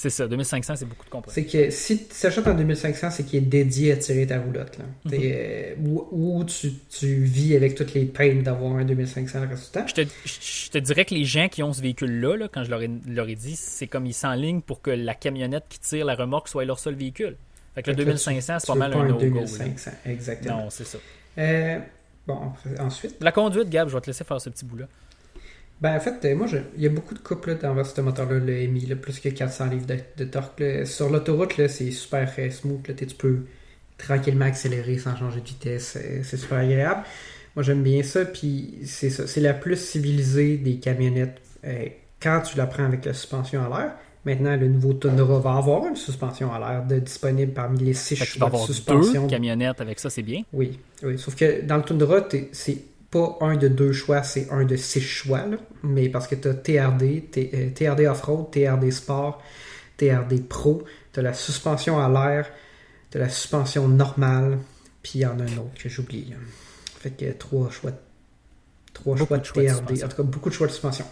C'est 0.00 0.10
ça, 0.10 0.28
2500, 0.28 0.76
c'est 0.76 0.84
beaucoup 0.84 1.04
de 1.04 1.10
compromis. 1.10 1.34
C'est 1.34 1.44
que 1.44 1.70
si 1.70 2.06
tu 2.06 2.26
achètes 2.26 2.46
un 2.46 2.54
2500, 2.54 3.10
c'est 3.10 3.24
qu'il 3.24 3.38
est 3.38 3.46
dédié 3.46 3.90
à 3.90 3.96
tirer 3.96 4.28
ta 4.28 4.38
roulotte. 4.38 4.78
Là. 4.78 4.84
Mhm. 5.06 5.12
Euh, 5.20 5.74
ou 5.84 6.06
ou 6.12 6.44
tu, 6.44 6.70
tu 6.88 7.24
vis 7.24 7.56
avec 7.56 7.74
toutes 7.74 7.94
les 7.94 8.04
peines 8.04 8.44
d'avoir 8.44 8.76
un 8.76 8.84
2500 8.84 9.40
le 9.40 9.48
reste 9.48 9.64
du 9.64 9.70
temps. 9.72 9.86
Je 9.88 9.94
te, 9.94 10.08
je 10.24 10.70
te 10.70 10.78
dirais 10.78 11.04
que 11.04 11.14
les 11.14 11.24
gens 11.24 11.48
qui 11.48 11.64
ont 11.64 11.72
ce 11.72 11.82
véhicule-là, 11.82 12.36
là, 12.36 12.46
quand 12.48 12.62
je 12.62 12.70
leur 12.70 12.80
ai, 12.82 12.88
leur 13.08 13.28
ai 13.28 13.34
dit, 13.34 13.56
c'est 13.56 13.88
comme 13.88 14.06
ils 14.06 14.14
s'enlignent 14.14 14.60
pour 14.60 14.82
que 14.82 14.92
la 14.92 15.14
camionnette 15.14 15.64
qui 15.68 15.80
tire 15.80 16.04
la 16.06 16.14
remorque 16.14 16.46
soit 16.46 16.64
leur 16.64 16.78
seul 16.78 16.94
véhicule. 16.94 17.36
Fait 17.74 17.82
que 17.82 17.90
le 17.90 17.96
Fait 17.96 18.02
que 18.04 18.08
là, 18.08 18.12
2500, 18.14 18.54
tu 18.54 18.60
c'est 18.60 18.66
pas 18.68 18.74
mal 18.78 18.92
pas 18.92 18.98
un 18.98 19.02
un 19.02 19.08
no-go. 19.08 19.20
là. 19.20 19.28
2500, 19.30 19.90
exactement. 20.06 20.62
Non, 20.62 20.70
c'est 20.70 20.86
ça. 20.86 20.98
Euh, 21.38 21.80
bon, 22.24 22.38
ensuite, 22.78 23.16
La 23.20 23.32
conduite, 23.32 23.68
Gab, 23.68 23.88
je 23.88 23.94
vais 23.94 24.00
te 24.00 24.06
laisser 24.06 24.22
faire 24.22 24.40
ce 24.40 24.48
petit 24.48 24.64
bout-là. 24.64 24.86
Ben 25.80 25.96
en 25.96 26.00
fait, 26.00 26.24
euh, 26.24 26.34
moi, 26.36 26.46
il 26.76 26.82
y 26.82 26.86
a 26.86 26.90
beaucoup 26.90 27.14
de 27.14 27.18
couples 27.20 27.50
là, 27.50 27.54
dans 27.74 27.84
ce 27.84 28.00
moteur-là, 28.00 28.38
le 28.38 28.66
MI, 28.66 28.86
là, 28.86 28.96
plus 28.96 29.20
que 29.20 29.28
400 29.28 29.66
livres 29.66 29.86
de, 29.86 29.96
de 30.16 30.24
torque. 30.24 30.60
là. 30.60 30.84
Sur 30.84 31.08
l'autoroute, 31.10 31.56
là, 31.56 31.68
c'est 31.68 31.90
super 31.92 32.32
euh, 32.38 32.50
smooth. 32.50 32.82
Tu 32.96 33.06
peux 33.14 33.40
tranquillement 33.96 34.44
accélérer 34.46 34.98
sans 34.98 35.16
changer 35.16 35.40
de 35.40 35.46
vitesse. 35.46 35.96
euh, 36.00 36.20
C'est 36.24 36.36
super 36.36 36.58
agréable. 36.58 37.02
Moi, 37.56 37.62
j'aime 37.62 37.82
bien 37.82 38.02
ça. 38.02 38.24
Puis, 38.24 38.78
c'est 38.84 39.10
ça. 39.10 39.26
C'est 39.26 39.40
la 39.40 39.54
plus 39.54 39.76
civilisée 39.76 40.56
des 40.56 40.76
camionnettes 40.76 41.40
euh, 41.64 41.86
quand 42.20 42.42
tu 42.42 42.56
la 42.56 42.66
prends 42.66 42.84
avec 42.84 43.04
la 43.04 43.14
suspension 43.14 43.62
à 43.62 43.68
l'air. 43.80 43.92
Maintenant, 44.24 44.56
le 44.56 44.68
nouveau 44.68 44.92
Tundra 44.94 45.38
va 45.38 45.56
avoir 45.56 45.86
une 45.86 45.96
suspension 45.96 46.52
à 46.52 46.58
l'air 46.58 46.84
de- 46.84 46.98
disponible 46.98 47.52
parmi 47.52 47.78
les 47.78 47.94
six 47.94 48.16
choix 48.16 48.50
de 48.50 48.56
suspension. 48.56 49.22
deux 49.22 49.28
camionnettes 49.30 49.80
avec 49.80 49.98
ça, 50.00 50.10
c'est 50.10 50.22
bien? 50.22 50.42
Oui, 50.52 50.78
oui. 51.04 51.18
Sauf 51.18 51.34
que 51.36 51.62
dans 51.62 51.76
le 51.76 51.82
Tundra, 51.84 52.20
t'es- 52.22 52.48
c'est 52.52 52.78
pas 53.10 53.38
un 53.40 53.56
de 53.56 53.68
deux 53.68 53.92
choix, 53.92 54.22
c'est 54.22 54.48
un 54.50 54.64
de 54.64 54.76
six 54.76 55.00
choix. 55.00 55.46
là. 55.46 55.56
Mais 55.82 56.08
parce 56.08 56.26
que 56.26 56.34
tu 56.34 56.48
as 56.48 56.54
TRD, 56.54 57.30
T- 57.30 57.50
euh, 57.54 57.70
TRD 57.70 58.06
Off-Road, 58.06 58.50
TRD 58.50 58.90
Sport, 58.90 59.42
TRD 59.96 60.42
Pro, 60.46 60.84
tu 61.12 61.20
as 61.20 61.22
la 61.22 61.32
suspension 61.34 61.98
à 61.98 62.08
l'air, 62.08 62.50
tu 63.10 63.16
as 63.18 63.20
la 63.20 63.28
suspension 63.28 63.88
normale, 63.88 64.58
puis 65.02 65.12
il 65.16 65.20
y 65.22 65.26
en 65.26 65.38
a 65.40 65.42
un 65.44 65.56
autre 65.58 65.82
que 65.82 65.88
j'oublie. 65.88 66.34
Fait 67.00 67.10
que 67.10 67.32
trois 67.32 67.70
choix, 67.70 67.92
trois 68.92 69.14
Beaucoup 69.16 69.28
choix 69.28 69.38
de 69.38 69.42
de 69.42 69.46
choix 69.48 69.62
de 69.62 69.68
TRD. 69.68 70.04
en 70.04 70.08
tout 70.08 70.16
cas, 70.16 70.22
beaucoup 70.24 70.48
de 70.50 70.54
choix 70.54 70.66
de 70.66 70.72
suspension. 70.72 71.06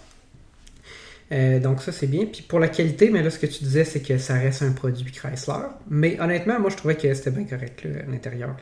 Euh, 1.32 1.58
donc 1.58 1.82
ça 1.82 1.90
c'est 1.90 2.06
bien. 2.06 2.26
Puis 2.26 2.42
pour 2.42 2.60
la 2.60 2.68
qualité, 2.68 3.10
mais 3.10 3.22
là 3.22 3.30
ce 3.30 3.38
que 3.38 3.46
tu 3.46 3.64
disais 3.64 3.82
c'est 3.84 4.00
que 4.00 4.16
ça 4.16 4.34
reste 4.34 4.62
un 4.62 4.72
produit 4.72 5.10
Chrysler. 5.10 5.54
Mais 5.90 6.20
honnêtement, 6.20 6.60
moi 6.60 6.70
je 6.70 6.76
trouvais 6.76 6.94
que 6.94 7.12
c'était 7.14 7.32
bien 7.32 7.44
correct 7.44 7.82
là, 7.84 8.02
à 8.06 8.10
l'intérieur. 8.10 8.54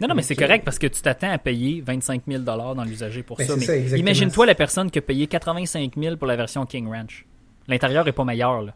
Non, 0.00 0.08
non, 0.08 0.14
mais 0.14 0.22
c'est 0.22 0.34
Ok. 0.34 0.40
correct 0.40 0.64
parce 0.64 0.78
que 0.78 0.86
tu 0.86 1.02
t'attends 1.02 1.30
à 1.30 1.36
payer 1.38 1.82
25 1.84 2.22
000 2.26 2.42
dans 2.42 2.84
l'usager 2.84 3.22
pour 3.22 3.36
Ben, 3.36 3.46
ça. 3.46 3.58
ça, 3.60 3.76
imagine-toi 3.76 4.46
la 4.46 4.54
personne 4.54 4.90
qui 4.90 4.98
a 4.98 5.02
payé 5.02 5.26
85 5.26 5.92
000 5.98 6.16
pour 6.16 6.26
la 6.26 6.36
version 6.36 6.64
King 6.64 6.88
Ranch. 6.88 7.26
L'intérieur 7.68 8.08
est 8.08 8.12
pas 8.12 8.24
meilleur. 8.24 8.62
Là. 8.62 8.74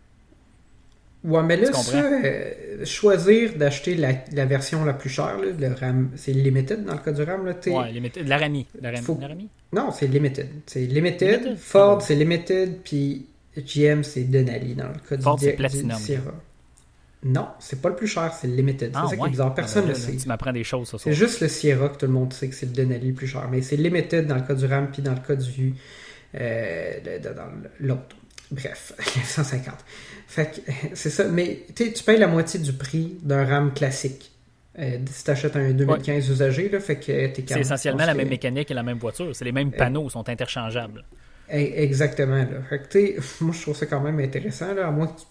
Ouais, 1.26 1.42
mais 1.42 1.56
là, 1.56 1.72
ça, 1.72 1.96
euh, 2.04 2.84
choisir 2.84 3.54
d'acheter 3.56 3.94
la, 3.96 4.12
la 4.32 4.44
version 4.46 4.84
la 4.84 4.92
plus 4.94 5.10
chère, 5.10 5.36
là, 5.38 5.46
le 5.58 5.74
RAM, 5.74 6.10
c'est 6.16 6.32
limited 6.32 6.84
dans 6.84 6.92
le 6.92 6.98
cas 7.00 7.10
du 7.12 7.22
RAM. 7.22 7.44
Là, 7.44 7.54
t'es- 7.54 7.70
Ouais, 7.70 7.92
l'Arami. 8.24 8.66
L'Arami. 8.80 9.02
Faut- 9.04 9.18
l'Arami? 9.20 9.48
Non, 9.72 9.90
c'est 9.90 10.06
limited. 10.06 10.48
C'est 10.66 10.86
limited. 10.86 11.40
Limited? 11.42 11.58
Ford, 11.58 11.98
Ah 12.00 12.04
c'est 12.06 12.14
limited. 12.14 12.76
Puis 12.84 13.26
GM, 13.56 14.02
c'est 14.04 14.24
Denali 14.24 14.74
dans 14.74 14.88
le 14.88 14.94
cas 15.08 15.20
Ford, 15.20 15.36
du, 15.36 15.46
c'est 15.46 15.52
Platinum. 15.52 15.98
Non, 17.24 17.48
c'est 17.58 17.80
pas 17.82 17.88
le 17.88 17.96
plus 17.96 18.06
cher, 18.06 18.32
c'est 18.38 18.46
le 18.46 18.54
limited. 18.54 18.92
Ah, 18.94 19.02
c'est 19.04 19.10
ça 19.10 19.16
qui 19.16 19.22
ouais. 19.22 19.28
est 19.28 19.30
bizarre. 19.32 19.54
Personne 19.54 19.84
Ah, 19.86 19.88
ne 19.88 19.92
ben 19.94 19.98
le 20.00 20.06
sait. 20.12 20.16
Tu 20.16 20.28
m'apprends 20.28 20.52
des 20.52 20.62
choses 20.62 20.88
ce 20.88 20.98
C'est 20.98 21.12
juste 21.12 21.40
le 21.40 21.48
Sierra 21.48 21.88
que 21.88 21.96
tout 21.96 22.06
le 22.06 22.12
monde 22.12 22.32
sait 22.32 22.48
que 22.48 22.54
c'est 22.54 22.66
le 22.66 22.72
Denali 22.72 23.08
le 23.08 23.14
plus 23.14 23.26
cher. 23.26 23.48
Mais 23.50 23.62
c'est 23.62 23.76
limited 23.76 24.26
dans 24.26 24.36
le 24.36 24.42
cas 24.42 24.54
du 24.54 24.64
RAM 24.66 24.90
puis 24.92 25.02
dans 25.02 25.14
le 25.14 25.20
cas 25.26 25.34
du. 25.34 25.74
euh, 26.36 27.18
dans 27.34 27.50
l'autre. 27.80 28.16
Bref, 28.50 28.92
150. 29.24 29.74
Fait 30.28 30.46
que 30.64 30.70
c'est 30.94 31.10
ça. 31.10 31.24
Mais 31.28 31.60
tu 31.74 32.02
payes 32.04 32.18
la 32.18 32.28
moitié 32.28 32.60
du 32.60 32.72
prix 32.72 33.16
d'un 33.22 33.44
RAM 33.44 33.72
classique. 33.74 34.32
Euh, 34.78 34.98
si 35.10 35.24
tu 35.24 35.30
achètes 35.30 35.56
un 35.56 35.70
2015 35.70 36.28
usagé, 36.30 36.68
là, 36.68 36.80
fait 36.80 36.96
que 36.96 37.26
t'es 37.28 37.44
C'est 37.46 37.60
essentiellement 37.60 38.04
la 38.04 38.12
même 38.14 38.28
mécanique. 38.28 38.70
et 38.70 38.74
la 38.74 38.82
même 38.82 38.98
voiture. 38.98 39.34
C'est 39.34 39.44
les 39.46 39.52
mêmes 39.52 39.72
panneaux, 39.72 40.10
sont 40.10 40.28
interchangeables. 40.28 41.02
Eh, 41.50 41.82
Exactement. 41.82 42.36
Là. 42.36 42.62
Fait 42.68 42.80
que, 42.80 42.88
tu 42.88 42.98
sais, 42.98 43.16
moi, 43.40 43.54
je 43.56 43.62
trouve 43.62 43.76
ça 43.76 43.86
quand 43.86 44.00
même 44.00 44.20
intéressant. 44.20 44.74
Là, 44.74 44.88
à 44.88 44.90
moins 44.90 45.06
que 45.06 45.20
tu- 45.20 45.26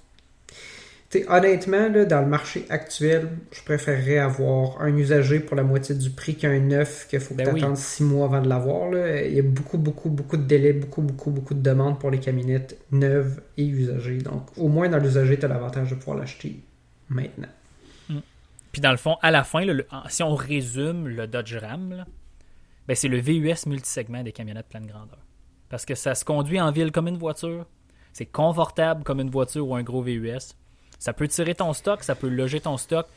honnêtement, 1.29 1.87
là, 1.89 2.05
dans 2.05 2.21
le 2.21 2.27
marché 2.27 2.65
actuel, 2.69 3.29
je 3.51 3.61
préférerais 3.63 4.17
avoir 4.17 4.81
un 4.81 4.95
usager 4.97 5.39
pour 5.39 5.55
la 5.55 5.63
moitié 5.63 5.95
du 5.95 6.09
prix 6.09 6.35
qu'un 6.35 6.59
neuf 6.59 7.07
qu'il 7.07 7.19
faut 7.19 7.33
que 7.33 7.39
Ben 7.39 7.47
tu 7.47 7.53
oui. 7.53 7.61
attendes 7.63 7.77
six 7.77 8.03
mois 8.03 8.25
avant 8.25 8.41
de 8.41 8.49
l'avoir. 8.49 8.91
Il 8.93 9.33
y 9.33 9.39
a 9.39 9.43
beaucoup, 9.43 9.77
beaucoup, 9.77 10.09
beaucoup 10.09 10.37
de 10.37 10.43
délais, 10.43 10.73
beaucoup, 10.73 11.01
beaucoup, 11.01 11.31
beaucoup 11.31 11.53
de 11.53 11.61
demandes 11.61 11.99
pour 11.99 12.11
les 12.11 12.19
camionnettes 12.19 12.77
neuves 12.91 13.41
et 13.57 13.65
usagées. 13.65 14.17
Donc, 14.17 14.47
au 14.57 14.67
moins 14.67 14.89
dans 14.89 14.97
l'usager, 14.99 15.39
tu 15.39 15.45
as 15.45 15.47
l'avantage 15.47 15.89
de 15.91 15.95
pouvoir 15.95 16.17
l'acheter 16.17 16.59
maintenant. 17.09 17.47
Puis 18.71 18.81
dans 18.81 18.91
le 18.91 18.97
fond, 18.97 19.15
à 19.21 19.31
la 19.31 19.43
fin, 19.45 19.63
là, 19.63 19.73
le- 19.73 19.87
en- 19.89 20.07
si 20.09 20.21
on 20.21 20.35
résume 20.35 21.07
le 21.07 21.27
Dodge 21.27 21.55
Ram, 21.55 22.03
ben 22.87 22.95
c'est 22.95 23.07
le 23.07 23.17
VUS 23.19 23.67
multisegment 23.67 24.21
des 24.21 24.33
camionnettes 24.33 24.67
pleine 24.67 24.85
grandeur. 24.85 25.19
Parce 25.69 25.85
que 25.85 25.95
ça 25.95 26.13
se 26.13 26.25
conduit 26.25 26.59
en 26.59 26.71
ville 26.71 26.91
comme 26.91 27.07
une 27.07 27.17
voiture. 27.17 27.65
C'est 28.11 28.25
confortable 28.25 29.03
comme 29.03 29.19
une 29.21 29.29
voiture 29.29 29.67
ou 29.67 29.75
un 29.75 29.83
gros 29.83 30.01
VUS. 30.01 30.55
Ça 30.99 31.13
peut 31.13 31.27
tirer 31.27 31.55
ton 31.55 31.73
stock, 31.73 32.03
ça 32.03 32.15
peut 32.15 32.29
loger 32.29 32.59
ton 32.61 32.77
stock. 32.77 33.07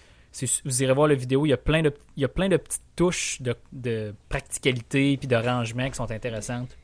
Vous 0.65 0.83
irez 0.83 0.93
voir 0.93 1.09
la 1.09 1.15
vidéo, 1.15 1.47
il 1.47 1.51
y 1.51 1.53
a 1.53 1.57
plein 1.57 1.83
de, 1.83 1.93
il 2.17 2.23
y 2.23 2.25
a 2.25 2.29
plein 2.29 2.49
de 2.49 2.57
petites 2.57 2.83
touches 2.97 3.41
de, 3.41 3.55
de 3.73 4.15
practicalité 4.29 5.17
puis 5.17 5.27
de 5.27 5.37
rangement 5.37 5.89
qui 5.89 5.97
sont 5.97 6.11
intéressantes. 6.11 6.77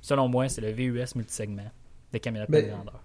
Selon 0.00 0.28
moi, 0.28 0.48
c'est 0.48 0.60
le 0.60 0.70
VUS 0.70 1.14
multisegment 1.16 1.70
des 2.12 2.20
camionnettes 2.20 2.50
Ben, 2.50 2.62
pleine 2.62 2.74
grandeur. 2.74 3.02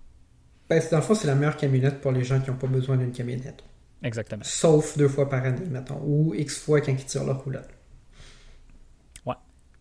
Ben, 0.70 0.84
dans 0.92 0.98
le 0.98 1.04
fond, 1.04 1.16
c'est 1.16 1.28
la 1.28 1.36
meilleure 1.36 1.58
camionnette 1.58 2.02
pour 2.02 2.12
les 2.12 2.24
gens 2.24 2.40
qui 2.40 2.50
n'ont 2.52 2.58
pas 2.58 2.68
besoin 2.68 2.98
d'une 2.98 3.12
camionnette. 3.12 3.64
Exactement. 4.04 4.44
Sauf 4.44 4.98
deux 4.98 5.08
fois 5.08 5.28
par 5.30 5.44
année, 5.44 5.66
mettons. 5.70 6.00
Ou 6.06 6.34
X 6.36 6.60
fois 6.62 6.82
quand 6.82 6.92
ils 6.92 7.06
tirent 7.06 7.24
leur 7.26 7.44
roulotte. 7.44 7.70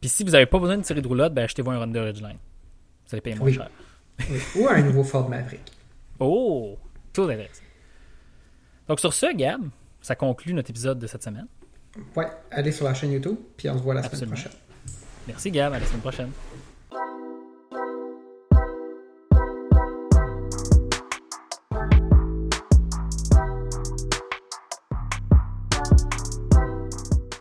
Puis 0.01 0.09
si 0.09 0.23
vous 0.23 0.31
n'avez 0.31 0.47
pas 0.47 0.59
besoin 0.61 0.77
de 0.77 0.83
tirer 0.83 1.03
de 1.03 1.09
roulotte, 1.09 1.35
ben 1.35 1.43
achetez-vous 1.43 1.71
un 1.73 1.83
Honda 1.83 2.05
Ridgeline. 2.05 2.39
Vous 3.07 3.15
allez 3.15 3.21
payer 3.21 3.35
moins 3.37 3.47
Oui. 3.47 3.55
cher. 3.55 3.69
Oui. 4.31 4.39
Ou 4.57 4.69
un 4.69 4.81
nouveau 4.83 5.03
Ford 5.03 5.29
Maverick. 5.29 5.73
Oh! 6.21 6.79
Intéressant. 7.25 7.63
Donc 8.89 9.01
sur 9.01 9.13
ce, 9.13 9.35
Gab, 9.35 9.63
ça 10.01 10.15
conclut 10.15 10.55
notre 10.55 10.71
épisode 10.71 10.99
de 10.99 11.07
cette 11.07 11.23
semaine. 11.23 11.47
Ouais, 12.17 12.27
allez 12.51 12.73
sur 12.73 12.85
la 12.85 12.95
chaîne 12.95 13.13
YouTube, 13.13 13.37
puis 13.57 13.69
on 13.69 13.77
se 13.77 13.83
voit 13.83 13.95
la 13.95 14.03
semaine 14.03 14.31
prochaine. 14.31 14.53
Merci 15.27 15.51
Gab, 15.51 15.73
à 15.73 15.79
la 15.79 15.87
semaine 15.87 16.01
prochaine. 16.01 16.31